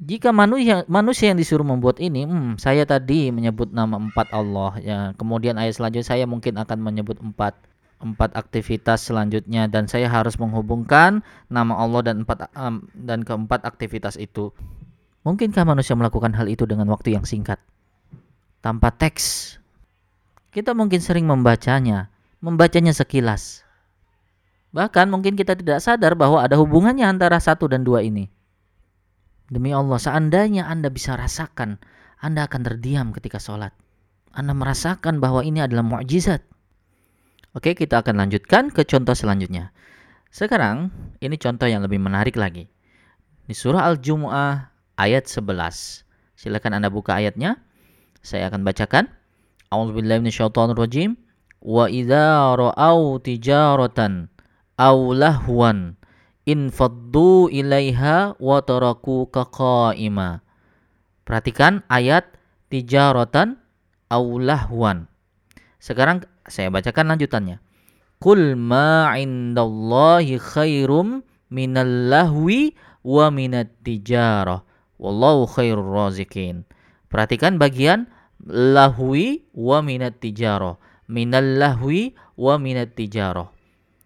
Jika 0.00 0.28
manusia 0.32 0.84
manusia 0.92 1.32
yang 1.32 1.40
disuruh 1.40 1.64
membuat 1.64 2.00
ini, 2.04 2.28
hmm, 2.28 2.60
saya 2.60 2.84
tadi 2.84 3.32
menyebut 3.32 3.72
nama 3.72 3.96
empat 3.96 4.28
Allah 4.32 4.72
ya. 4.80 4.98
Kemudian 5.16 5.56
ayat 5.56 5.80
selanjutnya 5.80 6.04
saya 6.04 6.24
mungkin 6.28 6.60
akan 6.60 6.78
menyebut 6.84 7.16
empat 7.20 7.56
empat 8.01 8.32
aktivitas 8.32 9.05
selanjutnya 9.05 9.68
dan 9.68 9.86
saya 9.86 10.09
harus 10.09 10.40
menghubungkan 10.40 11.20
nama 11.53 11.76
Allah 11.76 12.12
dan 12.12 12.24
empat 12.24 12.48
um, 12.57 12.88
dan 12.96 13.22
keempat 13.22 13.62
aktivitas 13.68 14.16
itu. 14.16 14.51
Mungkinkah 15.20 15.68
manusia 15.68 15.92
melakukan 15.92 16.32
hal 16.32 16.48
itu 16.48 16.64
dengan 16.64 16.88
waktu 16.88 17.12
yang 17.12 17.28
singkat? 17.28 17.61
Tanpa 18.64 18.88
teks, 18.92 19.57
kita 20.51 20.72
mungkin 20.72 20.98
sering 21.05 21.28
membacanya, 21.28 22.09
membacanya 22.40 22.96
sekilas. 22.96 23.62
Bahkan 24.72 25.12
mungkin 25.12 25.36
kita 25.36 25.55
tidak 25.55 25.84
sadar 25.84 26.16
bahwa 26.16 26.40
ada 26.40 26.57
hubungannya 26.57 27.05
antara 27.05 27.36
satu 27.36 27.68
dan 27.68 27.84
dua 27.86 28.01
ini. 28.01 28.32
Demi 29.51 29.74
Allah, 29.74 29.98
seandainya 29.98 30.66
Anda 30.70 30.88
bisa 30.94 31.18
rasakan, 31.18 31.82
Anda 32.22 32.46
akan 32.46 32.61
terdiam 32.62 33.11
ketika 33.11 33.42
sholat. 33.42 33.74
Anda 34.30 34.55
merasakan 34.55 35.18
bahwa 35.18 35.42
ini 35.42 35.59
adalah 35.59 35.82
mukjizat. 35.82 36.49
Oke, 37.51 37.74
kita 37.74 38.07
akan 38.07 38.14
lanjutkan 38.22 38.70
ke 38.70 38.86
contoh 38.86 39.11
selanjutnya. 39.11 39.74
Sekarang, 40.30 40.94
ini 41.18 41.34
contoh 41.34 41.66
yang 41.66 41.82
lebih 41.82 41.98
menarik 41.98 42.38
lagi. 42.38 42.70
Di 43.51 43.55
surah 43.59 43.90
Al-Jumu'ah 43.90 44.70
ayat 44.94 45.26
11. 45.26 46.07
Silakan 46.38 46.78
Anda 46.78 46.94
buka 46.94 47.18
ayatnya. 47.18 47.59
Saya 48.22 48.46
akan 48.46 48.62
bacakan. 48.62 49.11
A'udzubillahi 49.74 50.22
minasyaitonirrajim. 50.22 51.18
Wa 51.59 51.90
idza 51.90 52.55
ra'au 52.55 53.18
tijaratan 53.18 54.30
aw 54.80 54.96
lahwan 55.12 56.01
infaddu 56.48 57.53
ilaiha 57.53 58.38
wa 58.38 58.59
tarakuka 58.64 59.51
qa'ima. 59.51 60.40
Perhatikan 61.26 61.84
ayat 61.90 62.30
tijaratan 62.72 63.59
aw 64.09 64.24
lahwan. 64.38 65.11
Sekarang 65.82 66.24
saya 66.53 66.68
bacakan 66.68 67.16
lanjutannya. 67.16 67.62
Kul 68.20 68.53
ma 68.59 69.16
indallahi 69.16 70.36
khairum 70.36 71.24
minal 71.48 72.12
lahwi 72.12 72.76
wa 73.01 73.32
minat 73.32 73.72
tijarah. 73.80 74.61
Wallahu 75.01 75.48
khairur 75.48 75.88
razikin. 75.88 76.68
Perhatikan 77.09 77.57
bagian 77.57 78.07
lahwi 78.44 79.48
wa 79.57 79.80
minat 79.80 80.20
tijarah. 80.20 80.76
Minal 81.09 81.57
lahwi 81.57 82.12
wa 82.36 82.61
minat 82.61 82.92
tijarah. 82.92 83.48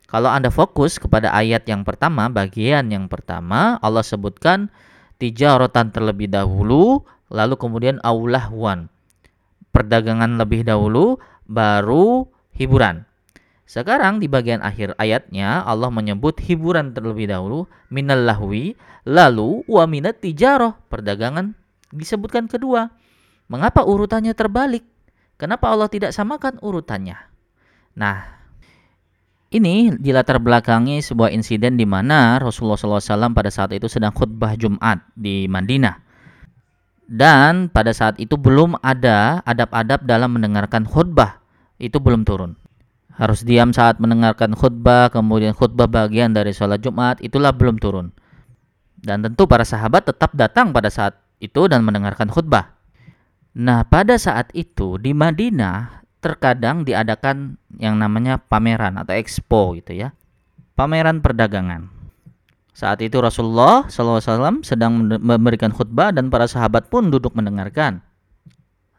Kalau 0.06 0.30
Anda 0.30 0.54
fokus 0.54 1.02
kepada 1.02 1.34
ayat 1.34 1.66
yang 1.66 1.82
pertama, 1.82 2.30
bagian 2.30 2.86
yang 2.94 3.10
pertama, 3.10 3.82
Allah 3.82 4.06
sebutkan 4.06 4.70
tijaratan 5.18 5.90
terlebih 5.90 6.30
dahulu, 6.30 7.02
lalu 7.34 7.58
kemudian 7.58 7.98
aulahwan. 8.06 8.86
Perdagangan 9.74 10.38
lebih 10.38 10.62
dahulu, 10.62 11.18
baru 11.50 12.30
hiburan. 12.54 13.06
Sekarang 13.64 14.20
di 14.20 14.28
bagian 14.28 14.60
akhir 14.60 14.92
ayatnya 15.00 15.64
Allah 15.64 15.88
menyebut 15.88 16.36
hiburan 16.38 16.92
terlebih 16.92 17.32
dahulu 17.32 17.64
minal 17.88 18.20
lahwi 18.20 18.76
lalu 19.08 19.64
wa 19.64 19.88
minat 19.88 20.20
tijarah 20.20 20.76
perdagangan 20.92 21.56
disebutkan 21.90 22.50
kedua. 22.50 22.92
Mengapa 23.48 23.84
urutannya 23.84 24.32
terbalik? 24.32 24.84
Kenapa 25.36 25.68
Allah 25.68 25.88
tidak 25.90 26.14
samakan 26.16 26.56
urutannya? 26.62 27.18
Nah, 27.94 28.44
ini 29.54 29.94
di 29.94 30.10
latar 30.10 30.42
belakangi 30.42 30.98
sebuah 30.98 31.30
insiden 31.30 31.78
di 31.78 31.86
mana 31.86 32.42
Rasulullah 32.42 32.74
SAW 32.74 33.30
pada 33.36 33.54
saat 33.54 33.70
itu 33.70 33.86
sedang 33.86 34.10
khutbah 34.10 34.58
Jumat 34.58 35.04
di 35.14 35.46
Madinah. 35.46 36.02
Dan 37.04 37.68
pada 37.68 37.92
saat 37.92 38.16
itu 38.16 38.34
belum 38.34 38.80
ada 38.80 39.44
adab-adab 39.44 40.08
dalam 40.08 40.34
mendengarkan 40.34 40.88
khutbah. 40.88 41.43
Itu 41.84 42.00
belum 42.00 42.24
turun 42.24 42.56
harus 43.14 43.46
diam 43.46 43.70
saat 43.70 44.02
mendengarkan 44.02 44.58
khutbah, 44.58 45.06
kemudian 45.06 45.54
khutbah 45.54 45.86
bagian 45.86 46.34
dari 46.34 46.50
sholat 46.50 46.82
Jumat, 46.82 47.22
itulah 47.22 47.54
belum 47.54 47.78
turun. 47.78 48.10
Dan 48.98 49.22
tentu 49.22 49.46
para 49.46 49.62
sahabat 49.62 50.10
tetap 50.10 50.34
datang 50.34 50.74
pada 50.74 50.90
saat 50.90 51.14
itu 51.38 51.70
dan 51.70 51.86
mendengarkan 51.86 52.26
khutbah. 52.26 52.74
Nah, 53.54 53.86
pada 53.86 54.18
saat 54.18 54.50
itu 54.50 54.98
di 54.98 55.14
Madinah 55.14 56.02
terkadang 56.18 56.82
diadakan 56.82 57.60
yang 57.78 58.00
namanya 58.00 58.40
pameran 58.40 58.98
atau 58.98 59.14
expo 59.14 59.78
gitu 59.78 59.94
ya. 59.94 60.10
Pameran 60.74 61.22
perdagangan. 61.22 61.86
Saat 62.74 62.98
itu 63.06 63.22
Rasulullah 63.22 63.86
SAW 63.86 64.66
sedang 64.66 65.06
memberikan 65.22 65.70
khutbah 65.70 66.10
dan 66.10 66.26
para 66.26 66.50
sahabat 66.50 66.90
pun 66.90 67.14
duduk 67.14 67.30
mendengarkan. 67.38 68.02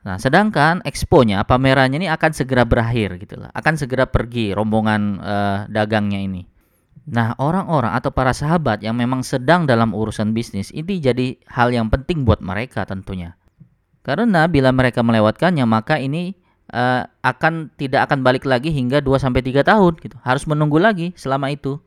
Nah, 0.05 0.21
sedangkan 0.21 0.85
exponya, 0.85 1.41
pamerannya 1.41 1.97
ini 1.97 2.07
akan 2.13 2.29
segera 2.29 2.61
berakhir 2.61 3.17
gitu 3.17 3.41
lah. 3.41 3.49
Akan 3.57 3.73
segera 3.73 4.05
pergi 4.05 4.53
rombongan 4.53 5.01
uh, 5.17 5.59
dagangnya 5.65 6.21
ini. 6.21 6.45
Nah, 7.05 7.33
orang-orang 7.37 7.93
atau 7.93 8.13
para 8.13 8.33
sahabat 8.33 8.85
yang 8.85 8.97
memang 8.97 9.25
sedang 9.25 9.65
dalam 9.69 9.93
urusan 9.93 10.33
bisnis 10.33 10.73
ini 10.73 10.97
jadi 10.97 11.37
hal 11.49 11.73
yang 11.73 11.89
penting 11.89 12.25
buat 12.25 12.41
mereka 12.41 12.85
tentunya. 12.85 13.37
Karena 14.05 14.45
bila 14.45 14.69
mereka 14.69 15.01
melewatkannya 15.01 15.65
maka 15.65 15.97
ini 15.97 16.37
uh, 16.73 17.05
akan 17.21 17.73
tidak 17.77 18.09
akan 18.09 18.25
balik 18.25 18.45
lagi 18.45 18.73
hingga 18.73 19.01
2 19.01 19.21
sampai 19.21 19.41
3 19.45 19.61
tahun 19.61 19.93
gitu. 20.01 20.17
Harus 20.21 20.49
menunggu 20.49 20.81
lagi 20.81 21.13
selama 21.13 21.53
itu. 21.53 21.77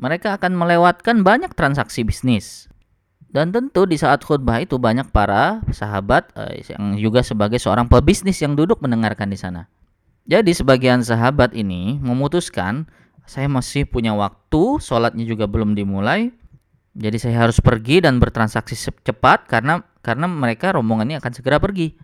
Mereka 0.00 0.40
akan 0.40 0.56
melewatkan 0.56 1.20
banyak 1.20 1.52
transaksi 1.52 2.00
bisnis. 2.04 2.69
Dan 3.30 3.54
tentu 3.54 3.86
di 3.86 3.94
saat 3.94 4.26
khutbah 4.26 4.58
itu 4.58 4.74
banyak 4.74 5.14
para 5.14 5.62
sahabat 5.70 6.34
eh, 6.34 6.66
yang 6.66 6.98
juga 6.98 7.22
sebagai 7.22 7.62
seorang 7.62 7.86
pebisnis 7.86 8.42
yang 8.42 8.58
duduk 8.58 8.82
mendengarkan 8.82 9.30
di 9.30 9.38
sana. 9.38 9.70
Jadi 10.26 10.50
sebagian 10.50 11.06
sahabat 11.06 11.54
ini 11.54 12.02
memutuskan 12.02 12.90
saya 13.30 13.46
masih 13.46 13.86
punya 13.86 14.10
waktu, 14.18 14.82
sholatnya 14.82 15.22
juga 15.22 15.46
belum 15.46 15.78
dimulai. 15.78 16.34
Jadi 16.98 17.22
saya 17.22 17.46
harus 17.46 17.62
pergi 17.62 18.02
dan 18.02 18.18
bertransaksi 18.18 18.74
cepat 19.06 19.46
karena 19.46 19.86
karena 20.02 20.26
mereka 20.26 20.74
rombongannya 20.74 21.22
akan 21.22 21.30
segera 21.30 21.62
pergi. 21.62 21.94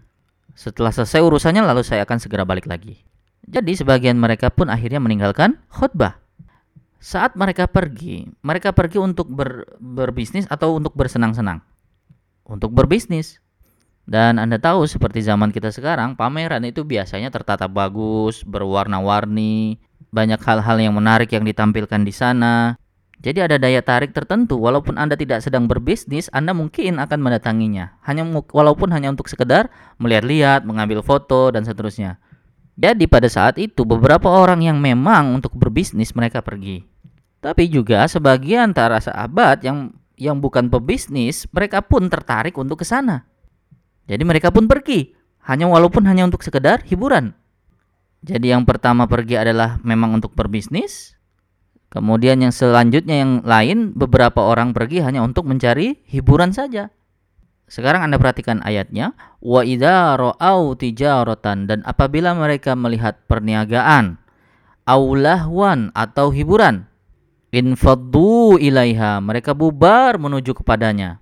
Setelah 0.55 0.95
selesai 0.95 1.27
urusannya 1.27 1.67
lalu 1.67 1.83
saya 1.83 2.07
akan 2.07 2.23
segera 2.23 2.47
balik 2.47 2.71
lagi. 2.71 3.03
Jadi 3.51 3.75
sebagian 3.75 4.15
mereka 4.15 4.55
pun 4.55 4.71
akhirnya 4.71 5.03
meninggalkan 5.03 5.59
khutbah 5.75 6.23
saat 6.99 7.37
mereka 7.37 7.69
pergi, 7.69 8.27
mereka 8.41 8.73
pergi 8.73 8.99
untuk 8.99 9.29
ber, 9.29 9.69
berbisnis 9.79 10.49
atau 10.49 10.77
untuk 10.77 10.97
bersenang-senang. 10.97 11.61
Untuk 12.47 12.73
berbisnis. 12.73 13.39
Dan 14.07 14.39
Anda 14.39 14.63
tahu 14.63 14.87
seperti 14.87 15.27
zaman 15.27 15.51
kita 15.51 15.75
sekarang, 15.75 16.15
pameran 16.15 16.63
itu 16.63 16.87
biasanya 16.87 17.35
tertata 17.35 17.67
bagus, 17.67 18.47
berwarna-warni, 18.47 19.83
banyak 20.15 20.39
hal-hal 20.39 20.79
yang 20.79 20.95
menarik 20.95 21.35
yang 21.35 21.43
ditampilkan 21.43 22.07
di 22.07 22.15
sana. 22.15 22.79
Jadi 23.17 23.43
ada 23.43 23.57
daya 23.57 23.81
tarik 23.83 24.15
tertentu 24.15 24.61
walaupun 24.61 24.95
Anda 25.01 25.19
tidak 25.19 25.43
sedang 25.43 25.67
berbisnis, 25.67 26.31
Anda 26.31 26.55
mungkin 26.55 27.03
akan 27.03 27.19
mendatanginya. 27.19 27.99
Hanya 28.07 28.23
walaupun 28.55 28.95
hanya 28.95 29.11
untuk 29.11 29.27
sekedar 29.27 29.73
melihat-lihat, 29.99 30.63
mengambil 30.63 31.03
foto 31.03 31.51
dan 31.51 31.67
seterusnya. 31.67 32.23
Jadi 32.77 33.09
pada 33.09 33.25
saat 33.33 33.57
itu 33.57 33.89
beberapa 33.89 34.29
orang 34.29 34.61
yang 34.61 34.77
memang 34.77 35.33
untuk 35.41 35.57
berbisnis 35.57 36.13
mereka 36.13 36.45
pergi. 36.45 36.85
Tapi 37.41 37.73
juga 37.73 38.05
sebagian 38.05 38.77
antara 38.77 39.01
sahabat 39.01 39.65
yang 39.65 39.97
yang 40.17 40.41
bukan 40.41 40.73
pebisnis, 40.73 41.45
mereka 41.53 41.85
pun 41.85 42.09
tertarik 42.09 42.57
untuk 42.57 42.81
ke 42.81 42.87
sana. 42.89 43.29
Jadi 44.09 44.25
mereka 44.25 44.49
pun 44.49 44.65
pergi, 44.65 45.13
hanya 45.45 45.69
walaupun 45.69 46.09
hanya 46.09 46.25
untuk 46.25 46.41
sekedar 46.41 46.85
hiburan. 46.89 47.37
Jadi 48.25 48.51
yang 48.51 48.65
pertama 48.65 49.05
pergi 49.05 49.37
adalah 49.37 49.77
memang 49.85 50.17
untuk 50.17 50.33
berbisnis. 50.33 51.15
Kemudian 51.93 52.43
yang 52.43 52.51
selanjutnya 52.51 53.23
yang 53.23 53.33
lain 53.47 53.95
beberapa 53.95 54.43
orang 54.43 54.75
pergi 54.75 55.05
hanya 55.05 55.23
untuk 55.23 55.47
mencari 55.47 56.03
hiburan 56.11 56.51
saja. 56.51 56.91
Sekarang 57.67 58.07
Anda 58.07 58.15
perhatikan 58.15 58.63
ayatnya, 58.63 59.19
wa 59.43 59.67
idza 59.67 60.15
ra'au 60.15 60.79
tijaratan 60.79 61.67
dan 61.67 61.83
apabila 61.83 62.31
mereka 62.39 62.79
melihat 62.79 63.19
perniagaan, 63.27 64.23
aulahwan 64.87 65.91
atau 65.91 66.31
hiburan, 66.31 66.87
infaddu 67.51 68.55
ilaiha 68.63 69.19
mereka 69.19 69.51
bubar 69.51 70.15
menuju 70.15 70.55
kepadanya. 70.63 71.19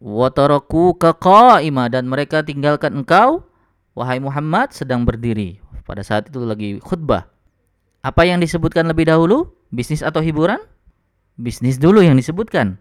Wataraku 0.00 0.96
kaqaima 0.96 1.92
dan 1.92 2.08
mereka 2.08 2.40
tinggalkan 2.40 3.04
engkau 3.04 3.44
wahai 3.92 4.16
Muhammad 4.18 4.72
sedang 4.72 5.04
berdiri. 5.04 5.60
Pada 5.84 6.00
saat 6.00 6.32
itu 6.32 6.40
lagi 6.40 6.80
khutbah. 6.80 7.28
Apa 8.00 8.24
yang 8.24 8.40
disebutkan 8.40 8.88
lebih 8.88 9.06
dahulu? 9.12 9.52
Bisnis 9.68 10.00
atau 10.00 10.24
hiburan? 10.24 10.58
Bisnis 11.36 11.76
dulu 11.76 12.00
yang 12.00 12.16
disebutkan 12.16 12.80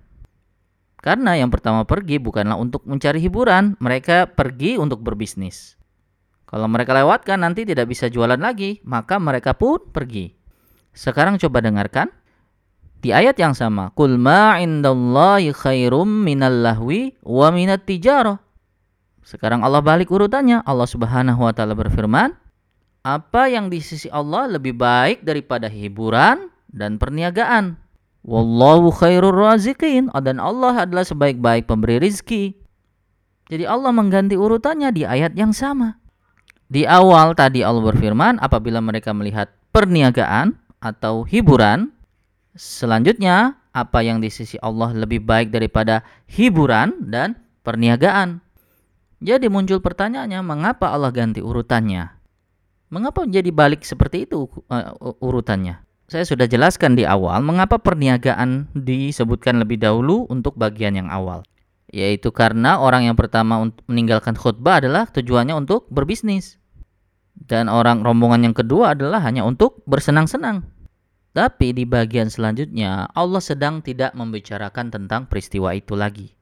karena 1.01 1.37
yang 1.37 1.49
pertama 1.49 1.83
pergi 1.83 2.21
bukanlah 2.21 2.55
untuk 2.55 2.85
mencari 2.85 3.19
hiburan 3.19 3.75
mereka 3.81 4.29
pergi 4.29 4.77
untuk 4.77 5.01
berbisnis 5.01 5.75
kalau 6.45 6.69
mereka 6.69 6.93
lewatkan 6.93 7.41
nanti 7.41 7.65
tidak 7.65 7.89
bisa 7.89 8.07
jualan 8.07 8.37
lagi 8.37 8.79
maka 8.85 9.17
mereka 9.17 9.57
pun 9.57 9.81
pergi 9.89 10.31
sekarang 10.93 11.39
coba 11.41 11.63
dengarkan 11.63 12.11
di 13.01 13.09
ayat 13.09 13.33
yang 13.41 13.57
sama, 13.57 13.89
"Qul 13.97 14.21
ma 14.21 14.61
indallahi 14.61 15.49
khairum 15.49 16.05
minal 16.05 16.61
lahwi 16.61 17.17
wa 17.25 17.49
minat 17.49 17.81
tijarah." 17.81 18.37
Sekarang 19.25 19.65
Allah 19.65 19.81
balik 19.81 20.13
urutannya. 20.13 20.61
Allah 20.61 20.85
Subhanahu 20.85 21.41
wa 21.41 21.49
taala 21.49 21.73
berfirman, 21.73 22.37
"Apa 23.01 23.49
yang 23.49 23.73
di 23.73 23.81
sisi 23.81 24.05
Allah 24.13 24.45
lebih 24.45 24.77
baik 24.77 25.25
daripada 25.25 25.65
hiburan 25.65 26.53
dan 26.69 27.01
perniagaan?" 27.01 27.80
Wallahu 28.21 28.93
khairur 28.93 29.33
razikin 29.33 30.13
dan 30.21 30.37
Allah 30.37 30.85
adalah 30.85 31.01
sebaik-baik 31.01 31.65
pemberi 31.65 31.97
rizki. 31.97 32.53
Jadi 33.49 33.65
Allah 33.65 33.89
mengganti 33.91 34.37
urutannya 34.37 34.93
di 34.93 35.03
ayat 35.03 35.33
yang 35.33 35.51
sama. 35.51 35.97
Di 36.71 36.87
awal 36.87 37.35
tadi 37.35 37.65
Allah 37.65 37.83
berfirman 37.83 38.39
apabila 38.39 38.79
mereka 38.79 39.11
melihat 39.11 39.51
perniagaan 39.75 40.55
atau 40.79 41.27
hiburan 41.27 41.91
Selanjutnya, 42.51 43.63
apa 43.71 44.03
yang 44.03 44.19
di 44.19 44.27
sisi 44.27 44.59
Allah 44.59 44.91
lebih 44.91 45.23
baik 45.23 45.55
daripada 45.55 46.03
hiburan 46.27 47.07
dan 47.07 47.39
perniagaan? 47.63 48.43
Jadi 49.23 49.47
muncul 49.47 49.79
pertanyaannya, 49.79 50.43
mengapa 50.43 50.91
Allah 50.91 51.15
ganti 51.15 51.39
urutannya? 51.39 52.11
Mengapa 52.91 53.23
jadi 53.23 53.47
balik 53.55 53.87
seperti 53.87 54.27
itu 54.27 54.51
uh, 54.67 54.91
urutannya? 55.23 55.79
Saya 56.11 56.27
sudah 56.27 56.43
jelaskan 56.43 56.99
di 56.99 57.07
awal 57.07 57.39
mengapa 57.39 57.79
perniagaan 57.79 58.67
disebutkan 58.75 59.63
lebih 59.63 59.79
dahulu 59.79 60.27
untuk 60.27 60.59
bagian 60.59 60.99
yang 60.99 61.07
awal. 61.07 61.47
Yaitu 61.87 62.35
karena 62.35 62.83
orang 62.83 63.07
yang 63.07 63.15
pertama 63.15 63.71
meninggalkan 63.87 64.35
khutbah 64.35 64.83
adalah 64.83 65.07
tujuannya 65.07 65.55
untuk 65.55 65.87
berbisnis. 65.87 66.59
Dan 67.31 67.71
orang 67.71 68.03
rombongan 68.03 68.51
yang 68.51 68.51
kedua 68.51 68.91
adalah 68.91 69.23
hanya 69.23 69.47
untuk 69.47 69.87
bersenang-senang. 69.87 70.67
Tapi 71.31 71.71
di 71.71 71.87
bagian 71.87 72.27
selanjutnya 72.27 73.07
Allah 73.15 73.39
sedang 73.39 73.79
tidak 73.79 74.11
membicarakan 74.11 74.91
tentang 74.91 75.31
peristiwa 75.31 75.71
itu 75.71 75.95
lagi. 75.95 76.35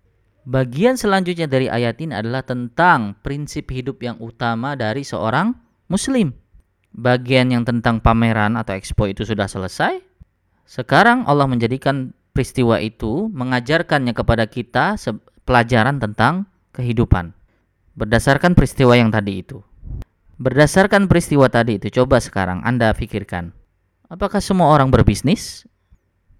Bagian 0.49 0.97
selanjutnya 0.97 1.45
dari 1.45 1.69
ayat 1.69 2.01
ini 2.01 2.17
adalah 2.17 2.41
tentang 2.41 3.21
prinsip 3.21 3.69
hidup 3.69 4.01
yang 4.01 4.17
utama 4.17 4.73
dari 4.73 5.05
seorang 5.05 5.53
muslim. 5.93 6.33
Bagian 6.95 7.53
yang 7.53 7.63
tentang 7.63 8.01
pameran 8.01 8.57
atau 8.57 8.73
expo 8.73 9.05
itu 9.05 9.23
sudah 9.23 9.45
selesai. 9.45 10.01
Sekarang 10.65 11.25
Allah 11.25 11.45
menjadikan 11.45 12.13
peristiwa 12.33 12.81
itu 12.81 13.29
mengajarkannya 13.33 14.13
kepada 14.13 14.45
kita 14.49 14.97
pelajaran 15.45 16.01
tentang 16.01 16.49
kehidupan. 16.73 17.33
Berdasarkan 17.97 18.53
peristiwa 18.53 18.93
yang 18.95 19.09
tadi 19.09 19.41
itu. 19.41 19.59
Berdasarkan 20.39 21.11
peristiwa 21.11 21.51
tadi 21.51 21.75
itu, 21.75 21.91
coba 21.99 22.23
sekarang 22.23 22.63
Anda 22.63 22.95
pikirkan 22.95 23.51
Apakah 24.09 24.41
semua 24.41 24.73
orang 24.73 24.89
berbisnis? 24.89 25.69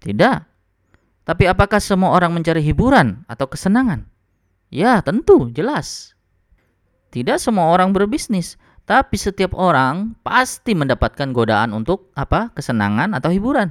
Tidak. 0.02 0.42
Tapi 1.22 1.44
apakah 1.46 1.78
semua 1.78 2.10
orang 2.10 2.34
mencari 2.34 2.58
hiburan 2.66 3.22
atau 3.30 3.46
kesenangan? 3.46 4.10
Ya, 4.74 4.98
tentu, 5.06 5.46
jelas. 5.54 6.18
Tidak 7.14 7.38
semua 7.38 7.70
orang 7.70 7.94
berbisnis, 7.94 8.58
tapi 8.84 9.16
setiap 9.16 9.56
orang 9.56 10.14
pasti 10.22 10.76
mendapatkan 10.76 11.30
godaan 11.30 11.72
untuk 11.72 12.12
apa? 12.16 12.52
Kesenangan 12.52 13.16
atau 13.16 13.30
hiburan. 13.32 13.70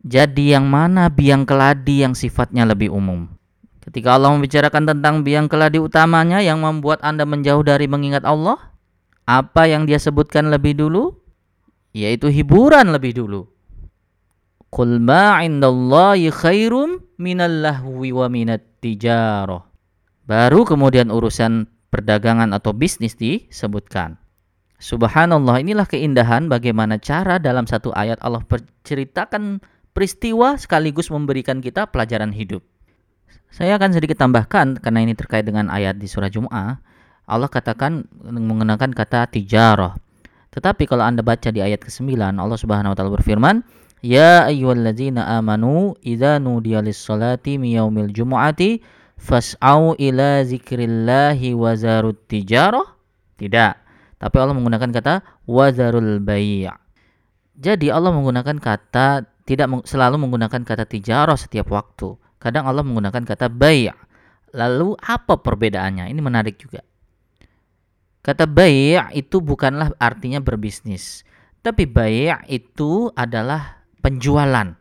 Jadi 0.00 0.56
yang 0.56 0.68
mana 0.68 1.12
biang 1.12 1.44
keladi 1.44 2.04
yang 2.04 2.16
sifatnya 2.16 2.64
lebih 2.64 2.88
umum? 2.88 3.28
Ketika 3.80 4.16
Allah 4.16 4.32
membicarakan 4.32 4.84
tentang 4.96 5.24
biang 5.24 5.48
keladi 5.48 5.80
utamanya 5.80 6.40
yang 6.40 6.60
membuat 6.60 7.00
Anda 7.04 7.24
menjauh 7.24 7.64
dari 7.64 7.88
mengingat 7.88 8.24
Allah, 8.24 8.56
apa 9.24 9.68
yang 9.68 9.88
dia 9.88 9.96
sebutkan 10.00 10.48
lebih 10.52 10.76
dulu? 10.76 11.20
yaitu 11.90 12.30
hiburan 12.30 12.94
lebih 12.94 13.18
dulu. 13.18 13.50
Qul 14.70 15.02
ma 15.02 15.42
'indallahi 15.42 16.30
khairum 16.30 17.02
minal 17.18 17.50
lahwi 17.50 18.14
wa 18.14 18.30
minat 18.30 18.62
tijarah. 18.78 19.66
Baru 20.30 20.62
kemudian 20.62 21.10
urusan 21.10 21.66
perdagangan 21.90 22.54
atau 22.54 22.70
bisnis 22.70 23.18
disebutkan. 23.18 24.19
Subhanallah, 24.80 25.60
inilah 25.60 25.84
keindahan 25.84 26.48
bagaimana 26.48 26.96
cara 26.96 27.36
dalam 27.36 27.68
satu 27.68 27.92
ayat 27.92 28.16
Allah 28.24 28.40
berceritakan 28.40 29.60
peristiwa 29.92 30.56
sekaligus 30.56 31.12
memberikan 31.12 31.60
kita 31.60 31.84
pelajaran 31.92 32.32
hidup. 32.32 32.64
Saya 33.52 33.76
akan 33.76 33.92
sedikit 33.92 34.16
tambahkan 34.16 34.80
karena 34.80 35.04
ini 35.04 35.12
terkait 35.12 35.44
dengan 35.44 35.68
ayat 35.68 36.00
di 36.00 36.08
surah 36.08 36.32
Jum'ah. 36.32 36.80
Allah 37.28 37.50
katakan 37.52 38.08
menggunakan 38.24 38.88
kata 38.96 39.28
tijarah. 39.28 40.00
Tetapi 40.48 40.88
kalau 40.88 41.04
Anda 41.04 41.20
baca 41.20 41.52
di 41.52 41.60
ayat 41.60 41.84
ke-9 41.84 42.16
Allah 42.16 42.58
Subhanahu 42.58 42.90
wa 42.90 42.96
taala 42.96 43.12
berfirman, 43.12 43.62
"Ya 44.00 44.48
ayyuhalladzina 44.48 45.28
amanu 45.38 45.92
idza 46.00 46.40
nudiya 46.40 46.80
lis-salati 46.80 47.60
min 47.60 47.76
yaumil 47.76 48.10
jumu'ati 48.10 48.80
fas'au 49.20 49.92
ila 50.00 50.40
zikrillahi 50.42 51.52
wa 51.52 51.76
tijarah." 52.32 52.86
Tidak. 53.36 53.79
Tapi 54.20 54.36
Allah 54.36 54.52
menggunakan 54.52 54.92
kata 54.92 55.14
wazarul 55.48 56.20
bai'. 56.20 56.68
Jadi 57.56 57.88
Allah 57.88 58.12
menggunakan 58.12 58.60
kata 58.60 59.24
tidak 59.48 59.88
selalu 59.88 60.20
menggunakan 60.20 60.60
kata 60.60 60.84
tijarah 60.84 61.40
setiap 61.40 61.72
waktu. 61.72 62.20
Kadang 62.36 62.68
Allah 62.68 62.84
menggunakan 62.84 63.24
kata 63.24 63.48
bai'. 63.48 63.88
Lalu 64.52 64.92
apa 65.00 65.40
perbedaannya? 65.40 66.12
Ini 66.12 66.20
menarik 66.20 66.60
juga. 66.60 66.84
Kata 68.20 68.44
bai' 68.44 69.00
itu 69.16 69.40
bukanlah 69.40 69.96
artinya 69.96 70.44
berbisnis, 70.44 71.24
tapi 71.64 71.88
bai' 71.88 72.28
itu 72.52 73.08
adalah 73.16 73.80
penjualan. 74.04 74.76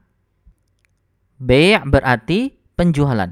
Bai' 1.40 1.80
berarti 1.88 2.52
penjualan. 2.76 3.32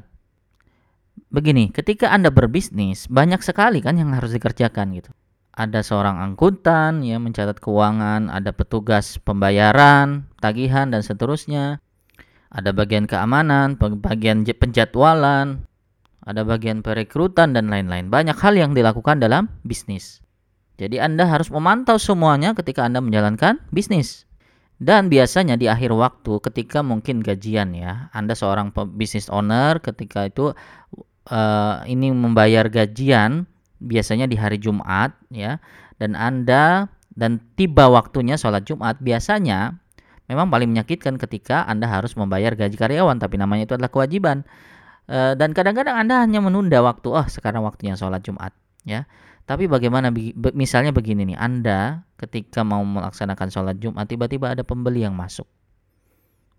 Begini, 1.28 1.76
ketika 1.76 2.16
Anda 2.16 2.32
berbisnis, 2.32 3.12
banyak 3.12 3.44
sekali 3.44 3.84
kan 3.84 4.00
yang 4.00 4.16
harus 4.16 4.32
dikerjakan 4.32 4.96
gitu. 4.96 5.12
Ada 5.58 5.82
seorang 5.82 6.22
angkutan 6.22 7.02
yang 7.02 7.26
mencatat 7.26 7.58
keuangan, 7.58 8.30
ada 8.30 8.54
petugas 8.54 9.18
pembayaran, 9.18 10.30
tagihan 10.38 10.94
dan 10.94 11.02
seterusnya. 11.02 11.82
Ada 12.54 12.78
bagian 12.78 13.10
keamanan, 13.10 13.74
bagian 13.82 14.46
penjadwalan, 14.46 15.66
ada 16.22 16.42
bagian 16.46 16.86
perekrutan 16.86 17.58
dan 17.58 17.74
lain-lain. 17.74 18.14
Banyak 18.14 18.38
hal 18.38 18.54
yang 18.54 18.78
dilakukan 18.78 19.18
dalam 19.18 19.50
bisnis. 19.66 20.22
Jadi 20.78 21.02
Anda 21.02 21.26
harus 21.26 21.50
memantau 21.50 21.98
semuanya 21.98 22.54
ketika 22.54 22.86
Anda 22.86 23.02
menjalankan 23.02 23.58
bisnis. 23.74 24.30
Dan 24.78 25.10
biasanya 25.10 25.58
di 25.58 25.66
akhir 25.66 25.90
waktu 25.90 26.38
ketika 26.38 26.86
mungkin 26.86 27.26
gajian 27.26 27.74
ya, 27.74 28.14
Anda 28.14 28.38
seorang 28.38 28.70
bisnis 28.94 29.26
owner 29.34 29.82
ketika 29.82 30.30
itu 30.30 30.54
uh, 31.34 31.82
ini 31.90 32.14
membayar 32.14 32.70
gajian 32.70 33.50
biasanya 33.82 34.26
di 34.26 34.38
hari 34.38 34.58
Jumat 34.58 35.14
ya, 35.30 35.62
dan 36.02 36.14
Anda 36.18 36.90
dan 37.18 37.42
tiba 37.58 37.90
waktunya 37.90 38.38
sholat 38.38 38.66
Jumat 38.70 39.02
biasanya 39.02 39.78
memang 40.30 40.54
paling 40.54 40.70
menyakitkan 40.70 41.18
ketika 41.18 41.66
Anda 41.66 41.90
harus 41.90 42.14
membayar 42.14 42.54
gaji 42.54 42.78
karyawan 42.78 43.18
tapi 43.18 43.42
namanya 43.42 43.66
itu 43.66 43.74
adalah 43.74 43.90
kewajiban. 43.90 44.46
Eh, 45.08 45.34
dan 45.40 45.56
kadang-kadang 45.56 45.96
Anda 45.96 46.20
hanya 46.20 46.44
menunda 46.44 46.84
waktu, 46.84 47.08
oh 47.16 47.26
sekarang 47.32 47.64
waktunya 47.64 47.96
sholat 47.96 48.22
Jumat, 48.28 48.52
ya. 48.84 49.08
Tapi 49.48 49.64
bagaimana 49.72 50.12
misalnya 50.52 50.92
begini 50.92 51.24
nih, 51.24 51.40
Anda 51.40 52.04
ketika 52.20 52.68
mau 52.68 52.84
melaksanakan 52.84 53.48
sholat 53.48 53.80
Jumat 53.80 54.04
tiba-tiba 54.12 54.52
ada 54.52 54.68
pembeli 54.68 55.08
yang 55.08 55.16
masuk. 55.16 55.48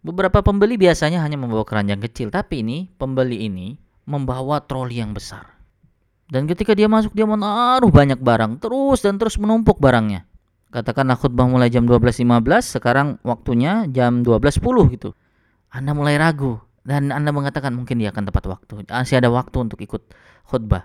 Beberapa 0.01 0.41
pembeli 0.41 0.81
biasanya 0.81 1.21
hanya 1.21 1.37
membawa 1.37 1.69
keranjang 1.69 2.01
kecil, 2.01 2.33
tapi 2.33 2.65
ini 2.65 2.89
pembeli 2.97 3.45
ini 3.45 3.77
membawa 4.09 4.65
troli 4.65 5.05
yang 5.05 5.13
besar. 5.13 5.58
Dan 6.29 6.45
ketika 6.45 6.77
dia 6.77 6.87
masuk 6.93 7.17
dia 7.17 7.25
menaruh 7.25 7.89
banyak 7.89 8.21
barang 8.21 8.61
terus 8.61 9.01
dan 9.01 9.17
terus 9.17 9.41
menumpuk 9.41 9.81
barangnya. 9.81 10.29
Katakanlah 10.69 11.17
khutbah 11.17 11.49
mulai 11.49 11.73
jam 11.73 11.89
12.15, 11.89 12.77
sekarang 12.77 13.17
waktunya 13.25 13.89
jam 13.89 14.21
12.10 14.21 14.61
gitu. 14.93 15.17
Anda 15.73 15.97
mulai 15.97 16.21
ragu, 16.21 16.61
dan 16.85 17.09
Anda 17.09 17.33
mengatakan 17.33 17.73
mungkin 17.73 17.97
dia 17.97 18.13
akan 18.13 18.29
tepat 18.29 18.45
waktu. 18.45 18.85
Masih 18.85 19.17
ada 19.25 19.33
waktu 19.33 19.57
untuk 19.65 19.81
ikut 19.81 20.13
khutbah. 20.45 20.85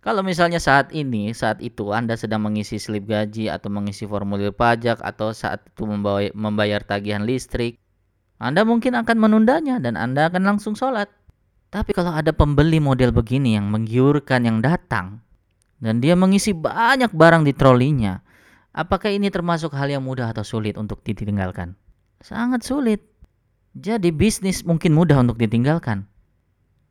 Kalau 0.00 0.22
misalnya 0.24 0.62
saat 0.62 0.94
ini, 0.96 1.34
saat 1.36 1.60
itu 1.60 1.90
Anda 1.92 2.16
sedang 2.16 2.40
mengisi 2.46 2.80
slip 2.80 3.04
gaji 3.04 3.52
atau 3.52 3.68
mengisi 3.68 4.06
formulir 4.06 4.54
pajak 4.54 5.02
atau 5.02 5.34
saat 5.36 5.66
itu 5.66 5.84
membawa, 5.84 6.24
membayar 6.32 6.80
tagihan 6.80 7.26
listrik, 7.26 7.76
Anda 8.40 8.64
mungkin 8.64 8.96
akan 8.96 9.16
menundanya 9.20 9.76
dan 9.76 10.00
Anda 10.00 10.32
akan 10.32 10.56
langsung 10.56 10.72
sholat. 10.72 11.12
Tapi 11.70 11.94
kalau 11.94 12.10
ada 12.10 12.34
pembeli 12.34 12.82
model 12.82 13.14
begini 13.14 13.54
yang 13.54 13.70
menggiurkan 13.70 14.42
yang 14.42 14.58
datang 14.58 15.22
dan 15.78 16.02
dia 16.02 16.18
mengisi 16.18 16.50
banyak 16.50 17.14
barang 17.14 17.46
di 17.46 17.54
trolinya, 17.54 18.18
apakah 18.74 19.14
ini 19.14 19.30
termasuk 19.30 19.70
hal 19.78 19.86
yang 19.86 20.02
mudah 20.02 20.34
atau 20.34 20.42
sulit 20.42 20.74
untuk 20.74 20.98
ditinggalkan? 21.06 21.78
Sangat 22.18 22.66
sulit. 22.66 23.06
Jadi 23.78 24.10
bisnis 24.10 24.66
mungkin 24.66 24.98
mudah 24.98 25.22
untuk 25.22 25.38
ditinggalkan. 25.38 26.10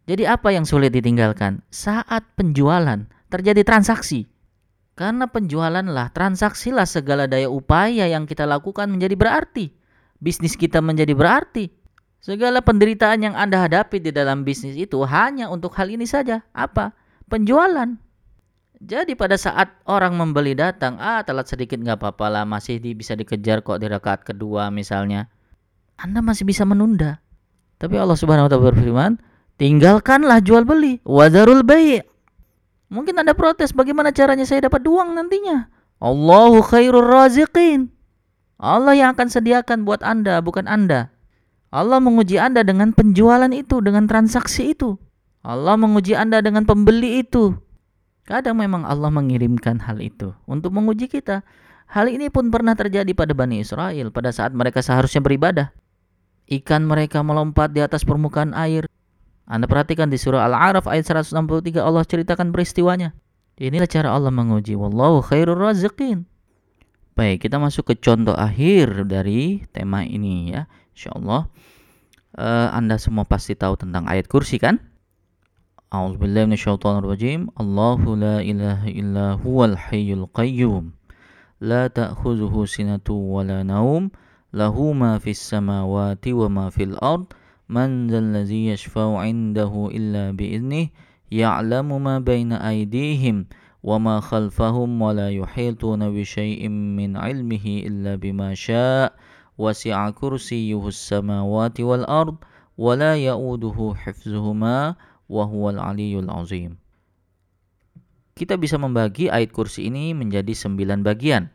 Jadi 0.07 0.23
apa 0.23 0.55
yang 0.55 0.63
sulit 0.63 0.95
ditinggalkan? 0.95 1.59
Saat 1.69 2.33
penjualan 2.39 3.03
terjadi 3.29 3.61
transaksi. 3.61 4.25
Karena 4.95 5.27
penjualanlah, 5.27 6.11
transaksilah 6.11 6.83
segala 6.83 7.27
daya 7.27 7.47
upaya 7.47 8.07
yang 8.07 8.27
kita 8.27 8.43
lakukan 8.47 8.87
menjadi 8.91 9.15
berarti. 9.15 9.71
Bisnis 10.19 10.59
kita 10.59 10.83
menjadi 10.83 11.15
berarti. 11.15 11.78
Segala 12.19 12.59
penderitaan 12.59 13.23
yang 13.23 13.35
Anda 13.35 13.63
hadapi 13.63 14.03
di 14.03 14.11
dalam 14.11 14.43
bisnis 14.43 14.75
itu 14.75 14.99
hanya 15.07 15.47
untuk 15.47 15.71
hal 15.79 15.87
ini 15.87 16.03
saja. 16.03 16.43
Apa? 16.51 16.91
Penjualan. 17.31 17.95
Jadi 18.79 19.15
pada 19.15 19.35
saat 19.35 19.75
orang 19.87 20.15
membeli 20.15 20.55
datang, 20.55 20.95
ah 20.99 21.19
telat 21.23 21.51
sedikit 21.51 21.79
nggak 21.79 21.99
apa-apa 21.99 22.27
lah, 22.31 22.43
masih 22.47 22.79
di, 22.79 22.95
bisa 22.95 23.11
dikejar 23.15 23.59
kok 23.59 23.79
di 23.79 23.87
rakaat 23.91 24.23
kedua 24.23 24.71
misalnya. 24.71 25.27
Anda 25.99 26.23
masih 26.23 26.47
bisa 26.47 26.63
menunda. 26.63 27.19
Tapi 27.79 27.99
Allah 27.99 28.15
Subhanahu 28.15 28.47
wa 28.47 28.51
taala 28.51 28.67
berfirman, 28.71 29.11
tinggalkanlah 29.59 30.39
jual 30.39 30.63
beli, 30.63 31.03
wadarul 31.03 31.63
bai'. 31.63 32.03
Mungkin 32.87 33.19
Anda 33.19 33.35
protes, 33.35 33.75
bagaimana 33.75 34.15
caranya 34.15 34.47
saya 34.47 34.67
dapat 34.67 34.83
uang 34.87 35.11
nantinya? 35.15 35.67
Allahu 35.99 36.63
khairur 36.63 37.03
raziqin. 37.03 37.91
Allah 38.59 38.95
yang 38.95 39.09
akan 39.15 39.27
sediakan 39.27 39.83
buat 39.83 40.03
Anda, 40.03 40.39
bukan 40.39 40.67
Anda. 40.67 41.11
Allah 41.69 42.01
menguji 42.01 42.41
Anda 42.41 42.65
dengan 42.65 42.93
penjualan 42.97 43.49
itu, 43.53 43.77
dengan 43.81 44.09
transaksi 44.09 44.73
itu. 44.73 44.97
Allah 45.45 45.77
menguji 45.77 46.17
Anda 46.17 46.41
dengan 46.41 46.65
pembeli 46.65 47.21
itu. 47.21 47.53
Kadang 48.25 48.61
memang 48.61 48.85
Allah 48.85 49.09
mengirimkan 49.09 49.81
hal 49.81 49.97
itu 50.01 50.33
untuk 50.45 50.69
menguji 50.73 51.09
kita. 51.09 51.41
Hal 51.89 52.05
ini 52.05 52.29
pun 52.29 52.53
pernah 52.53 52.77
terjadi 52.77 53.09
pada 53.17 53.33
Bani 53.33 53.65
Israel 53.65 54.13
pada 54.13 54.29
saat 54.29 54.53
mereka 54.53 54.85
seharusnya 54.85 55.25
beribadah. 55.25 55.73
Ikan 56.45 56.85
mereka 56.85 57.25
melompat 57.25 57.73
di 57.73 57.81
atas 57.81 58.05
permukaan 58.05 58.53
air. 58.53 58.85
Anda 59.49 59.65
perhatikan 59.65 60.13
di 60.13 60.21
surah 60.21 60.45
Al-A'raf 60.45 60.85
ayat 60.85 61.09
163 61.25 61.81
Allah 61.81 62.05
ceritakan 62.05 62.53
peristiwanya. 62.53 63.17
Inilah 63.57 63.89
cara 63.89 64.13
Allah 64.13 64.29
menguji. 64.29 64.77
Wallahu 64.77 65.25
khairur 65.25 65.57
raziqin. 65.57 66.29
Baik, 67.17 67.49
kita 67.49 67.57
masuk 67.57 67.89
ke 67.89 67.97
contoh 67.97 68.37
akhir 68.37 69.09
dari 69.09 69.65
tema 69.73 70.05
ini 70.05 70.53
ya. 70.53 70.69
Insyaallah 70.99 71.47
uh, 72.35 72.75
Anda 72.75 72.99
semua 72.99 73.23
pasti 73.23 73.55
tahu 73.55 73.79
tentang 73.79 74.03
ayat 74.11 74.27
kursi 74.27 74.59
kan? 74.59 74.83
A'udzubillahi 75.95 76.51
minasyaitonirrajim. 76.51 77.55
Allahu 77.55 78.19
la 78.19 78.43
ilaha 78.43 78.91
illa 78.91 79.39
huwal 79.39 79.79
hayyul 79.79 80.27
qayyum. 80.35 80.91
La 81.63 81.87
ta'khudhuhu 81.87 82.67
sinatu 82.67 83.15
wa 83.15 83.47
la 83.47 83.63
naum. 83.63 84.11
Lahu 84.51 84.91
ma 84.91 85.23
fis 85.23 85.39
samawati 85.39 86.35
wa 86.35 86.51
ma 86.51 86.65
fil 86.67 86.99
ard. 86.99 87.31
Man 87.71 88.11
dzal 88.11 88.35
ladzi 88.35 88.67
yashfa'u 88.75 89.23
'indahu 89.23 89.95
illa 89.95 90.35
bi'iznih. 90.35 90.91
Ya'lamu 91.31 91.95
ma 91.95 92.19
baina 92.19 92.59
aydihim 92.59 93.47
wa 93.79 93.95
ma 94.03 94.19
khalfahum 94.19 94.99
wa 94.99 95.15
la 95.15 95.31
yuhituna 95.31 96.11
bi 96.11 96.27
syai'in 96.27 96.99
min 96.99 97.15
'ilmihi 97.15 97.87
illa 97.87 98.19
bima 98.19 98.51
syaa' 98.51 99.15
wasi'a 99.59 100.15
kursiyyuhu 100.15 100.87
as-samawati 100.87 101.83
wal 101.83 102.07
ard 102.07 102.39
wa 102.79 102.95
wa 105.29 105.43
huwal 105.45 105.77
aliyul 105.77 106.31
azim. 106.31 106.79
Kita 108.33 108.55
bisa 108.55 108.79
membagi 108.79 109.27
ayat 109.27 109.51
kursi 109.51 109.91
ini 109.91 110.15
menjadi 110.15 110.55
sembilan 110.55 111.03
bagian. 111.03 111.51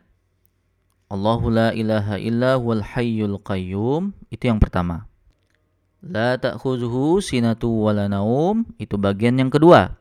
Allahu 1.09 1.49
la 1.49 1.73
ilaha 1.73 2.21
illa 2.21 2.61
huwal 2.61 2.85
hayyul 2.85 3.41
qayyum 3.41 4.13
itu 4.29 4.47
yang 4.47 4.61
pertama. 4.61 5.09
La 6.05 6.37
ta'khuzuhu 6.37 7.17
sinatu 7.25 7.89
wala 7.89 8.05
naum 8.05 8.69
itu 8.77 8.95
bagian 9.01 9.41
yang 9.41 9.49
kedua. 9.49 9.97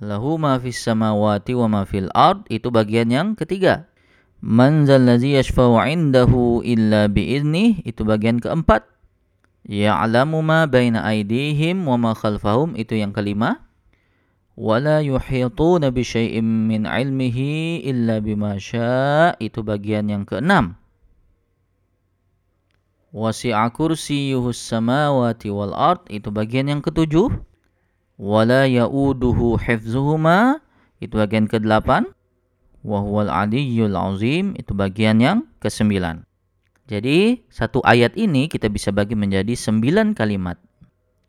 Lahu 0.00 0.40
ma 0.40 0.56
fis 0.56 0.80
samawati 0.80 1.52
wa 1.52 1.68
ma 1.68 1.82
fil 1.84 2.08
ard 2.16 2.48
itu 2.48 2.72
bagian 2.72 3.12
yang 3.12 3.28
ketiga. 3.36 3.84
Man 4.38 4.86
zalladzi 4.86 5.34
yashfa'u 5.34 5.82
'indahu 5.82 6.62
illa 6.62 7.10
bi'idznih 7.10 7.82
itu 7.82 8.06
bagian 8.06 8.38
keempat. 8.38 8.86
Ya'lamu 9.66 10.46
ma 10.46 10.70
baina 10.70 11.02
aydihim 11.02 11.82
wa 11.90 11.98
ma 11.98 12.12
khalfahum 12.14 12.78
itu 12.78 12.94
yang 12.94 13.10
kelima. 13.10 13.66
Wala 14.54 15.02
yuhituna 15.02 15.90
bi 15.90 16.06
syai'im 16.06 16.70
min 16.70 16.86
'ilmihi 16.86 17.82
illa 17.82 18.22
bima 18.22 18.58
syaa' 18.62 19.34
itu 19.42 19.66
bagian 19.66 20.06
yang 20.06 20.22
keenam. 20.22 20.78
Wasi'a 23.10 23.66
kursiyuhus 23.74 24.58
samawati 24.58 25.50
wal 25.50 25.74
ard 25.74 26.06
itu 26.06 26.30
bagian 26.30 26.70
yang 26.70 26.78
ketujuh. 26.78 27.42
Wala 28.18 28.70
ya'uduhu 28.70 29.58
hifzuhuma 29.58 30.62
itu 31.02 31.14
bagian 31.18 31.50
ke-8 31.50 32.17
wahwal 32.88 33.28
aliyyul 33.28 33.92
azim 33.92 34.56
itu 34.56 34.72
bagian 34.72 35.20
yang 35.20 35.38
kesembilan. 35.60 36.24
Jadi 36.88 37.44
satu 37.52 37.84
ayat 37.84 38.16
ini 38.16 38.48
kita 38.48 38.72
bisa 38.72 38.88
bagi 38.88 39.12
menjadi 39.12 39.52
sembilan 39.52 40.16
kalimat. 40.16 40.56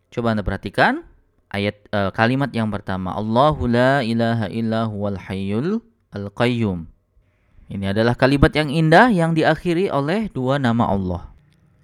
Coba 0.07 0.31
anda 0.31 0.41
perhatikan 0.47 1.03
ayat 1.51 1.83
eh, 1.91 2.09
kalimat 2.15 2.55
yang 2.55 2.71
pertama 2.71 3.11
Allahu 3.11 3.67
la 3.67 3.99
ilaha 3.99 4.47
hayyul 5.27 5.83
al 6.15 6.31
qayyum. 6.31 6.87
Ini 7.69 7.93
adalah 7.93 8.17
kalimat 8.17 8.49
yang 8.55 8.73
indah 8.73 9.13
yang 9.13 9.37
diakhiri 9.37 9.93
oleh 9.93 10.31
dua 10.33 10.57
nama 10.57 10.89
Allah. 10.89 11.29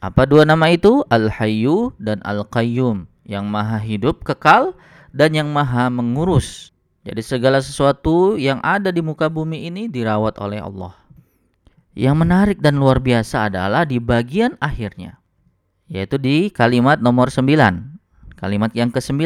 Apa 0.05 0.29
dua 0.29 0.45
nama 0.45 0.69
itu? 0.69 1.01
Al 1.09 1.33
Hayyu 1.33 1.89
dan 1.97 2.21
Al 2.21 2.45
Qayyum, 2.45 3.09
yang 3.25 3.49
maha 3.49 3.81
hidup 3.81 4.21
kekal 4.21 4.77
dan 5.13 5.33
yang 5.33 5.49
maha 5.49 5.89
mengurus. 5.89 6.74
Jadi 7.05 7.21
segala 7.21 7.61
sesuatu 7.61 8.33
yang 8.33 8.57
ada 8.65 8.89
di 8.89 8.97
muka 8.97 9.29
bumi 9.29 9.69
ini 9.69 9.85
dirawat 9.85 10.41
oleh 10.41 10.57
Allah. 10.57 10.97
Yang 11.93 12.15
menarik 12.17 12.57
dan 12.59 12.81
luar 12.81 12.97
biasa 12.97 13.47
adalah 13.47 13.85
di 13.85 14.01
bagian 14.01 14.57
akhirnya, 14.57 15.21
yaitu 15.85 16.17
di 16.17 16.49
kalimat 16.49 16.97
nomor 16.99 17.29
9. 17.29 17.45
Kalimat 18.35 18.73
yang 18.73 18.89
ke-9. 18.89 19.21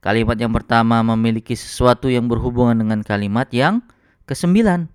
Kalimat 0.00 0.36
yang 0.38 0.54
pertama 0.54 1.02
memiliki 1.02 1.52
sesuatu 1.58 2.08
yang 2.08 2.30
berhubungan 2.30 2.78
dengan 2.78 3.02
kalimat 3.04 3.50
yang 3.52 3.84
ke-9, 4.30 4.88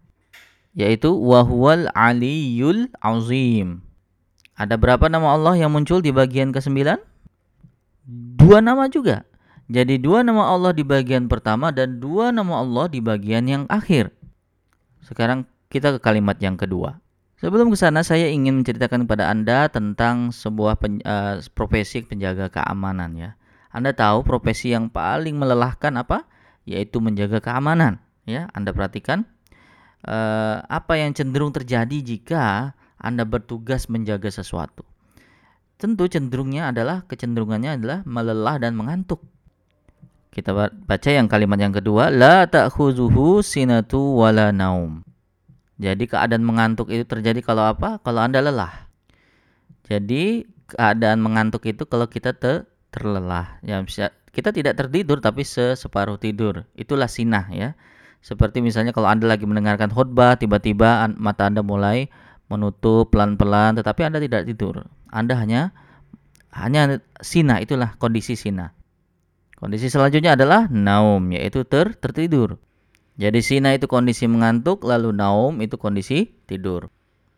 yaitu 0.74 1.14
wahwal 1.14 1.92
aliyul 1.94 2.90
azim. 3.04 3.84
Ada 4.58 4.80
berapa 4.80 5.12
nama 5.12 5.36
Allah 5.36 5.62
yang 5.62 5.70
muncul 5.76 6.02
di 6.02 6.10
bagian 6.10 6.50
ke-9? 6.56 6.96
Dua 8.40 8.64
nama 8.66 8.90
juga. 8.90 9.29
Jadi 9.70 10.02
dua 10.02 10.26
nama 10.26 10.50
Allah 10.50 10.74
di 10.74 10.82
bagian 10.82 11.30
pertama 11.30 11.70
dan 11.70 12.02
dua 12.02 12.34
nama 12.34 12.66
Allah 12.66 12.90
di 12.90 12.98
bagian 13.06 13.46
yang 13.46 13.64
akhir. 13.70 14.10
Sekarang 15.06 15.46
kita 15.70 15.94
ke 15.96 16.00
kalimat 16.02 16.42
yang 16.42 16.58
kedua. 16.58 16.98
Sebelum 17.38 17.72
ke 17.72 17.78
sana 17.78 18.04
saya 18.04 18.28
ingin 18.28 18.60
menceritakan 18.60 19.06
kepada 19.06 19.30
Anda 19.30 19.70
tentang 19.72 20.34
sebuah 20.36 20.76
pen, 20.82 21.00
uh, 21.06 21.40
profesi 21.54 22.04
penjaga 22.04 22.50
keamanan 22.52 23.16
ya. 23.16 23.38
Anda 23.70 23.94
tahu 23.94 24.26
profesi 24.26 24.74
yang 24.74 24.90
paling 24.90 25.38
melelahkan 25.38 25.96
apa? 26.02 26.26
Yaitu 26.66 27.00
menjaga 27.00 27.40
keamanan 27.40 28.02
ya. 28.26 28.50
Anda 28.52 28.74
perhatikan 28.74 29.24
uh, 30.04 30.66
apa 30.66 30.98
yang 30.98 31.14
cenderung 31.14 31.54
terjadi 31.54 32.02
jika 32.02 32.74
Anda 33.00 33.24
bertugas 33.24 33.88
menjaga 33.88 34.34
sesuatu. 34.34 34.84
Tentu 35.80 36.12
cenderungnya 36.12 36.76
adalah 36.76 37.08
kecenderungannya 37.08 37.80
adalah 37.80 38.00
melelah 38.04 38.60
dan 38.60 38.76
mengantuk. 38.76 39.24
Kita 40.30 40.54
baca 40.54 41.10
yang 41.10 41.26
kalimat 41.26 41.58
yang 41.58 41.74
kedua, 41.74 42.14
la 42.14 42.46
ta'khuzuhu 42.46 43.42
sinatu 43.42 44.22
wala 44.22 44.54
naum. 44.54 45.02
Jadi 45.80 46.06
keadaan 46.06 46.44
mengantuk 46.46 46.92
itu 46.92 47.08
terjadi 47.08 47.40
kalau 47.42 47.66
apa? 47.66 47.98
Kalau 48.04 48.22
Anda 48.22 48.44
lelah. 48.44 48.90
Jadi 49.90 50.46
keadaan 50.70 51.24
mengantuk 51.24 51.66
itu 51.66 51.88
kalau 51.90 52.06
kita 52.06 52.38
te 52.38 52.68
terlelah. 52.94 53.58
Ya 53.66 53.82
bisa 53.82 54.14
kita 54.30 54.54
tidak 54.54 54.78
tertidur 54.78 55.18
tapi 55.18 55.42
separuh 55.48 56.22
tidur. 56.22 56.70
Itulah 56.78 57.10
sinah 57.10 57.50
ya. 57.50 57.74
Seperti 58.22 58.60
misalnya 58.60 58.92
kalau 58.92 59.08
Anda 59.08 59.32
lagi 59.32 59.48
mendengarkan 59.48 59.90
khutbah, 59.90 60.36
tiba-tiba 60.36 61.08
mata 61.16 61.48
Anda 61.48 61.64
mulai 61.64 62.12
menutup 62.52 63.10
pelan-pelan 63.10 63.80
tetapi 63.80 64.04
Anda 64.06 64.20
tidak 64.22 64.46
tidur. 64.46 64.86
Anda 65.10 65.40
hanya 65.42 65.74
hanya 66.54 67.02
sinah 67.24 67.64
itulah 67.64 67.96
kondisi 67.98 68.36
sinah. 68.38 68.76
Kondisi 69.60 69.92
selanjutnya 69.92 70.40
adalah 70.40 70.72
naum 70.72 71.36
yaitu 71.36 71.68
ter 71.68 71.92
tertidur. 72.00 72.56
Jadi 73.20 73.44
sina 73.44 73.76
itu 73.76 73.92
kondisi 73.92 74.24
mengantuk, 74.32 74.88
lalu 74.88 75.12
naum 75.12 75.60
itu 75.60 75.76
kondisi 75.76 76.32
tidur. 76.48 76.88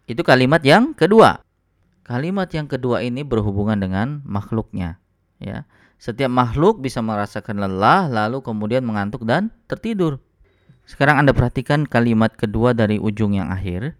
Itu 0.05 0.21
kalimat 0.21 0.61
yang 0.61 0.93
kedua. 0.93 1.41
Kalimat 2.05 2.53
yang 2.53 2.69
kedua 2.69 3.01
ini 3.01 3.25
berhubungan 3.25 3.81
dengan 3.81 4.21
makhluknya, 4.21 5.01
ya. 5.41 5.65
Setiap 5.97 6.29
makhluk 6.29 6.81
bisa 6.81 7.01
merasakan 7.01 7.61
lelah 7.61 8.09
lalu 8.09 8.41
kemudian 8.41 8.85
mengantuk 8.85 9.25
dan 9.25 9.53
tertidur. 9.65 10.21
Sekarang 10.85 11.21
Anda 11.21 11.33
perhatikan 11.33 11.85
kalimat 11.85 12.33
kedua 12.33 12.73
dari 12.73 12.97
ujung 12.97 13.37
yang 13.37 13.53
akhir. 13.53 13.97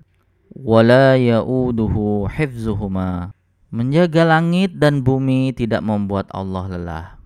Wala 0.53 1.17
ya'uduhu 1.17 2.26
hifzuhuma. 2.26 3.34
Menjaga 3.69 4.26
langit 4.26 4.78
dan 4.82 5.05
bumi 5.05 5.53
tidak 5.53 5.86
membuat 5.86 6.28
Allah 6.34 6.65
lelah. 6.74 7.20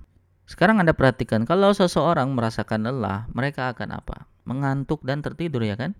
Sekarang 0.46 0.78
Anda 0.78 0.94
perhatikan 0.94 1.44
kalau 1.44 1.74
seseorang 1.74 2.34
merasakan 2.34 2.86
lelah, 2.86 3.26
mereka 3.34 3.74
akan 3.74 3.98
apa? 4.02 4.30
mengantuk 4.46 5.02
dan 5.02 5.26
tertidur 5.26 5.66
ya 5.66 5.74
kan? 5.74 5.98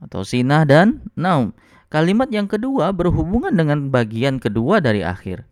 Atau 0.00 0.24
sinah 0.24 0.64
dan 0.64 1.04
naum. 1.12 1.52
Kalimat 1.92 2.32
yang 2.32 2.48
kedua 2.48 2.88
berhubungan 2.96 3.52
dengan 3.52 3.92
bagian 3.92 4.40
kedua 4.40 4.80
dari 4.80 5.04
akhir. 5.04 5.44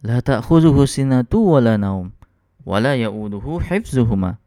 La 0.00 0.24
ta'khuzuhu 0.24 0.88
sinatu 0.88 1.44
wala 1.44 1.76
naum 1.76 2.16
wala 2.64 2.96
ya'uduhu 2.96 3.60
hifzuhuma. 3.60 4.40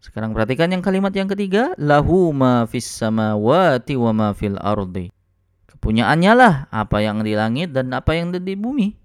Sekarang 0.00 0.32
perhatikan 0.32 0.72
yang 0.72 0.80
kalimat 0.80 1.12
yang 1.12 1.28
ketiga, 1.28 1.76
lahu 1.76 2.32
ma 2.32 2.64
fis 2.64 2.88
samawati 2.88 4.00
wa 4.00 4.10
ma 4.16 4.28
fil 4.32 4.56
ardi. 4.56 5.12
Kepunyaannya 5.68 6.32
lah 6.32 6.54
apa 6.72 7.04
yang 7.04 7.20
di 7.20 7.36
langit 7.36 7.76
dan 7.76 7.92
apa 7.92 8.16
yang 8.16 8.32
di 8.32 8.56
bumi. 8.56 8.96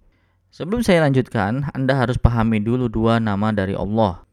Sebelum 0.56 0.88
saya 0.88 1.04
lanjutkan, 1.04 1.68
Anda 1.76 2.00
harus 2.00 2.16
pahami 2.16 2.64
dulu 2.64 2.88
dua 2.88 3.20
nama 3.20 3.52
dari 3.52 3.76
Allah. 3.76 4.24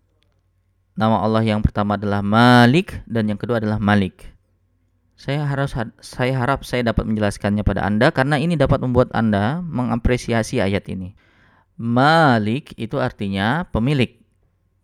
Nama 0.95 1.18
Allah 1.18 1.43
yang 1.43 1.66
pertama 1.66 1.99
adalah 1.99 2.23
Malik 2.23 3.03
dan 3.11 3.27
yang 3.27 3.35
kedua 3.35 3.59
adalah 3.59 3.83
Malik. 3.83 4.31
Saya 5.18 5.43
harus 5.43 5.75
saya 5.99 6.39
harap 6.39 6.62
saya 6.62 6.87
dapat 6.87 7.11
menjelaskannya 7.11 7.66
pada 7.66 7.83
Anda 7.83 8.14
karena 8.14 8.39
ini 8.39 8.55
dapat 8.55 8.87
membuat 8.87 9.11
Anda 9.11 9.66
mengapresiasi 9.66 10.62
ayat 10.62 10.87
ini. 10.95 11.18
Malik 11.75 12.70
itu 12.79 13.03
artinya 13.03 13.66
pemilik. 13.75 14.23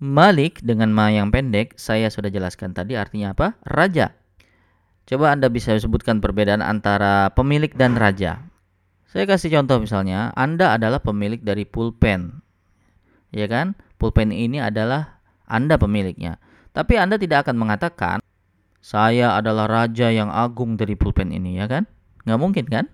Malik 0.02 0.58
dengan 0.66 0.90
ma 0.90 1.14
yang 1.14 1.30
pendek 1.30 1.78
saya 1.78 2.10
sudah 2.10 2.34
jelaskan 2.34 2.74
tadi 2.74 2.98
artinya 2.98 3.30
apa? 3.38 3.54
Raja. 3.62 4.10
Coba 5.06 5.38
Anda 5.38 5.46
bisa 5.54 5.70
sebutkan 5.78 6.18
perbedaan 6.18 6.66
antara 6.66 7.30
pemilik 7.30 7.70
dan 7.78 7.94
raja. 7.94 8.47
Saya 9.08 9.24
kasih 9.24 9.48
contoh 9.56 9.80
misalnya, 9.80 10.36
Anda 10.36 10.76
adalah 10.76 11.00
pemilik 11.00 11.40
dari 11.40 11.64
pulpen. 11.64 12.44
Ya 13.32 13.48
kan? 13.48 13.72
Pulpen 13.96 14.36
ini 14.36 14.60
adalah 14.60 15.24
Anda 15.48 15.80
pemiliknya. 15.80 16.36
Tapi 16.76 17.00
Anda 17.00 17.16
tidak 17.16 17.48
akan 17.48 17.56
mengatakan, 17.56 18.20
saya 18.84 19.32
adalah 19.32 19.64
raja 19.64 20.12
yang 20.12 20.28
agung 20.28 20.76
dari 20.76 20.92
pulpen 20.92 21.32
ini, 21.32 21.56
ya 21.56 21.64
kan? 21.64 21.88
Nggak 22.28 22.40
mungkin 22.40 22.66
kan? 22.68 22.84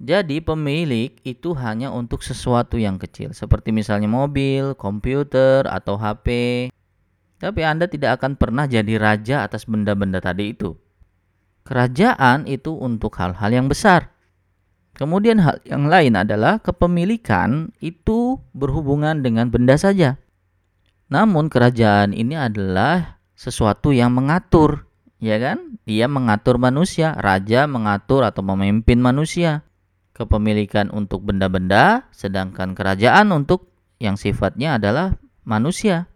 Jadi 0.00 0.40
pemilik 0.40 1.12
itu 1.28 1.52
hanya 1.60 1.92
untuk 1.92 2.24
sesuatu 2.24 2.80
yang 2.80 2.96
kecil, 2.96 3.36
seperti 3.36 3.68
misalnya 3.68 4.08
mobil, 4.08 4.72
komputer, 4.72 5.68
atau 5.68 6.00
HP. 6.00 6.26
Tapi 7.36 7.60
Anda 7.62 7.84
tidak 7.84 8.16
akan 8.16 8.40
pernah 8.40 8.64
jadi 8.64 8.96
raja 8.96 9.44
atas 9.44 9.68
benda-benda 9.68 10.24
tadi 10.24 10.56
itu. 10.56 10.72
Kerajaan 11.68 12.48
itu 12.48 12.72
untuk 12.72 13.12
hal-hal 13.20 13.52
yang 13.52 13.68
besar. 13.68 14.13
Kemudian 14.94 15.42
hal 15.42 15.58
yang 15.66 15.90
lain 15.90 16.14
adalah 16.14 16.62
kepemilikan 16.62 17.74
itu 17.82 18.38
berhubungan 18.54 19.26
dengan 19.26 19.50
benda 19.50 19.74
saja. 19.74 20.22
Namun 21.10 21.50
kerajaan 21.50 22.14
ini 22.14 22.38
adalah 22.38 23.18
sesuatu 23.34 23.90
yang 23.90 24.14
mengatur, 24.14 24.86
ya 25.18 25.36
kan? 25.42 25.82
Dia 25.82 26.06
mengatur 26.06 26.62
manusia, 26.62 27.12
raja 27.18 27.66
mengatur 27.66 28.22
atau 28.22 28.40
memimpin 28.46 29.02
manusia. 29.02 29.66
Kepemilikan 30.14 30.94
untuk 30.94 31.26
benda-benda, 31.26 32.06
sedangkan 32.14 32.78
kerajaan 32.78 33.34
untuk 33.34 33.74
yang 33.98 34.14
sifatnya 34.14 34.78
adalah 34.78 35.18
manusia. 35.42 36.06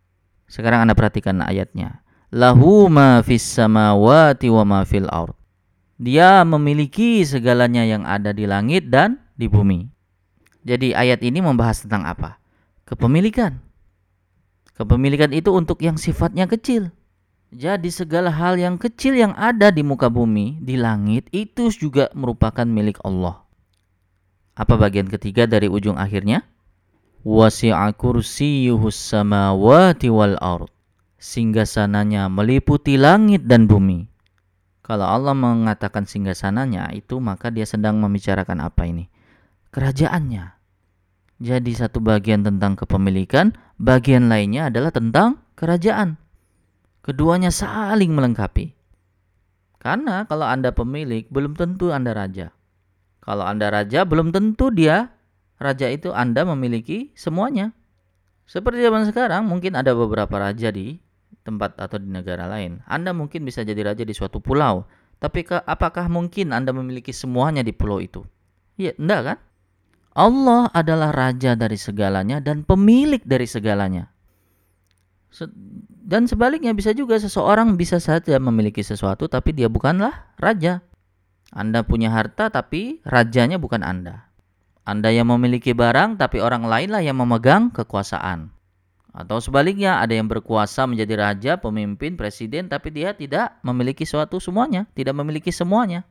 Sekarang 0.47 0.87
Anda 0.87 0.95
perhatikan 0.95 1.43
ayatnya. 1.43 2.07
Lahu 2.31 2.87
ma 2.87 3.23
fis 3.23 3.45
samawati 3.45 4.51
wa 4.51 4.65
ma 4.67 4.81
fil 4.83 5.07
ard. 5.11 5.38
Dia 5.99 6.47
memiliki 6.47 7.27
segalanya 7.27 7.83
yang 7.83 8.07
ada 8.07 8.31
di 8.31 8.47
langit 8.47 8.87
dan 8.87 9.19
di 9.35 9.51
bumi. 9.51 9.91
Jadi 10.63 10.95
ayat 10.95 11.27
ini 11.27 11.43
membahas 11.43 11.83
tentang 11.83 12.07
apa? 12.07 12.39
Kepemilikan. 12.87 13.59
Kepemilikan 14.79 15.35
itu 15.35 15.51
untuk 15.51 15.83
yang 15.83 15.99
sifatnya 15.99 16.47
kecil. 16.47 16.95
Jadi 17.51 17.91
segala 17.91 18.31
hal 18.31 18.61
yang 18.61 18.79
kecil 18.79 19.19
yang 19.19 19.35
ada 19.35 19.75
di 19.75 19.83
muka 19.83 20.07
bumi, 20.07 20.61
di 20.63 20.79
langit 20.79 21.27
itu 21.35 21.73
juga 21.73 22.13
merupakan 22.15 22.69
milik 22.69 23.03
Allah. 23.03 23.43
Apa 24.59 24.75
bagian 24.75 25.07
ketiga 25.07 25.47
dari 25.47 25.71
ujung 25.71 25.95
akhirnya? 25.95 26.43
Wasi'a 27.23 27.95
kursiyuhus 27.95 28.99
samawati 28.99 30.11
wal 30.11 30.35
ard. 30.43 30.71
Singgasananya 31.19 32.27
meliputi 32.27 32.99
langit 32.99 33.47
dan 33.47 33.71
bumi. 33.71 34.08
Kalau 34.89 35.05
Allah 35.05 35.37
mengatakan 35.37 36.09
singgasananya 36.09 36.89
itu 36.97 37.21
maka 37.21 37.53
dia 37.53 37.69
sedang 37.69 38.01
membicarakan 38.01 38.65
apa 38.65 38.89
ini? 38.89 39.13
Kerajaannya. 39.69 40.57
Jadi 41.45 41.77
satu 41.77 42.01
bagian 42.01 42.41
tentang 42.41 42.73
kepemilikan, 42.73 43.53
bagian 43.77 44.33
lainnya 44.33 44.73
adalah 44.73 44.89
tentang 44.89 45.45
kerajaan. 45.61 46.17
Keduanya 47.05 47.53
saling 47.53 48.17
melengkapi. 48.17 48.73
Karena 49.77 50.25
kalau 50.25 50.49
Anda 50.49 50.73
pemilik, 50.73 51.29
belum 51.29 51.53
tentu 51.53 51.93
Anda 51.93 52.17
raja. 52.17 52.57
Kalau 53.21 53.45
Anda 53.45 53.69
raja, 53.69 54.09
belum 54.09 54.33
tentu 54.33 54.73
dia 54.73 55.13
raja 55.61 55.93
itu 55.93 56.17
Anda 56.17 56.49
memiliki 56.49 57.13
semuanya. 57.13 57.77
Seperti 58.49 58.81
zaman 58.81 59.05
sekarang, 59.05 59.45
mungkin 59.45 59.77
ada 59.77 59.93
beberapa 59.93 60.41
raja 60.41 60.73
di 60.73 60.97
tempat 61.43 61.77
atau 61.81 61.97
di 61.97 62.09
negara 62.09 62.45
lain. 62.45 62.85
Anda 62.85 63.17
mungkin 63.17 63.45
bisa 63.45 63.65
jadi 63.65 63.81
raja 63.93 64.05
di 64.05 64.13
suatu 64.13 64.39
pulau, 64.43 64.85
tapi 65.19 65.43
ke, 65.43 65.59
apakah 65.65 66.07
mungkin 66.07 66.55
Anda 66.55 66.71
memiliki 66.71 67.11
semuanya 67.11 67.67
di 67.67 67.75
pulau 67.75 67.99
itu? 67.99 68.23
Ya, 68.79 68.95
enggak 68.95 69.21
kan? 69.25 69.39
Allah 70.19 70.67
adalah 70.75 71.15
raja 71.15 71.55
dari 71.55 71.79
segalanya 71.79 72.43
dan 72.43 72.67
pemilik 72.67 73.23
dari 73.23 73.47
segalanya. 73.47 74.11
Dan 76.09 76.25
sebaliknya 76.25 76.73
bisa 76.73 76.91
juga 76.97 77.21
seseorang 77.21 77.77
bisa 77.79 78.01
saja 78.03 78.41
memiliki 78.41 78.83
sesuatu 78.83 79.31
tapi 79.31 79.55
dia 79.55 79.71
bukanlah 79.71 80.35
raja. 80.41 80.83
Anda 81.55 81.87
punya 81.87 82.11
harta 82.11 82.51
tapi 82.51 82.99
rajanya 83.07 83.63
bukan 83.63 83.87
Anda. 83.87 84.27
Anda 84.89 85.13
yang 85.13 85.31
memiliki 85.31 85.77
barang 85.77 86.19
tapi 86.19 86.41
orang 86.41 86.65
lainlah 86.67 87.05
yang 87.05 87.21
memegang 87.21 87.71
kekuasaan. 87.71 88.51
Atau 89.19 89.43
sebaliknya, 89.43 89.99
ada 89.99 90.15
yang 90.15 90.31
berkuasa 90.31 90.87
menjadi 90.87 91.19
raja, 91.19 91.53
pemimpin, 91.59 92.15
presiden, 92.15 92.71
tapi 92.71 92.95
dia 92.95 93.11
tidak 93.11 93.59
memiliki 93.67 94.07
suatu 94.07 94.39
semuanya, 94.39 94.87
tidak 94.95 95.19
memiliki 95.19 95.51
semuanya. 95.51 96.07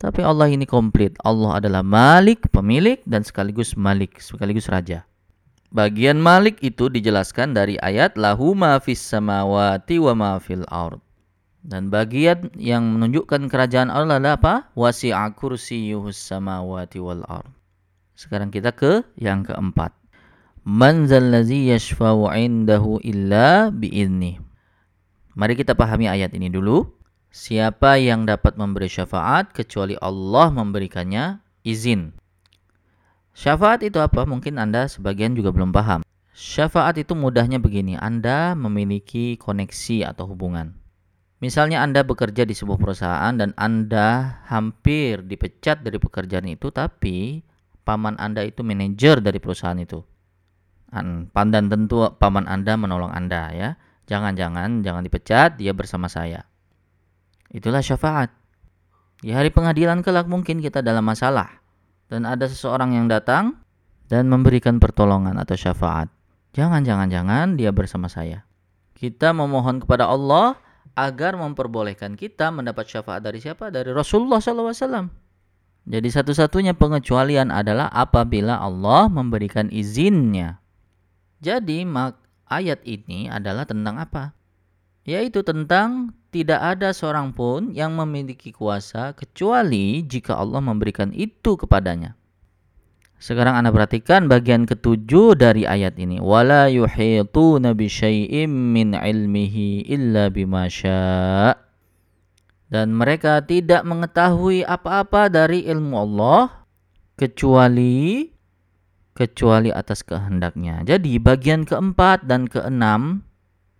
Tapi 0.00 0.24
Allah 0.24 0.48
ini 0.48 0.64
komplit. 0.64 1.12
Allah 1.20 1.60
adalah 1.60 1.84
Malik, 1.84 2.48
pemilik, 2.48 3.04
dan 3.04 3.20
sekaligus 3.20 3.76
Malik, 3.76 4.16
sekaligus 4.16 4.72
raja. 4.72 5.04
Bagian 5.76 6.24
Malik 6.24 6.56
itu 6.64 6.88
dijelaskan 6.88 7.52
dari 7.52 7.76
ayat 7.84 8.16
lahu 8.16 8.56
ma 8.56 8.80
fis 8.80 9.04
samawati 9.04 10.00
wa 10.00 10.12
ma 10.16 10.32
fil 10.40 10.64
ard. 10.72 11.04
Dan 11.62 11.92
bagian 11.92 12.50
yang 12.58 12.96
menunjukkan 12.98 13.46
kerajaan 13.46 13.92
Allah 13.92 14.18
adalah 14.18 14.34
apa? 14.40 14.54
Wasi'a 14.74 15.30
kursiyuhus 15.36 16.18
samawati 16.18 16.98
wal 16.98 17.22
ard. 17.28 17.52
Sekarang 18.18 18.50
kita 18.50 18.74
ke 18.74 19.06
yang 19.20 19.46
keempat. 19.46 20.01
Man 20.62 21.10
zallazi 21.10 21.74
yashfa'u 21.74 22.30
indahu 22.38 23.02
illa 23.02 23.74
bi'izni. 23.74 24.38
Mari 25.34 25.58
kita 25.58 25.74
pahami 25.74 26.06
ayat 26.06 26.30
ini 26.38 26.54
dulu. 26.54 26.86
Siapa 27.34 27.98
yang 27.98 28.30
dapat 28.30 28.54
memberi 28.54 28.86
syafaat 28.86 29.50
kecuali 29.50 29.98
Allah 29.98 30.54
memberikannya 30.54 31.42
izin. 31.66 32.14
Syafaat 33.34 33.82
itu 33.82 33.98
apa? 33.98 34.22
Mungkin 34.22 34.62
Anda 34.62 34.86
sebagian 34.86 35.34
juga 35.34 35.50
belum 35.50 35.74
paham. 35.74 36.06
Syafaat 36.30 36.94
itu 36.94 37.18
mudahnya 37.18 37.58
begini, 37.58 37.98
Anda 37.98 38.54
memiliki 38.54 39.34
koneksi 39.42 40.14
atau 40.14 40.30
hubungan. 40.30 40.78
Misalnya 41.42 41.82
Anda 41.82 42.06
bekerja 42.06 42.46
di 42.46 42.54
sebuah 42.54 42.78
perusahaan 42.78 43.34
dan 43.34 43.50
Anda 43.58 44.38
hampir 44.46 45.26
dipecat 45.26 45.82
dari 45.82 45.98
pekerjaan 45.98 46.46
itu, 46.46 46.70
tapi 46.70 47.42
paman 47.82 48.14
Anda 48.22 48.46
itu 48.46 48.62
manajer 48.62 49.18
dari 49.18 49.42
perusahaan 49.42 49.80
itu 49.82 50.11
pandan 51.32 51.72
tentu 51.72 52.04
paman 52.20 52.44
Anda 52.44 52.76
menolong 52.76 53.10
Anda 53.10 53.48
ya. 53.52 53.70
Jangan-jangan 54.06 54.84
jangan 54.84 55.02
dipecat, 55.02 55.56
dia 55.56 55.72
bersama 55.72 56.06
saya. 56.12 56.44
Itulah 57.48 57.80
syafaat. 57.80 58.28
Di 59.22 59.30
hari 59.32 59.54
pengadilan 59.54 60.04
kelak 60.04 60.26
mungkin 60.26 60.58
kita 60.60 60.82
dalam 60.82 61.06
masalah 61.06 61.62
dan 62.10 62.28
ada 62.28 62.44
seseorang 62.44 62.92
yang 62.92 63.06
datang 63.08 63.56
dan 64.10 64.28
memberikan 64.28 64.76
pertolongan 64.76 65.38
atau 65.40 65.56
syafaat. 65.56 66.12
Jangan-jangan-jangan 66.52 67.56
dia 67.56 67.72
bersama 67.72 68.12
saya. 68.12 68.44
Kita 68.92 69.32
memohon 69.32 69.80
kepada 69.80 70.10
Allah 70.10 70.60
agar 70.92 71.40
memperbolehkan 71.40 72.20
kita 72.20 72.52
mendapat 72.52 72.84
syafaat 72.84 73.24
dari 73.24 73.40
siapa? 73.40 73.72
Dari 73.72 73.88
Rasulullah 73.94 74.38
SAW. 74.38 75.08
Jadi 75.82 76.08
satu-satunya 76.14 76.78
pengecualian 76.78 77.50
adalah 77.50 77.90
apabila 77.90 78.60
Allah 78.62 79.10
memberikan 79.10 79.66
izinnya 79.72 80.61
jadi 81.42 81.82
mak 81.82 82.22
ayat 82.46 82.86
ini 82.86 83.26
adalah 83.26 83.66
tentang 83.66 83.98
apa? 83.98 84.30
Yaitu 85.02 85.42
tentang 85.42 86.14
tidak 86.30 86.62
ada 86.62 86.94
seorang 86.94 87.34
pun 87.34 87.74
yang 87.74 87.98
memiliki 87.98 88.54
kuasa 88.54 89.10
kecuali 89.18 90.06
jika 90.06 90.38
Allah 90.38 90.62
memberikan 90.62 91.10
itu 91.10 91.58
kepadanya. 91.58 92.14
Sekarang 93.22 93.58
Anda 93.58 93.70
perhatikan 93.70 94.26
bagian 94.26 94.66
ketujuh 94.66 95.38
dari 95.38 95.62
ayat 95.62 95.94
ini. 95.98 96.18
Wala 96.18 96.66
yuhituna 96.70 97.74
bi 97.74 97.86
syai'im 97.86 98.50
min 98.50 98.98
ilmihi 98.98 99.86
illa 99.86 100.26
bima 100.26 100.66
Dan 102.66 102.86
mereka 102.94 103.42
tidak 103.46 103.82
mengetahui 103.86 104.66
apa-apa 104.66 105.30
dari 105.30 105.66
ilmu 105.66 105.94
Allah 106.02 106.66
kecuali 107.14 108.26
kecuali 109.12 109.68
atas 109.68 110.04
kehendaknya. 110.04 110.84
Jadi 110.84 111.20
bagian 111.20 111.68
keempat 111.68 112.24
dan 112.24 112.48
keenam 112.48 113.24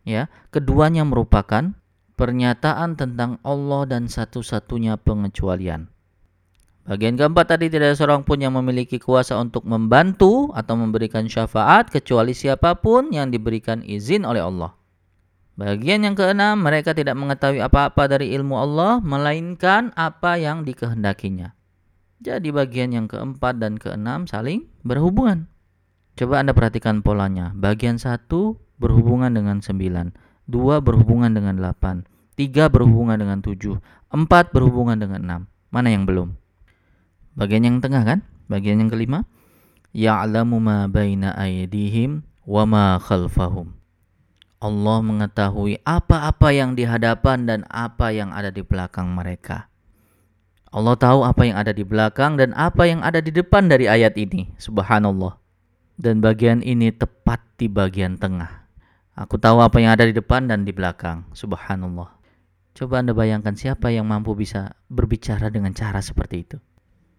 ya, 0.04 0.28
keduanya 0.52 1.04
merupakan 1.04 1.72
pernyataan 2.16 2.94
tentang 2.94 3.40
Allah 3.42 3.88
dan 3.88 4.06
satu-satunya 4.06 5.00
pengecualian. 5.00 5.88
Bagian 6.82 7.14
keempat 7.14 7.46
tadi 7.54 7.70
tidak 7.70 7.94
ada 7.94 7.96
seorang 7.96 8.26
pun 8.26 8.42
yang 8.42 8.58
memiliki 8.58 8.98
kuasa 8.98 9.38
untuk 9.38 9.62
membantu 9.62 10.50
atau 10.50 10.74
memberikan 10.74 11.30
syafaat 11.30 11.94
kecuali 11.94 12.34
siapa 12.34 12.74
pun 12.74 13.14
yang 13.14 13.30
diberikan 13.30 13.86
izin 13.86 14.26
oleh 14.26 14.42
Allah. 14.42 14.74
Bagian 15.54 16.02
yang 16.02 16.18
keenam, 16.18 16.58
mereka 16.58 16.90
tidak 16.90 17.14
mengetahui 17.14 17.62
apa-apa 17.62 18.10
dari 18.10 18.34
ilmu 18.34 18.58
Allah 18.58 18.98
melainkan 18.98 19.94
apa 19.94 20.40
yang 20.42 20.66
dikehendakinya. 20.66 21.54
Jadi 22.22 22.54
bagian 22.54 22.94
yang 22.94 23.06
keempat 23.10 23.58
dan 23.58 23.74
keenam 23.82 24.30
saling 24.30 24.70
berhubungan. 24.86 25.50
Coba 26.14 26.38
Anda 26.38 26.54
perhatikan 26.54 27.02
polanya. 27.02 27.50
Bagian 27.50 27.98
satu 27.98 28.62
berhubungan 28.78 29.34
dengan 29.34 29.58
sembilan, 29.58 30.14
dua 30.46 30.78
berhubungan 30.78 31.34
dengan 31.34 31.58
delapan, 31.58 32.06
tiga 32.38 32.70
berhubungan 32.70 33.18
dengan 33.18 33.42
tujuh, 33.42 33.74
empat 34.14 34.54
berhubungan 34.54 35.02
dengan 35.02 35.26
enam. 35.26 35.42
Mana 35.74 35.90
yang 35.90 36.06
belum? 36.06 36.38
Bagian 37.34 37.66
yang 37.66 37.82
tengah 37.82 38.06
kan? 38.06 38.22
Bagian 38.46 38.78
yang 38.78 38.92
kelima. 38.92 39.26
Ya'lamu 39.90 40.62
ma 40.62 40.86
baina 40.86 41.34
aydihim 41.34 42.22
wa 42.46 42.62
ma 42.70 42.84
khalfahum. 43.02 43.74
Allah 44.62 45.02
mengetahui 45.02 45.82
apa-apa 45.82 46.54
yang 46.54 46.78
di 46.78 46.86
hadapan 46.86 47.50
dan 47.50 47.60
apa 47.66 48.14
yang 48.14 48.30
ada 48.30 48.54
di 48.54 48.62
belakang 48.62 49.10
mereka. 49.10 49.71
Allah 50.72 50.96
tahu 50.96 51.20
apa 51.22 51.44
yang 51.44 51.56
ada 51.60 51.72
di 51.76 51.84
belakang 51.84 52.40
dan 52.40 52.56
apa 52.56 52.88
yang 52.88 53.04
ada 53.04 53.20
di 53.20 53.28
depan 53.28 53.68
dari 53.68 53.86
ayat 53.86 54.16
ini. 54.16 54.48
Subhanallah. 54.56 55.36
Dan 56.00 56.24
bagian 56.24 56.64
ini 56.64 56.88
tepat 56.88 57.44
di 57.60 57.68
bagian 57.68 58.16
tengah. 58.16 58.64
Aku 59.12 59.36
tahu 59.36 59.60
apa 59.60 59.76
yang 59.84 59.92
ada 59.92 60.08
di 60.08 60.16
depan 60.16 60.48
dan 60.48 60.64
di 60.64 60.72
belakang. 60.72 61.28
Subhanallah. 61.36 62.16
Coba 62.72 63.04
Anda 63.04 63.12
bayangkan 63.12 63.52
siapa 63.52 63.92
yang 63.92 64.08
mampu 64.08 64.32
bisa 64.32 64.72
berbicara 64.88 65.52
dengan 65.52 65.76
cara 65.76 66.00
seperti 66.00 66.36
itu. 66.40 66.56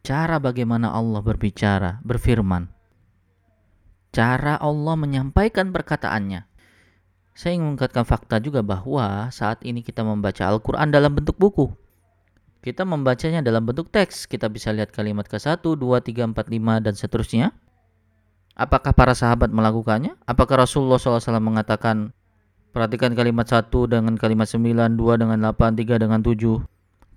Cara 0.02 0.42
bagaimana 0.42 0.90
Allah 0.90 1.22
berbicara, 1.22 2.02
berfirman. 2.02 2.66
Cara 4.10 4.58
Allah 4.58 4.98
menyampaikan 4.98 5.70
perkataannya 5.70 6.50
saya 7.34 7.58
ingin 7.58 7.74
mengungkapkan 7.74 8.06
fakta 8.06 8.38
juga 8.38 8.62
bahwa 8.62 9.26
saat 9.34 9.66
ini 9.66 9.82
kita 9.82 10.06
membaca 10.06 10.46
Al-Quran 10.46 10.94
dalam 10.94 11.18
bentuk 11.18 11.34
buku. 11.42 11.74
Kita 12.64 12.88
membacanya 12.88 13.44
dalam 13.44 13.68
bentuk 13.68 13.92
teks. 13.92 14.24
Kita 14.24 14.48
bisa 14.48 14.72
lihat 14.72 14.96
kalimat 14.96 15.28
ke-1, 15.28 15.60
2, 15.60 15.76
3, 15.76 16.32
4, 16.32 16.48
5, 16.48 16.80
dan 16.80 16.96
seterusnya. 16.96 17.52
Apakah 18.56 18.96
para 18.96 19.12
sahabat 19.12 19.52
melakukannya? 19.52 20.16
Apakah 20.24 20.64
Rasulullah 20.64 20.96
SAW 20.96 21.44
mengatakan 21.44 22.16
perhatikan 22.72 23.12
kalimat 23.20 23.52
1 23.52 23.68
dengan 23.68 24.16
kalimat 24.16 24.48
9, 24.48 24.96
2 24.96 25.20
dengan 25.20 25.38
8, 25.44 25.76
3 25.76 26.00
dengan 26.00 26.24
7? 26.24 26.64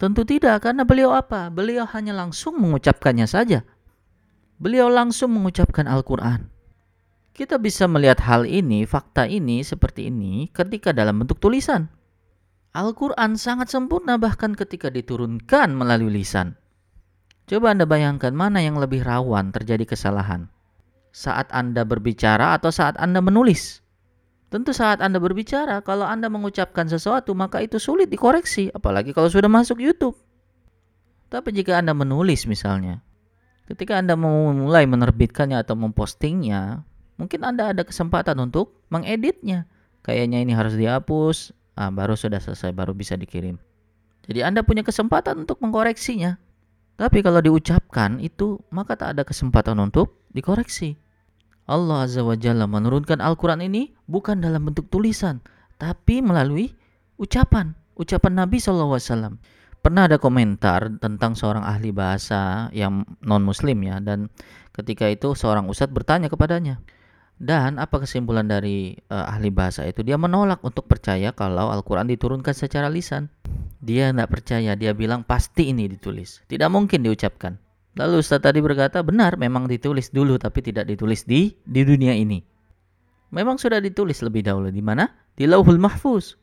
Tentu 0.02 0.26
tidak, 0.26 0.66
karena 0.66 0.82
beliau 0.82 1.14
apa? 1.14 1.46
Beliau 1.46 1.86
hanya 1.94 2.10
langsung 2.10 2.58
mengucapkannya 2.58 3.30
saja. 3.30 3.62
Beliau 4.58 4.90
langsung 4.90 5.30
mengucapkan 5.30 5.86
Al-Quran. 5.86 6.50
Kita 7.36 7.60
bisa 7.60 7.86
melihat 7.86 8.18
hal 8.24 8.48
ini, 8.48 8.82
fakta 8.82 9.30
ini 9.30 9.62
seperti 9.62 10.10
ini 10.10 10.50
ketika 10.50 10.90
dalam 10.90 11.22
bentuk 11.22 11.38
tulisan. 11.38 11.86
Al-Quran 12.76 13.40
sangat 13.40 13.72
sempurna 13.72 14.20
bahkan 14.20 14.52
ketika 14.52 14.92
diturunkan 14.92 15.72
melalui 15.72 16.20
lisan. 16.20 16.60
Coba 17.48 17.72
Anda 17.72 17.88
bayangkan 17.88 18.36
mana 18.36 18.60
yang 18.60 18.76
lebih 18.76 19.00
rawan 19.00 19.48
terjadi 19.48 19.88
kesalahan. 19.88 20.52
Saat 21.08 21.48
Anda 21.56 21.88
berbicara 21.88 22.52
atau 22.52 22.68
saat 22.68 23.00
Anda 23.00 23.24
menulis. 23.24 23.80
Tentu 24.52 24.76
saat 24.76 25.00
Anda 25.00 25.16
berbicara, 25.16 25.80
kalau 25.80 26.04
Anda 26.04 26.28
mengucapkan 26.28 26.84
sesuatu 26.84 27.32
maka 27.32 27.64
itu 27.64 27.80
sulit 27.80 28.12
dikoreksi, 28.12 28.68
apalagi 28.76 29.16
kalau 29.16 29.32
sudah 29.32 29.48
masuk 29.48 29.80
YouTube. 29.80 30.20
Tapi 31.32 31.56
jika 31.56 31.80
Anda 31.80 31.96
menulis 31.96 32.44
misalnya, 32.44 33.00
ketika 33.72 33.96
Anda 33.96 34.20
memulai 34.20 34.84
menerbitkannya 34.84 35.64
atau 35.64 35.80
mempostingnya, 35.80 36.84
mungkin 37.16 37.40
Anda 37.40 37.72
ada 37.72 37.88
kesempatan 37.88 38.36
untuk 38.36 38.84
mengeditnya. 38.92 39.64
Kayaknya 40.04 40.44
ini 40.44 40.52
harus 40.52 40.76
dihapus, 40.76 41.56
ah, 41.76 41.92
baru 41.92 42.16
sudah 42.16 42.40
selesai, 42.40 42.72
baru 42.72 42.96
bisa 42.96 43.14
dikirim. 43.14 43.60
Jadi 44.26 44.42
Anda 44.42 44.66
punya 44.66 44.82
kesempatan 44.82 45.46
untuk 45.46 45.62
mengkoreksinya. 45.62 46.40
Tapi 46.96 47.20
kalau 47.20 47.44
diucapkan 47.44 48.18
itu, 48.18 48.58
maka 48.72 48.96
tak 48.96 49.14
ada 49.14 49.22
kesempatan 49.22 49.76
untuk 49.78 50.24
dikoreksi. 50.32 50.96
Allah 51.68 52.08
Azza 52.08 52.24
wa 52.24 52.34
Jalla 52.34 52.64
menurunkan 52.64 53.20
Al-Quran 53.20 53.60
ini 53.60 53.92
bukan 54.08 54.40
dalam 54.40 54.64
bentuk 54.64 54.88
tulisan, 54.88 55.44
tapi 55.76 56.24
melalui 56.24 56.72
ucapan. 57.20 57.76
Ucapan 57.96 58.32
Nabi 58.44 58.56
SAW. 58.60 59.36
Pernah 59.82 60.02
ada 60.10 60.18
komentar 60.18 60.88
tentang 60.98 61.38
seorang 61.38 61.62
ahli 61.62 61.94
bahasa 61.94 62.72
yang 62.74 63.06
non-muslim 63.22 63.76
ya, 63.86 64.02
dan 64.02 64.32
ketika 64.74 65.06
itu 65.06 65.36
seorang 65.36 65.70
ustadz 65.70 65.94
bertanya 65.94 66.26
kepadanya, 66.26 66.82
dan 67.36 67.76
apa 67.76 68.00
kesimpulan 68.00 68.48
dari 68.48 68.96
uh, 69.12 69.28
ahli 69.28 69.52
bahasa 69.52 69.84
itu? 69.84 70.00
Dia 70.00 70.16
menolak 70.16 70.64
untuk 70.64 70.88
percaya 70.88 71.36
kalau 71.36 71.68
Al-Quran 71.68 72.08
diturunkan 72.08 72.56
secara 72.56 72.88
lisan. 72.88 73.28
Dia 73.84 74.08
tidak 74.08 74.32
percaya, 74.32 74.72
dia 74.72 74.96
bilang 74.96 75.20
pasti 75.20 75.68
ini 75.68 75.84
ditulis. 75.84 76.40
Tidak 76.48 76.68
mungkin 76.72 77.04
diucapkan. 77.04 77.60
Lalu 77.96 78.24
Ustaz 78.24 78.40
tadi 78.40 78.64
berkata, 78.64 79.04
benar 79.04 79.36
memang 79.36 79.68
ditulis 79.68 80.08
dulu 80.12 80.40
tapi 80.40 80.64
tidak 80.64 80.88
ditulis 80.88 81.28
di 81.28 81.52
di 81.64 81.80
dunia 81.84 82.16
ini. 82.16 82.40
Memang 83.36 83.60
sudah 83.60 83.84
ditulis 83.84 84.24
lebih 84.24 84.40
dahulu 84.40 84.72
di 84.72 84.80
mana? 84.80 85.04
Di 85.36 85.44
Lauhul 85.44 85.76
Mahfuz. 85.76 86.40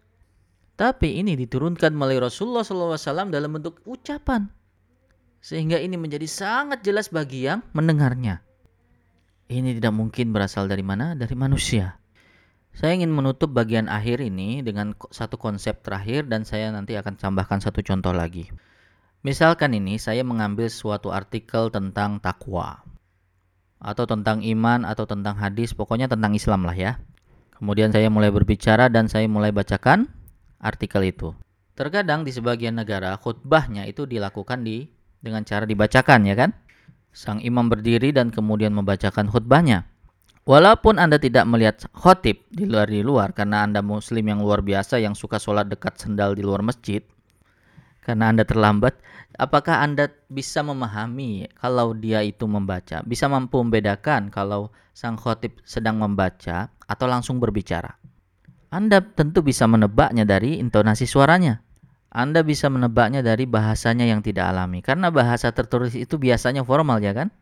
Tapi 0.78 1.22
ini 1.22 1.34
diturunkan 1.38 1.94
melalui 1.94 2.22
Rasulullah 2.22 2.66
SAW 2.66 3.30
dalam 3.30 3.50
bentuk 3.54 3.82
ucapan. 3.86 4.50
Sehingga 5.42 5.78
ini 5.78 5.98
menjadi 5.98 6.26
sangat 6.26 6.86
jelas 6.86 7.10
bagi 7.10 7.46
yang 7.50 7.62
mendengarnya. 7.78 8.42
Ini 9.54 9.78
tidak 9.78 9.94
mungkin 9.94 10.34
berasal 10.34 10.66
dari 10.66 10.82
mana? 10.82 11.14
Dari 11.14 11.38
manusia. 11.38 12.02
Saya 12.74 12.98
ingin 12.98 13.14
menutup 13.14 13.54
bagian 13.54 13.86
akhir 13.86 14.18
ini 14.18 14.66
dengan 14.66 14.98
satu 15.14 15.38
konsep 15.38 15.86
terakhir 15.86 16.26
dan 16.26 16.42
saya 16.42 16.74
nanti 16.74 16.98
akan 16.98 17.22
tambahkan 17.22 17.62
satu 17.62 17.86
contoh 17.86 18.10
lagi. 18.18 18.50
Misalkan 19.22 19.78
ini 19.78 20.02
saya 20.02 20.26
mengambil 20.26 20.74
suatu 20.74 21.14
artikel 21.14 21.70
tentang 21.70 22.18
takwa 22.18 22.82
atau 23.78 24.10
tentang 24.10 24.42
iman 24.42 24.90
atau 24.90 25.06
tentang 25.06 25.38
hadis, 25.38 25.78
pokoknya 25.78 26.10
tentang 26.10 26.34
Islam 26.34 26.66
lah 26.66 26.74
ya. 26.74 26.98
Kemudian 27.54 27.94
saya 27.94 28.10
mulai 28.10 28.34
berbicara 28.34 28.90
dan 28.90 29.06
saya 29.06 29.30
mulai 29.30 29.54
bacakan 29.54 30.10
artikel 30.58 31.06
itu. 31.06 31.30
Terkadang 31.78 32.26
di 32.26 32.34
sebagian 32.34 32.74
negara 32.74 33.14
khutbahnya 33.22 33.86
itu 33.86 34.10
dilakukan 34.10 34.66
di 34.66 34.90
dengan 35.22 35.46
cara 35.46 35.70
dibacakan 35.70 36.26
ya 36.26 36.34
kan? 36.34 36.58
Sang 37.14 37.40
imam 37.40 37.70
berdiri 37.70 38.10
dan 38.10 38.34
kemudian 38.34 38.74
membacakan 38.74 39.30
khutbahnya. 39.30 39.86
Walaupun 40.44 41.00
Anda 41.00 41.22
tidak 41.22 41.48
melihat 41.48 41.88
khotib 41.96 42.44
di 42.52 42.68
luar 42.68 42.92
di 42.92 43.00
luar 43.00 43.32
karena 43.32 43.64
Anda 43.64 43.80
muslim 43.80 44.28
yang 44.28 44.44
luar 44.44 44.60
biasa 44.60 45.00
yang 45.00 45.16
suka 45.16 45.40
sholat 45.40 45.72
dekat 45.72 45.96
sendal 45.96 46.36
di 46.36 46.44
luar 46.44 46.60
masjid, 46.60 47.00
karena 48.04 48.36
Anda 48.36 48.44
terlambat, 48.44 49.00
apakah 49.40 49.80
Anda 49.80 50.12
bisa 50.28 50.60
memahami 50.60 51.48
kalau 51.56 51.96
dia 51.96 52.20
itu 52.20 52.44
membaca? 52.44 53.00
Bisa 53.08 53.32
mampu 53.32 53.64
membedakan 53.64 54.28
kalau 54.28 54.76
sang 54.92 55.16
khotib 55.16 55.64
sedang 55.64 56.04
membaca 56.04 56.68
atau 56.84 57.08
langsung 57.08 57.40
berbicara? 57.40 57.96
Anda 58.68 59.00
tentu 59.00 59.40
bisa 59.40 59.64
menebaknya 59.72 60.28
dari 60.28 60.60
intonasi 60.60 61.08
suaranya. 61.08 61.64
Anda 62.14 62.46
bisa 62.46 62.70
menebaknya 62.70 63.26
dari 63.26 63.50
bahasanya 63.50 64.06
yang 64.06 64.22
tidak 64.22 64.54
alami. 64.54 64.86
Karena 64.86 65.10
bahasa 65.10 65.50
tertulis 65.50 65.98
itu 65.98 66.22
biasanya 66.22 66.62
formal 66.62 67.02
ya 67.02 67.10
kan? 67.18 67.34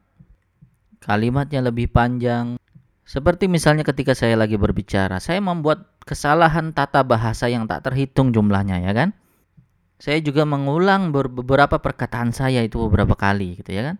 Kalimatnya 1.03 1.59
lebih 1.59 1.91
panjang. 1.91 2.55
Seperti 3.03 3.51
misalnya 3.51 3.83
ketika 3.83 4.15
saya 4.15 4.39
lagi 4.39 4.55
berbicara, 4.55 5.19
saya 5.19 5.43
membuat 5.43 5.99
kesalahan 6.07 6.71
tata 6.71 7.03
bahasa 7.03 7.51
yang 7.51 7.67
tak 7.67 7.91
terhitung 7.91 8.31
jumlahnya 8.31 8.79
ya 8.79 8.95
kan? 8.95 9.11
Saya 9.99 10.23
juga 10.23 10.47
mengulang 10.47 11.11
beberapa 11.11 11.75
perkataan 11.75 12.31
saya 12.31 12.63
itu 12.63 12.79
beberapa 12.87 13.19
kali 13.19 13.59
gitu 13.59 13.75
ya 13.75 13.91
kan? 13.91 13.99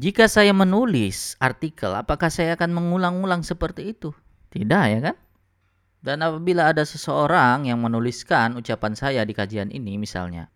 Jika 0.00 0.32
saya 0.32 0.56
menulis 0.56 1.36
artikel, 1.44 1.92
apakah 1.92 2.32
saya 2.32 2.56
akan 2.56 2.72
mengulang-ulang 2.72 3.44
seperti 3.44 3.92
itu? 3.92 4.16
Tidak 4.48 4.82
ya 4.96 5.00
kan? 5.04 5.16
Dan 6.00 6.24
apabila 6.24 6.72
ada 6.72 6.80
seseorang 6.80 7.68
yang 7.68 7.84
menuliskan 7.84 8.56
ucapan 8.56 8.96
saya 8.96 9.20
di 9.28 9.36
kajian 9.36 9.68
ini 9.68 10.00
misalnya, 10.00 10.48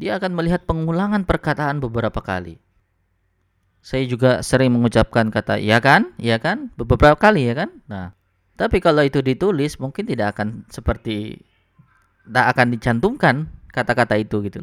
dia 0.00 0.16
akan 0.16 0.32
melihat 0.32 0.64
pengulangan 0.64 1.28
perkataan 1.28 1.76
beberapa 1.84 2.24
kali. 2.24 2.56
Saya 3.84 4.08
juga 4.08 4.40
sering 4.40 4.72
mengucapkan 4.72 5.28
kata 5.28 5.60
ya 5.60 5.76
kan, 5.80 6.16
ya 6.16 6.40
kan, 6.40 6.72
beberapa 6.76 7.16
kali 7.20 7.52
ya 7.52 7.64
kan. 7.64 7.70
Nah, 7.84 8.16
tapi 8.56 8.80
kalau 8.80 9.04
itu 9.04 9.20
ditulis 9.20 9.76
mungkin 9.76 10.08
tidak 10.08 10.36
akan 10.36 10.64
seperti 10.72 11.40
tidak 12.24 12.46
akan 12.56 12.66
dicantumkan 12.76 13.36
kata-kata 13.72 14.20
itu 14.20 14.40
gitu. 14.44 14.60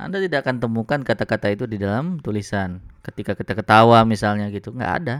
Anda 0.00 0.18
tidak 0.22 0.46
akan 0.48 0.58
temukan 0.58 1.00
kata-kata 1.04 1.54
itu 1.54 1.70
di 1.70 1.76
dalam 1.76 2.18
tulisan. 2.18 2.80
Ketika 3.04 3.36
kita 3.36 3.52
ketawa 3.52 4.02
misalnya 4.08 4.48
gitu, 4.48 4.72
nggak 4.72 4.92
ada. 5.04 5.16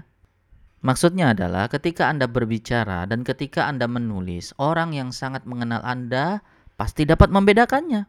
Maksudnya 0.80 1.36
adalah 1.36 1.68
ketika 1.68 2.08
Anda 2.08 2.24
berbicara 2.24 3.04
dan 3.04 3.20
ketika 3.20 3.68
Anda 3.68 3.84
menulis, 3.84 4.56
orang 4.56 4.96
yang 4.96 5.12
sangat 5.12 5.44
mengenal 5.44 5.84
Anda 5.84 6.40
pasti 6.80 7.04
dapat 7.04 7.28
membedakannya. 7.28 8.08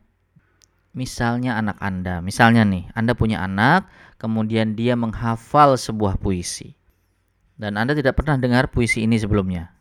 Misalnya 0.95 1.59
anak 1.59 1.79
Anda, 1.83 2.23
misalnya 2.23 2.63
nih, 2.63 2.87
Anda 2.95 3.11
punya 3.11 3.43
anak, 3.43 3.91
kemudian 4.19 4.79
dia 4.79 4.95
menghafal 4.95 5.75
sebuah 5.75 6.19
puisi. 6.19 6.75
Dan 7.59 7.75
Anda 7.75 7.91
tidak 7.91 8.15
pernah 8.15 8.39
dengar 8.39 8.71
puisi 8.71 9.03
ini 9.03 9.19
sebelumnya. 9.19 9.75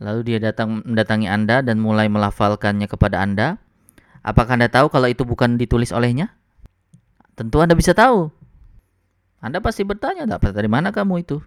Lalu 0.00 0.32
dia 0.32 0.38
datang 0.40 0.80
mendatangi 0.84 1.28
Anda 1.28 1.60
dan 1.60 1.76
mulai 1.76 2.08
melafalkannya 2.08 2.88
kepada 2.88 3.20
Anda. 3.20 3.60
Apakah 4.24 4.56
Anda 4.56 4.72
tahu 4.72 4.88
kalau 4.88 5.08
itu 5.12 5.28
bukan 5.28 5.60
ditulis 5.60 5.92
olehnya? 5.92 6.32
Tentu 7.36 7.60
Anda 7.60 7.76
bisa 7.76 7.92
tahu. 7.92 8.32
Anda 9.44 9.60
pasti 9.60 9.84
bertanya, 9.84 10.24
dapat 10.24 10.56
dari 10.56 10.66
mana 10.66 10.88
kamu 10.90 11.22
itu? 11.22 11.38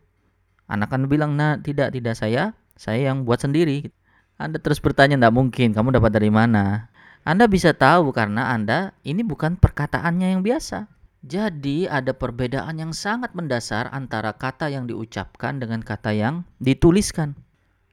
Anak 0.71 0.87
kan 0.95 1.03
bilang, 1.11 1.35
nah 1.35 1.59
tidak, 1.59 1.91
tidak 1.91 2.15
saya, 2.15 2.55
saya 2.79 3.11
yang 3.11 3.27
buat 3.27 3.43
sendiri. 3.43 3.91
Anda 4.39 4.55
terus 4.55 4.79
bertanya, 4.79 5.19
tidak 5.19 5.35
mungkin, 5.35 5.75
kamu 5.75 5.99
dapat 5.99 6.15
dari 6.15 6.31
mana? 6.31 6.87
Anda 7.27 7.51
bisa 7.51 7.75
tahu 7.75 8.15
karena 8.15 8.55
Anda 8.55 8.95
ini 9.03 9.21
bukan 9.21 9.59
perkataannya 9.59 10.31
yang 10.31 10.41
biasa. 10.41 10.87
Jadi 11.21 11.85
ada 11.85 12.17
perbedaan 12.17 12.81
yang 12.81 12.97
sangat 12.97 13.37
mendasar 13.37 13.93
antara 13.93 14.33
kata 14.33 14.73
yang 14.73 14.89
diucapkan 14.89 15.61
dengan 15.61 15.85
kata 15.85 16.17
yang 16.17 16.47
dituliskan. 16.57 17.37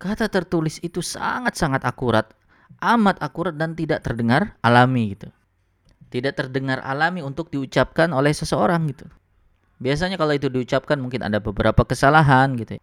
Kata 0.01 0.33
tertulis 0.33 0.81
itu 0.81 1.05
sangat-sangat 1.05 1.85
akurat, 1.85 2.33
amat 2.81 3.21
akurat 3.21 3.53
dan 3.53 3.77
tidak 3.77 4.01
terdengar 4.01 4.57
alami 4.65 5.13
gitu. 5.13 5.29
Tidak 6.09 6.33
terdengar 6.33 6.81
alami 6.81 7.21
untuk 7.21 7.53
diucapkan 7.53 8.09
oleh 8.17 8.33
seseorang 8.33 8.89
gitu. 8.89 9.05
Biasanya 9.79 10.19
kalau 10.19 10.35
itu 10.35 10.51
diucapkan 10.51 10.99
mungkin 10.99 11.23
ada 11.23 11.39
beberapa 11.39 11.87
kesalahan 11.87 12.59
gitu. 12.59 12.83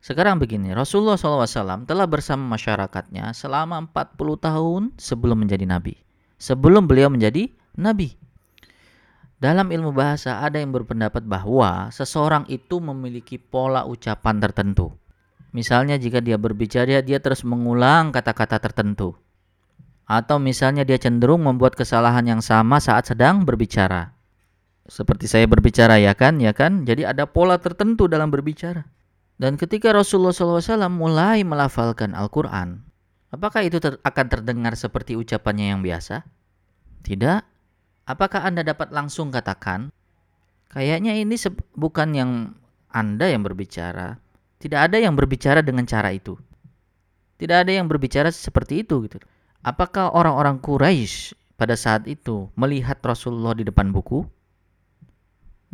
Sekarang 0.00 0.36
begini, 0.36 0.72
Rasulullah 0.72 1.16
SAW 1.16 1.88
telah 1.88 2.04
bersama 2.04 2.56
masyarakatnya 2.56 3.32
selama 3.32 3.88
40 3.88 4.36
tahun 4.36 4.82
sebelum 5.00 5.44
menjadi 5.44 5.64
nabi. 5.64 5.96
Sebelum 6.36 6.84
beliau 6.84 7.08
menjadi 7.08 7.48
nabi. 7.76 8.16
Dalam 9.40 9.68
ilmu 9.68 9.92
bahasa 9.92 10.40
ada 10.40 10.56
yang 10.56 10.72
berpendapat 10.72 11.24
bahwa 11.24 11.92
seseorang 11.92 12.48
itu 12.48 12.80
memiliki 12.80 13.36
pola 13.36 13.84
ucapan 13.84 14.40
tertentu. 14.40 14.96
Misalnya 15.52 16.00
jika 16.00 16.24
dia 16.24 16.40
berbicara 16.40 17.04
dia 17.04 17.20
terus 17.20 17.44
mengulang 17.44 18.12
kata-kata 18.12 18.60
tertentu. 18.60 19.16
Atau 20.08 20.40
misalnya 20.40 20.84
dia 20.84 20.96
cenderung 20.96 21.44
membuat 21.44 21.76
kesalahan 21.76 22.24
yang 22.24 22.40
sama 22.44 22.80
saat 22.80 23.08
sedang 23.08 23.44
berbicara 23.44 24.13
seperti 24.84 25.24
saya 25.24 25.48
berbicara 25.48 25.96
ya 25.96 26.12
kan, 26.12 26.36
ya 26.40 26.52
kan? 26.52 26.84
Jadi 26.84 27.08
ada 27.08 27.24
pola 27.24 27.56
tertentu 27.56 28.04
dalam 28.04 28.28
berbicara. 28.28 28.84
Dan 29.34 29.58
ketika 29.58 29.90
Rasulullah 29.90 30.30
SAW 30.30 30.86
mulai 30.92 31.42
melafalkan 31.42 32.14
Al-Quran, 32.14 32.84
apakah 33.34 33.66
itu 33.66 33.82
ter 33.82 33.98
akan 34.04 34.26
terdengar 34.30 34.78
seperti 34.78 35.18
ucapannya 35.18 35.74
yang 35.74 35.80
biasa? 35.82 36.22
Tidak. 37.02 37.40
Apakah 38.04 38.44
Anda 38.44 38.62
dapat 38.62 38.92
langsung 38.92 39.32
katakan, 39.32 39.90
kayaknya 40.70 41.16
ini 41.16 41.34
bukan 41.74 42.14
yang 42.14 42.30
Anda 42.92 43.32
yang 43.32 43.42
berbicara. 43.42 44.20
Tidak 44.60 44.80
ada 44.80 44.96
yang 45.00 45.16
berbicara 45.18 45.64
dengan 45.64 45.88
cara 45.88 46.14
itu. 46.14 46.36
Tidak 47.40 47.66
ada 47.66 47.72
yang 47.72 47.90
berbicara 47.90 48.30
seperti 48.30 48.86
itu 48.86 49.02
gitu. 49.08 49.18
Apakah 49.64 50.12
orang-orang 50.14 50.60
Quraisy 50.60 51.34
pada 51.56 51.74
saat 51.74 52.06
itu 52.06 52.52
melihat 52.54 53.00
Rasulullah 53.02 53.56
di 53.56 53.66
depan 53.66 53.90
buku? 53.90 54.22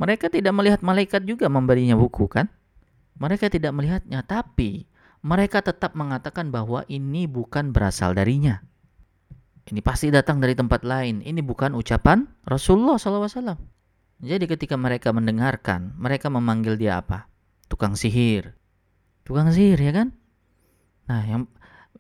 Mereka 0.01 0.33
tidak 0.33 0.57
melihat 0.57 0.81
malaikat 0.81 1.29
juga 1.29 1.53
memberinya 1.53 1.93
buku 1.93 2.25
kan? 2.25 2.49
Mereka 3.21 3.53
tidak 3.53 3.77
melihatnya, 3.77 4.25
tapi 4.25 4.89
mereka 5.21 5.61
tetap 5.61 5.93
mengatakan 5.93 6.49
bahwa 6.49 6.89
ini 6.89 7.29
bukan 7.29 7.77
berasal 7.77 8.17
darinya. 8.17 8.65
Ini 9.69 9.85
pasti 9.85 10.09
datang 10.09 10.41
dari 10.41 10.57
tempat 10.57 10.89
lain. 10.89 11.21
Ini 11.21 11.45
bukan 11.45 11.77
ucapan 11.77 12.25
Rasulullah 12.49 12.97
SAW. 12.97 13.61
Jadi 14.25 14.45
ketika 14.49 14.81
mereka 14.81 15.13
mendengarkan, 15.13 15.93
mereka 16.01 16.33
memanggil 16.33 16.81
dia 16.81 17.05
apa? 17.05 17.29
Tukang 17.69 17.93
sihir. 17.93 18.57
Tukang 19.29 19.53
sihir 19.53 19.77
ya 19.77 19.93
kan? 19.93 20.17
Nah, 21.13 21.23
yang 21.29 21.43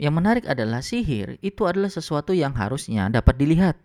yang 0.00 0.16
menarik 0.16 0.48
adalah 0.48 0.80
sihir 0.80 1.36
itu 1.44 1.68
adalah 1.68 1.92
sesuatu 1.92 2.32
yang 2.32 2.56
harusnya 2.56 3.12
dapat 3.12 3.36
dilihat. 3.36 3.76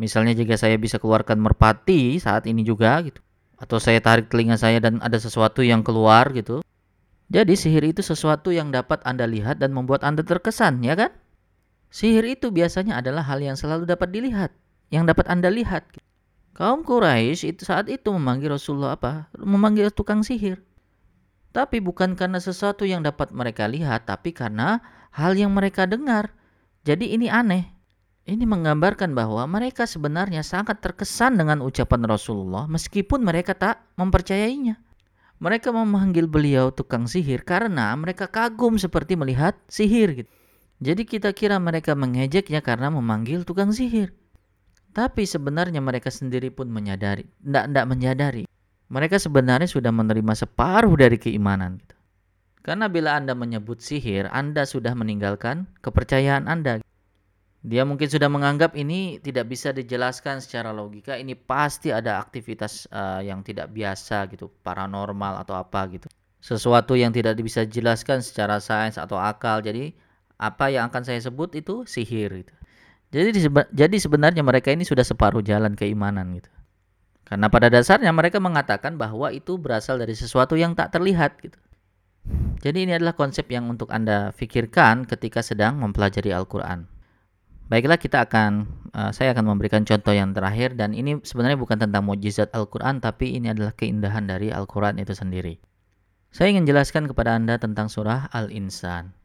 Misalnya 0.00 0.32
jika 0.36 0.56
saya 0.56 0.76
bisa 0.80 0.96
keluarkan 0.96 1.40
merpati 1.40 2.16
saat 2.20 2.48
ini 2.48 2.64
juga 2.64 3.00
gitu. 3.04 3.20
Atau 3.56 3.78
saya 3.78 4.02
tarik 4.02 4.28
telinga 4.28 4.58
saya 4.58 4.82
dan 4.82 4.98
ada 5.04 5.16
sesuatu 5.16 5.62
yang 5.62 5.86
keluar 5.86 6.28
gitu. 6.34 6.60
Jadi 7.32 7.56
sihir 7.56 7.96
itu 7.96 8.04
sesuatu 8.04 8.52
yang 8.52 8.68
dapat 8.68 9.00
Anda 9.08 9.24
lihat 9.24 9.56
dan 9.56 9.72
membuat 9.72 10.04
Anda 10.04 10.20
terkesan, 10.20 10.84
ya 10.84 10.92
kan? 10.92 11.16
Sihir 11.88 12.28
itu 12.28 12.52
biasanya 12.52 13.00
adalah 13.00 13.24
hal 13.24 13.40
yang 13.40 13.56
selalu 13.56 13.88
dapat 13.88 14.12
dilihat, 14.12 14.52
yang 14.92 15.08
dapat 15.08 15.32
Anda 15.32 15.48
lihat. 15.48 15.96
Kaum 16.52 16.84
Quraisy 16.84 17.56
itu 17.56 17.64
saat 17.64 17.88
itu 17.88 18.12
memanggil 18.12 18.52
Rasulullah 18.52 19.00
apa? 19.00 19.32
Memanggil 19.40 19.88
tukang 19.88 20.20
sihir. 20.20 20.60
Tapi 21.56 21.80
bukan 21.80 22.12
karena 22.12 22.36
sesuatu 22.36 22.84
yang 22.84 23.00
dapat 23.00 23.32
mereka 23.32 23.64
lihat, 23.64 24.04
tapi 24.04 24.36
karena 24.36 24.84
hal 25.16 25.32
yang 25.32 25.56
mereka 25.56 25.88
dengar. 25.88 26.36
Jadi 26.84 27.16
ini 27.16 27.32
aneh. 27.32 27.71
Ini 28.22 28.46
menggambarkan 28.46 29.18
bahwa 29.18 29.42
mereka 29.50 29.82
sebenarnya 29.82 30.46
sangat 30.46 30.78
terkesan 30.78 31.42
dengan 31.42 31.58
ucapan 31.58 32.06
Rasulullah 32.06 32.70
meskipun 32.70 33.18
mereka 33.26 33.58
tak 33.58 33.82
mempercayainya. 33.98 34.78
Mereka 35.42 35.74
memanggil 35.74 36.30
beliau 36.30 36.70
tukang 36.70 37.10
sihir 37.10 37.42
karena 37.42 37.90
mereka 37.98 38.30
kagum 38.30 38.78
seperti 38.78 39.18
melihat 39.18 39.58
sihir 39.66 40.22
gitu. 40.22 40.30
Jadi 40.78 41.02
kita 41.02 41.34
kira 41.34 41.58
mereka 41.58 41.98
mengejeknya 41.98 42.62
karena 42.62 42.94
memanggil 42.94 43.42
tukang 43.42 43.74
sihir. 43.74 44.14
Tapi 44.94 45.26
sebenarnya 45.26 45.82
mereka 45.82 46.10
sendiri 46.14 46.54
pun 46.54 46.70
menyadari, 46.70 47.26
tidak 47.42 47.86
menyadari. 47.90 48.46
Mereka 48.86 49.18
sebenarnya 49.18 49.66
sudah 49.66 49.90
menerima 49.90 50.36
separuh 50.36 50.94
dari 50.94 51.18
keimanan 51.18 51.80
gitu. 51.82 51.96
Karena 52.62 52.86
bila 52.86 53.18
Anda 53.18 53.34
menyebut 53.34 53.82
sihir, 53.82 54.30
Anda 54.30 54.62
sudah 54.62 54.94
meninggalkan 54.94 55.66
kepercayaan 55.82 56.46
Anda. 56.46 56.78
Dia 57.62 57.86
mungkin 57.86 58.10
sudah 58.10 58.26
menganggap 58.26 58.74
ini 58.74 59.22
tidak 59.22 59.46
bisa 59.46 59.70
dijelaskan 59.70 60.42
secara 60.42 60.74
logika. 60.74 61.14
Ini 61.14 61.38
pasti 61.38 61.94
ada 61.94 62.18
aktivitas 62.18 62.90
uh, 62.90 63.22
yang 63.22 63.46
tidak 63.46 63.70
biasa 63.70 64.26
gitu, 64.34 64.50
paranormal 64.66 65.38
atau 65.46 65.54
apa 65.54 65.86
gitu. 65.94 66.10
Sesuatu 66.42 66.98
yang 66.98 67.14
tidak 67.14 67.38
bisa 67.38 67.62
dijelaskan 67.62 68.18
secara 68.18 68.58
sains 68.58 68.98
atau 68.98 69.14
akal. 69.14 69.62
Jadi 69.62 69.94
apa 70.42 70.74
yang 70.74 70.90
akan 70.90 71.06
saya 71.06 71.22
sebut 71.22 71.54
itu 71.54 71.86
sihir 71.86 72.34
gitu. 72.42 72.54
Jadi 73.14 73.46
jadi 73.70 73.96
sebenarnya 74.00 74.42
mereka 74.42 74.74
ini 74.74 74.82
sudah 74.82 75.06
separuh 75.06 75.38
jalan 75.46 75.78
keimanan 75.78 76.34
gitu. 76.34 76.50
Karena 77.22 77.46
pada 77.46 77.70
dasarnya 77.70 78.10
mereka 78.10 78.42
mengatakan 78.42 78.98
bahwa 78.98 79.30
itu 79.30 79.54
berasal 79.54 80.02
dari 80.02 80.18
sesuatu 80.18 80.58
yang 80.58 80.74
tak 80.74 80.98
terlihat 80.98 81.38
gitu. 81.38 81.56
Jadi 82.58 82.90
ini 82.90 82.92
adalah 82.98 83.14
konsep 83.14 83.46
yang 83.54 83.70
untuk 83.70 83.88
Anda 83.94 84.34
pikirkan 84.34 85.06
ketika 85.06 85.46
sedang 85.46 85.78
mempelajari 85.78 86.34
Al-Qur'an. 86.34 86.91
Baiklah 87.72 87.96
kita 87.96 88.28
akan 88.28 88.68
uh, 88.92 89.16
saya 89.16 89.32
akan 89.32 89.48
memberikan 89.56 89.80
contoh 89.88 90.12
yang 90.12 90.36
terakhir 90.36 90.76
dan 90.76 90.92
ini 90.92 91.24
sebenarnya 91.24 91.56
bukan 91.56 91.80
tentang 91.80 92.04
mukjizat 92.04 92.52
Al-Qur'an 92.52 93.00
tapi 93.00 93.32
ini 93.32 93.48
adalah 93.48 93.72
keindahan 93.72 94.28
dari 94.28 94.52
Al-Qur'an 94.52 95.00
itu 95.00 95.16
sendiri. 95.16 95.56
Saya 96.28 96.52
ingin 96.52 96.68
jelaskan 96.68 97.08
kepada 97.08 97.32
Anda 97.32 97.56
tentang 97.56 97.88
surah 97.88 98.28
Al-Insan. 98.28 99.16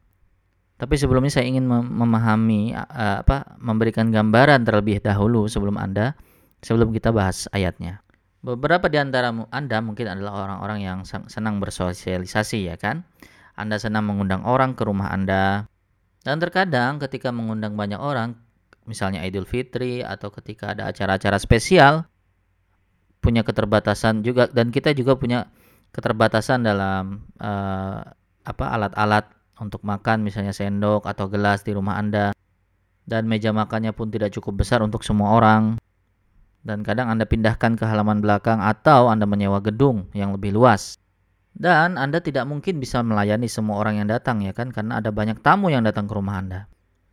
Tapi 0.80 0.94
sebelumnya 0.96 1.28
saya 1.28 1.44
ingin 1.44 1.68
mem 1.68 1.92
memahami 1.92 2.72
uh, 2.72 3.20
apa 3.20 3.52
memberikan 3.60 4.08
gambaran 4.08 4.64
terlebih 4.64 5.04
dahulu 5.04 5.44
sebelum 5.44 5.76
Anda 5.76 6.16
sebelum 6.64 6.88
kita 6.88 7.12
bahas 7.12 7.52
ayatnya. 7.52 8.00
Beberapa 8.40 8.88
di 8.88 8.96
antara 8.96 9.28
Anda 9.52 9.84
mungkin 9.84 10.08
adalah 10.08 10.48
orang-orang 10.48 10.80
yang 10.80 10.98
senang 11.04 11.60
bersosialisasi 11.60 12.72
ya 12.72 12.80
kan? 12.80 13.04
Anda 13.60 13.76
senang 13.76 14.08
mengundang 14.08 14.48
orang 14.48 14.72
ke 14.72 14.88
rumah 14.88 15.12
Anda, 15.12 15.68
dan 16.28 16.44
terkadang 16.44 17.00
ketika 17.00 17.32
mengundang 17.32 17.72
banyak 17.72 17.96
orang, 17.96 18.36
misalnya 18.84 19.24
Idul 19.24 19.48
Fitri 19.48 20.04
atau 20.04 20.28
ketika 20.28 20.76
ada 20.76 20.92
acara-acara 20.92 21.40
spesial, 21.40 22.04
punya 23.24 23.40
keterbatasan 23.40 24.20
juga 24.20 24.44
dan 24.52 24.68
kita 24.68 24.92
juga 24.92 25.16
punya 25.16 25.48
keterbatasan 25.88 26.68
dalam 26.68 27.24
uh, 27.40 28.04
apa 28.44 28.64
alat-alat 28.76 29.24
untuk 29.56 29.80
makan 29.88 30.20
misalnya 30.20 30.52
sendok 30.52 31.08
atau 31.08 31.32
gelas 31.32 31.64
di 31.64 31.72
rumah 31.72 31.96
Anda. 31.96 32.36
Dan 33.08 33.24
meja 33.24 33.56
makannya 33.56 33.96
pun 33.96 34.12
tidak 34.12 34.36
cukup 34.36 34.60
besar 34.60 34.84
untuk 34.84 35.00
semua 35.00 35.32
orang. 35.32 35.80
Dan 36.60 36.84
kadang 36.84 37.08
Anda 37.08 37.24
pindahkan 37.24 37.80
ke 37.80 37.88
halaman 37.88 38.20
belakang 38.20 38.60
atau 38.60 39.08
Anda 39.08 39.24
menyewa 39.24 39.64
gedung 39.64 40.12
yang 40.12 40.36
lebih 40.36 40.52
luas 40.52 41.00
dan 41.58 41.98
Anda 41.98 42.22
tidak 42.22 42.46
mungkin 42.46 42.78
bisa 42.78 43.02
melayani 43.02 43.50
semua 43.50 43.82
orang 43.82 43.98
yang 43.98 44.06
datang 44.06 44.46
ya 44.46 44.54
kan 44.54 44.70
karena 44.70 45.02
ada 45.02 45.10
banyak 45.10 45.42
tamu 45.42 45.74
yang 45.74 45.82
datang 45.82 46.06
ke 46.06 46.14
rumah 46.14 46.38
Anda. 46.38 46.60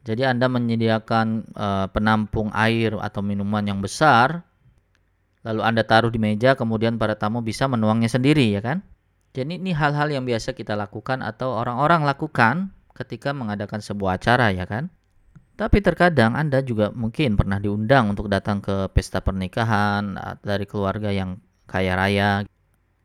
Jadi 0.06 0.22
Anda 0.22 0.46
menyediakan 0.46 1.28
uh, 1.58 1.88
penampung 1.90 2.54
air 2.54 2.94
atau 3.02 3.26
minuman 3.26 3.66
yang 3.66 3.82
besar 3.82 4.46
lalu 5.42 5.66
Anda 5.66 5.82
taruh 5.82 6.14
di 6.14 6.22
meja 6.22 6.54
kemudian 6.54 7.02
para 7.02 7.18
tamu 7.18 7.42
bisa 7.42 7.66
menuangnya 7.66 8.06
sendiri 8.06 8.54
ya 8.54 8.62
kan? 8.62 8.86
Jadi 9.34 9.58
ini 9.58 9.74
hal-hal 9.74 10.14
yang 10.14 10.24
biasa 10.30 10.54
kita 10.54 10.78
lakukan 10.78 11.26
atau 11.26 11.58
orang-orang 11.58 12.06
lakukan 12.06 12.70
ketika 12.94 13.34
mengadakan 13.34 13.82
sebuah 13.82 14.22
acara 14.22 14.54
ya 14.54 14.70
kan? 14.70 14.94
Tapi 15.58 15.82
terkadang 15.82 16.38
Anda 16.38 16.62
juga 16.62 16.94
mungkin 16.94 17.34
pernah 17.34 17.58
diundang 17.58 18.14
untuk 18.14 18.30
datang 18.30 18.62
ke 18.62 18.94
pesta 18.94 19.26
pernikahan 19.26 20.14
dari 20.46 20.70
keluarga 20.70 21.10
yang 21.10 21.42
kaya 21.66 21.98
raya 21.98 22.46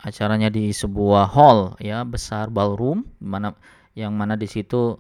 acaranya 0.01 0.49
di 0.49 0.73
sebuah 0.73 1.29
hall 1.31 1.77
ya 1.79 2.03
besar 2.09 2.49
ballroom 2.49 3.05
mana 3.21 3.53
yang 3.93 4.17
mana 4.17 4.35
di 4.35 4.49
situ 4.49 4.97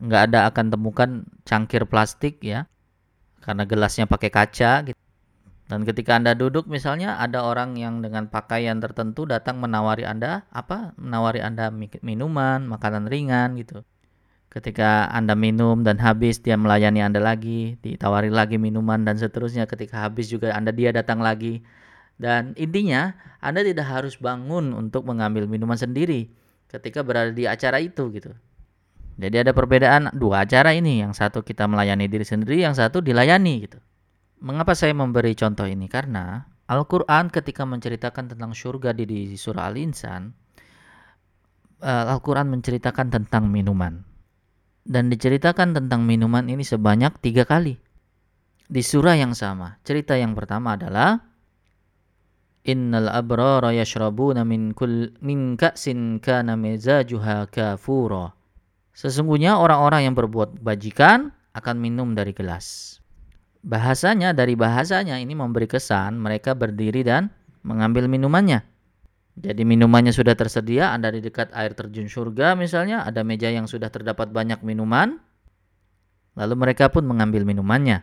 nggak 0.00 0.22
ada 0.32 0.48
akan 0.48 0.66
temukan 0.72 1.10
cangkir 1.44 1.84
plastik 1.84 2.40
ya 2.40 2.64
karena 3.42 3.64
gelasnya 3.64 4.04
pakai 4.04 4.30
kaca 4.30 4.72
gitu. 4.90 4.98
Dan 5.68 5.84
ketika 5.84 6.16
Anda 6.16 6.32
duduk 6.32 6.64
misalnya 6.64 7.20
ada 7.20 7.44
orang 7.44 7.76
yang 7.76 8.00
dengan 8.00 8.32
pakaian 8.32 8.80
tertentu 8.80 9.28
datang 9.28 9.60
menawari 9.60 10.08
Anda 10.08 10.48
apa? 10.48 10.96
Menawari 10.96 11.44
Anda 11.44 11.68
minuman, 12.00 12.64
makanan 12.64 13.04
ringan 13.04 13.52
gitu. 13.60 13.84
Ketika 14.48 15.12
Anda 15.12 15.36
minum 15.36 15.84
dan 15.84 16.00
habis, 16.00 16.40
dia 16.40 16.56
melayani 16.56 17.04
Anda 17.04 17.20
lagi, 17.20 17.76
ditawari 17.84 18.32
lagi 18.32 18.56
minuman 18.56 19.04
dan 19.04 19.20
seterusnya. 19.20 19.68
Ketika 19.68 20.08
habis 20.08 20.32
juga 20.32 20.56
Anda 20.56 20.72
dia 20.72 20.88
datang 20.88 21.20
lagi. 21.20 21.60
Dan 22.18 22.52
intinya, 22.58 23.14
Anda 23.38 23.62
tidak 23.62 23.86
harus 23.86 24.18
bangun 24.18 24.74
untuk 24.74 25.06
mengambil 25.06 25.46
minuman 25.46 25.78
sendiri 25.78 26.28
ketika 26.66 27.06
berada 27.06 27.30
di 27.30 27.46
acara 27.46 27.78
itu 27.78 28.10
gitu. 28.10 28.34
Jadi 29.18 29.36
ada 29.46 29.50
perbedaan 29.54 30.14
dua 30.14 30.46
acara 30.46 30.74
ini, 30.74 31.02
yang 31.02 31.14
satu 31.14 31.42
kita 31.42 31.66
melayani 31.66 32.06
diri 32.06 32.26
sendiri, 32.26 32.62
yang 32.62 32.74
satu 32.74 33.02
dilayani 33.02 33.66
gitu. 33.66 33.78
Mengapa 34.38 34.74
saya 34.74 34.94
memberi 34.94 35.34
contoh 35.34 35.66
ini? 35.66 35.90
Karena 35.90 36.46
Al-Qur'an 36.70 37.26
ketika 37.30 37.66
menceritakan 37.66 38.34
tentang 38.34 38.54
surga 38.54 38.94
di, 38.94 39.06
di 39.06 39.34
surah 39.34 39.66
Al-Insan, 39.70 40.30
eh, 41.82 42.04
Al-Qur'an 42.14 42.46
menceritakan 42.46 43.10
tentang 43.10 43.50
minuman 43.50 44.06
dan 44.88 45.12
diceritakan 45.12 45.76
tentang 45.76 46.08
minuman 46.08 46.48
ini 46.48 46.64
sebanyak 46.64 47.20
tiga 47.20 47.44
kali 47.44 47.76
di 48.68 48.82
surah 48.82 49.20
yang 49.20 49.36
sama. 49.36 49.76
Cerita 49.84 50.16
yang 50.16 50.32
pertama 50.32 50.80
adalah 50.80 51.20
Innal 52.68 53.08
abrara 53.08 53.72
yashrabuna 53.72 54.44
min 54.44 54.76
kul 54.76 55.16
min 55.24 55.56
ka'sin 55.56 56.20
kana 56.20 56.52
mizajuha 56.52 57.48
kafura. 57.48 58.36
Sesungguhnya 58.92 59.56
orang-orang 59.56 60.04
yang 60.04 60.14
berbuat 60.18 60.60
bajikan 60.60 61.32
akan 61.56 61.80
minum 61.80 62.12
dari 62.12 62.36
gelas. 62.36 63.00
Bahasanya 63.64 64.36
dari 64.36 64.52
bahasanya 64.52 65.16
ini 65.16 65.32
memberi 65.32 65.64
kesan 65.64 66.20
mereka 66.20 66.52
berdiri 66.52 67.00
dan 67.00 67.32
mengambil 67.64 68.04
minumannya. 68.04 68.60
Jadi 69.38 69.62
minumannya 69.64 70.12
sudah 70.12 70.36
tersedia, 70.36 70.92
Anda 70.92 71.08
di 71.14 71.24
dekat 71.24 71.54
air 71.54 71.72
terjun 71.72 72.10
surga 72.10 72.58
misalnya, 72.58 73.06
ada 73.06 73.22
meja 73.22 73.48
yang 73.48 73.70
sudah 73.70 73.86
terdapat 73.86 74.34
banyak 74.34 74.60
minuman, 74.66 75.16
lalu 76.34 76.54
mereka 76.58 76.90
pun 76.90 77.06
mengambil 77.06 77.46
minumannya. 77.46 78.02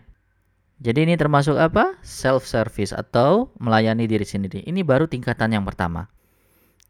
Jadi 0.83 1.07
ini 1.07 1.15
termasuk 1.15 1.55
apa? 1.55 1.95
Self 2.03 2.43
service 2.43 2.91
atau 2.91 3.47
melayani 3.63 4.11
diri 4.11 4.27
sendiri. 4.27 4.59
Ini 4.67 4.83
baru 4.83 5.07
tingkatan 5.07 5.55
yang 5.55 5.63
pertama. 5.63 6.11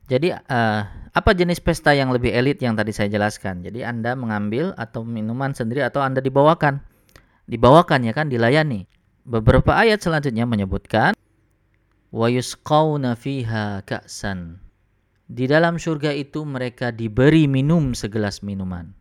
Jadi 0.05 0.33
uh, 0.33 0.81
apa 1.13 1.31
jenis 1.33 1.61
pesta 1.61 1.93
yang 1.93 2.13
lebih 2.13 2.29
elit 2.33 2.61
yang 2.61 2.77
tadi 2.77 2.93
saya 2.93 3.09
jelaskan? 3.09 3.61
Jadi 3.61 3.85
Anda 3.85 4.13
mengambil 4.13 4.73
atau 4.77 5.05
minuman 5.05 5.53
sendiri 5.53 5.85
atau 5.85 6.01
Anda 6.01 6.21
dibawakan. 6.21 6.81
Dibawakan 7.45 8.09
ya 8.09 8.13
kan, 8.13 8.29
dilayani. 8.29 8.89
Beberapa 9.25 9.73
ayat 9.73 10.01
selanjutnya 10.01 10.45
menyebutkan 10.45 11.13
wa 12.13 12.27
yusqawna 12.29 13.17
fiha 13.17 13.81
ka'san. 13.85 14.61
Di 15.25 15.49
dalam 15.49 15.81
surga 15.81 16.13
itu 16.13 16.45
mereka 16.45 16.93
diberi 16.93 17.49
minum 17.49 17.97
segelas 17.97 18.45
minuman. 18.45 18.93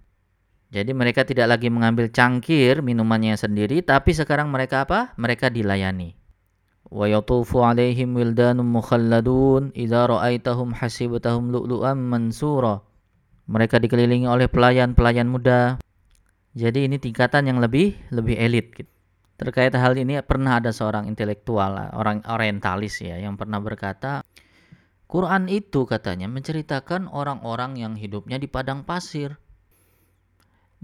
Jadi 0.74 0.90
mereka 0.90 1.22
tidak 1.22 1.54
lagi 1.54 1.70
mengambil 1.70 2.10
cangkir 2.10 2.82
minumannya 2.82 3.38
sendiri, 3.38 3.86
tapi 3.86 4.10
sekarang 4.10 4.50
mereka 4.50 4.82
apa? 4.82 5.14
Mereka 5.14 5.54
dilayani. 5.54 6.18
Wa. 6.90 7.06
Mereka 13.44 13.76
dikelilingi 13.78 14.26
oleh 14.26 14.50
pelayan-pelayan 14.50 15.30
muda. 15.30 15.78
Jadi 16.58 16.90
ini 16.90 16.98
tingkatan 16.98 17.54
yang 17.54 17.62
lebih 17.62 17.94
lebih 18.10 18.34
elit 18.34 18.74
gitu. 18.74 18.90
Terkait 19.38 19.74
hal 19.74 19.94
ini 19.94 20.18
pernah 20.26 20.62
ada 20.62 20.70
seorang 20.70 21.06
intelektual, 21.10 21.90
orang 21.94 22.22
orientalis 22.26 23.02
ya, 23.02 23.18
yang 23.18 23.34
pernah 23.34 23.58
berkata, 23.58 24.22
Quran 25.10 25.50
itu 25.50 25.86
katanya 25.86 26.30
menceritakan 26.30 27.10
orang-orang 27.10 27.74
yang 27.78 27.98
hidupnya 27.98 28.38
di 28.38 28.46
padang 28.46 28.86
pasir. 28.86 29.38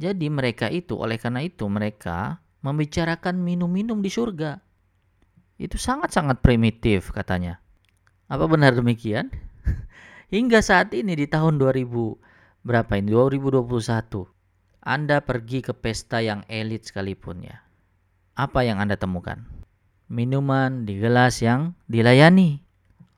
Jadi 0.00 0.32
mereka 0.32 0.72
itu, 0.72 0.96
oleh 0.96 1.20
karena 1.20 1.44
itu 1.44 1.68
mereka 1.68 2.40
membicarakan 2.64 3.36
minum-minum 3.36 4.00
di 4.00 4.08
surga. 4.08 4.56
Itu 5.60 5.76
sangat-sangat 5.76 6.40
primitif 6.40 7.12
katanya. 7.12 7.60
Apa 8.32 8.48
benar 8.48 8.72
demikian? 8.72 9.28
Hingga 10.34 10.64
saat 10.64 10.96
ini 10.96 11.12
di 11.12 11.28
tahun 11.28 11.60
2000 11.60 12.64
berapa 12.64 12.92
ini? 12.96 13.12
2021. 13.12 13.68
Anda 14.80 15.20
pergi 15.20 15.60
ke 15.60 15.76
pesta 15.76 16.24
yang 16.24 16.48
elit 16.48 16.88
sekalipun 16.88 17.44
ya 17.44 17.60
apa 18.40 18.64
yang 18.64 18.80
Anda 18.80 18.96
temukan? 18.96 19.44
Minuman 20.08 20.88
di 20.88 20.96
gelas 20.96 21.44
yang 21.44 21.76
dilayani. 21.92 22.64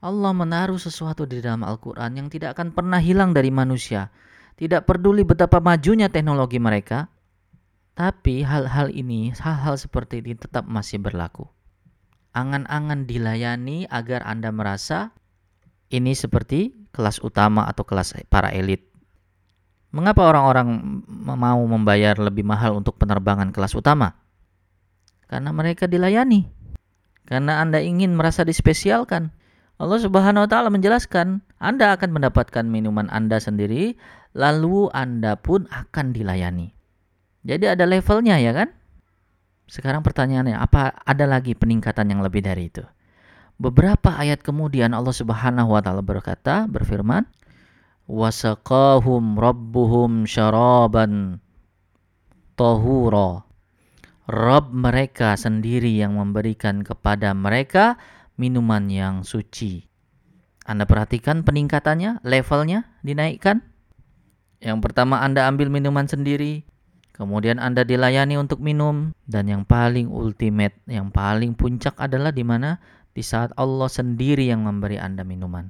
Allah 0.03 0.35
menaruh 0.35 0.75
sesuatu 0.75 1.23
di 1.23 1.39
dalam 1.39 1.63
Al-Quran 1.63 2.11
yang 2.19 2.27
tidak 2.27 2.59
akan 2.59 2.75
pernah 2.75 2.99
hilang 2.99 3.31
dari 3.31 3.47
manusia. 3.49 4.11
Tidak 4.63 4.87
peduli 4.87 5.27
betapa 5.27 5.59
majunya 5.59 6.07
teknologi 6.07 6.55
mereka, 6.55 7.11
tapi 7.99 8.47
hal-hal 8.47 8.87
ini, 8.95 9.35
hal-hal 9.35 9.75
seperti 9.75 10.23
ini 10.23 10.39
tetap 10.39 10.63
masih 10.63 11.03
berlaku. 11.03 11.51
Angan-angan 12.31 13.03
dilayani 13.03 13.91
agar 13.91 14.23
Anda 14.23 14.55
merasa 14.55 15.11
ini 15.91 16.15
seperti 16.15 16.71
kelas 16.95 17.19
utama 17.19 17.67
atau 17.67 17.83
kelas 17.83 18.15
para 18.31 18.55
elit. 18.55 18.87
Mengapa 19.91 20.31
orang-orang 20.31 21.03
mau 21.11 21.59
membayar 21.67 22.15
lebih 22.15 22.47
mahal 22.47 22.79
untuk 22.79 22.95
penerbangan 22.95 23.51
kelas 23.51 23.75
utama? 23.75 24.15
Karena 25.27 25.51
mereka 25.51 25.91
dilayani. 25.91 26.47
Karena 27.27 27.59
Anda 27.59 27.83
ingin 27.83 28.15
merasa 28.15 28.47
dispesialkan. 28.47 29.27
Allah 29.75 29.99
Subhanahu 29.99 30.47
wa 30.47 30.49
taala 30.49 30.71
menjelaskan, 30.71 31.43
Anda 31.63 31.95
akan 31.95 32.11
mendapatkan 32.19 32.67
minuman 32.67 33.07
Anda 33.07 33.39
sendiri, 33.39 33.95
lalu 34.35 34.91
Anda 34.91 35.39
pun 35.39 35.63
akan 35.71 36.11
dilayani. 36.11 36.75
Jadi 37.47 37.71
ada 37.71 37.87
levelnya 37.87 38.35
ya 38.43 38.51
kan? 38.51 38.75
Sekarang 39.71 40.03
pertanyaannya, 40.03 40.59
apa 40.59 40.91
ada 41.07 41.23
lagi 41.23 41.55
peningkatan 41.55 42.11
yang 42.11 42.19
lebih 42.19 42.43
dari 42.43 42.67
itu? 42.67 42.83
Beberapa 43.55 44.19
ayat 44.19 44.43
kemudian 44.43 44.91
Allah 44.91 45.15
Subhanahu 45.15 45.71
wa 45.71 45.79
taala 45.79 46.03
berkata, 46.03 46.67
berfirman, 46.67 47.23
"Wasaqahum 48.11 49.39
rabbuhum 49.39 50.27
syaraban 50.27 51.39
tahura." 52.59 53.47
Rob 54.23 54.71
mereka 54.71 55.35
sendiri 55.35 55.95
yang 55.99 56.15
memberikan 56.15 56.83
kepada 56.83 57.35
mereka 57.35 57.99
minuman 58.39 58.87
yang 58.87 59.27
suci. 59.27 59.92
Anda 60.63 60.87
perhatikan 60.87 61.43
peningkatannya, 61.43 62.23
levelnya 62.23 62.87
dinaikkan. 63.03 63.63
Yang 64.63 64.79
pertama 64.79 65.19
Anda 65.19 65.47
ambil 65.51 65.67
minuman 65.67 66.07
sendiri, 66.07 66.63
kemudian 67.11 67.59
Anda 67.59 67.83
dilayani 67.83 68.39
untuk 68.39 68.63
minum, 68.63 69.11
dan 69.27 69.51
yang 69.51 69.67
paling 69.67 70.07
ultimate, 70.07 70.79
yang 70.87 71.11
paling 71.11 71.53
puncak 71.53 71.93
adalah 71.99 72.31
di 72.31 72.47
mana 72.47 72.79
di 73.11 73.21
saat 73.21 73.51
Allah 73.59 73.91
sendiri 73.91 74.47
yang 74.47 74.63
memberi 74.63 74.95
Anda 74.95 75.27
minuman. 75.27 75.67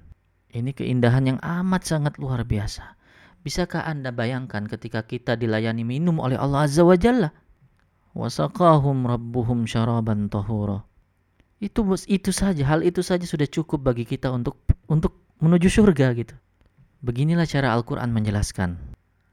Ini 0.54 0.78
keindahan 0.78 1.26
yang 1.26 1.40
amat 1.42 1.90
sangat 1.90 2.22
luar 2.22 2.46
biasa. 2.46 2.94
Bisakah 3.42 3.90
Anda 3.90 4.14
bayangkan 4.14 4.70
ketika 4.70 5.02
kita 5.04 5.34
dilayani 5.34 5.82
minum 5.82 6.22
oleh 6.22 6.38
Allah 6.38 6.70
Azza 6.70 6.86
wa 6.86 6.94
Jalla? 6.94 7.34
wasaqahum 8.14 9.10
rabbuhum 9.10 9.66
syaraban 9.66 10.30
tahura. 10.30 10.86
Itu 11.58 11.86
itu 12.06 12.30
saja, 12.30 12.64
hal 12.70 12.86
itu 12.86 13.02
saja 13.02 13.26
sudah 13.26 13.50
cukup 13.50 13.90
bagi 13.90 14.06
kita 14.06 14.30
untuk 14.30 14.62
untuk 14.88 15.20
menuju 15.44 15.68
surga 15.68 16.16
gitu. 16.16 16.36
Beginilah 17.04 17.44
cara 17.44 17.76
Al-Qur'an 17.76 18.16
menjelaskan. 18.16 18.80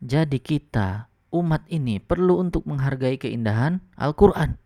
Jadi 0.02 0.43
kita 0.43 1.06
umat 1.31 1.62
ini 1.70 2.02
perlu 2.02 2.43
untuk 2.43 2.66
menghargai 2.66 3.20
keindahan 3.20 3.78
Al-Qur'an. 3.94 4.59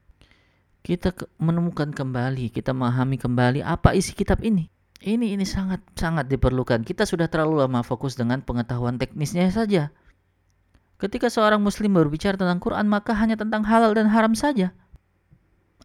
Kita 0.85 1.16
menemukan 1.40 1.93
kembali, 1.93 2.52
kita 2.52 2.77
memahami 2.77 3.16
kembali 3.16 3.61
apa 3.65 3.97
isi 3.97 4.12
kitab 4.12 4.44
ini. 4.44 4.69
Ini 5.05 5.36
ini 5.36 5.44
sangat 5.44 5.85
sangat 5.97 6.32
diperlukan. 6.32 6.81
Kita 6.81 7.05
sudah 7.05 7.28
terlalu 7.28 7.61
lama 7.61 7.85
fokus 7.85 8.16
dengan 8.16 8.40
pengetahuan 8.40 8.97
teknisnya 8.97 9.52
saja. 9.52 9.93
Ketika 10.97 11.28
seorang 11.28 11.61
muslim 11.61 11.93
berbicara 11.93 12.40
tentang 12.40 12.56
Quran 12.56 12.89
maka 12.89 13.12
hanya 13.12 13.36
tentang 13.36 13.69
halal 13.69 13.93
dan 13.93 14.09
haram 14.09 14.32
saja. 14.32 14.73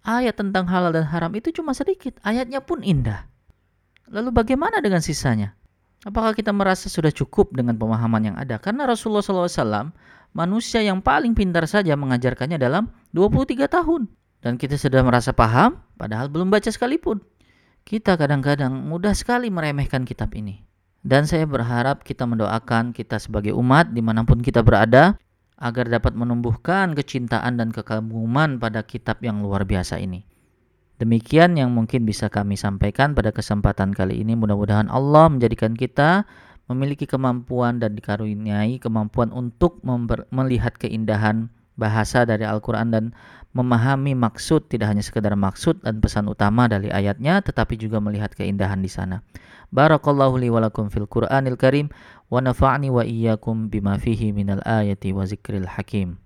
Ayat 0.08 0.40
tentang 0.40 0.64
halal 0.72 0.96
dan 0.96 1.04
haram 1.12 1.36
itu 1.36 1.52
cuma 1.52 1.76
sedikit, 1.76 2.16
ayatnya 2.24 2.64
pun 2.64 2.80
indah. 2.80 3.28
Lalu 4.10 4.34
bagaimana 4.34 4.81
dengan 4.81 5.06
sisanya? 5.06 5.53
Apakah 6.02 6.34
kita 6.34 6.49
merasa 6.49 6.90
sudah 6.90 7.14
cukup 7.14 7.53
dengan 7.53 7.77
pemahaman 7.77 8.34
yang 8.34 8.38
ada? 8.40 8.57
Karena 8.57 8.90
Rasulullah 8.90 9.22
SAW 9.22 9.94
manusia 10.34 10.81
yang 10.81 11.03
paling 11.03 11.38
pintar 11.38 11.68
saja 11.69 11.94
mengajarkannya 11.94 12.57
dalam 12.57 12.90
23 13.14 13.69
tahun. 13.69 14.10
Dan 14.40 14.56
kita 14.56 14.80
sudah 14.80 15.03
merasa 15.03 15.36
paham 15.36 15.84
padahal 15.99 16.31
belum 16.31 16.49
baca 16.49 16.72
sekalipun. 16.72 17.19
Kita 17.84 18.15
kadang-kadang 18.15 18.72
mudah 18.88 19.11
sekali 19.11 19.52
meremehkan 19.52 20.07
kitab 20.07 20.31
ini. 20.34 20.64
Dan 20.99 21.27
saya 21.27 21.48
berharap 21.48 22.03
kita 22.03 22.27
mendoakan 22.27 22.91
kita 22.91 23.19
sebagai 23.19 23.56
umat 23.56 23.91
di 23.91 24.03
mana 24.03 24.23
pun 24.23 24.40
kita 24.40 24.64
berada 24.64 25.15
agar 25.60 25.91
dapat 25.91 26.15
menumbuhkan 26.15 26.95
kecintaan 26.95 27.60
dan 27.60 27.76
kekaguman 27.76 28.60
pada 28.64 28.84
kitab 28.84 29.19
yang 29.19 29.44
luar 29.44 29.68
biasa 29.68 29.99
ini. 29.99 30.29
Demikian 31.00 31.56
yang 31.56 31.72
mungkin 31.72 32.04
bisa 32.04 32.28
kami 32.28 32.60
sampaikan 32.60 33.16
pada 33.16 33.32
kesempatan 33.32 33.96
kali 33.96 34.20
ini. 34.20 34.36
Mudah-mudahan 34.36 34.92
Allah 34.92 35.32
menjadikan 35.32 35.72
kita 35.72 36.28
memiliki 36.68 37.08
kemampuan 37.08 37.80
dan 37.80 37.96
dikaruniai 37.96 38.78
kemampuan 38.84 39.32
untuk 39.32 39.80
melihat 40.30 40.76
keindahan 40.76 41.48
bahasa 41.80 42.28
dari 42.28 42.44
Al-Quran 42.44 42.92
dan 42.92 43.06
memahami 43.56 44.14
maksud 44.14 44.70
tidak 44.70 44.94
hanya 44.94 45.02
sekedar 45.02 45.34
maksud 45.34 45.82
dan 45.82 46.04
pesan 46.04 46.28
utama 46.30 46.68
dari 46.70 46.92
ayatnya 46.92 47.42
tetapi 47.42 47.80
juga 47.80 47.98
melihat 48.04 48.36
keindahan 48.36 48.84
di 48.84 48.92
sana. 48.92 49.24
Barakallahu 49.74 50.38
li 50.38 50.52
wa 50.52 50.62
lakum 50.62 50.92
fil 50.92 51.08
Qur'anil 51.08 51.56
Karim 51.56 51.90
wa 52.28 52.44
nafa'ni 52.44 52.92
wa 52.94 53.02
iyyakum 53.02 53.72
bima 53.72 53.98
fihi 53.98 54.36
minal 54.36 54.62
ayati 54.68 55.16
wa 55.16 55.26
zikril 55.26 55.66
hakim. 55.66 56.20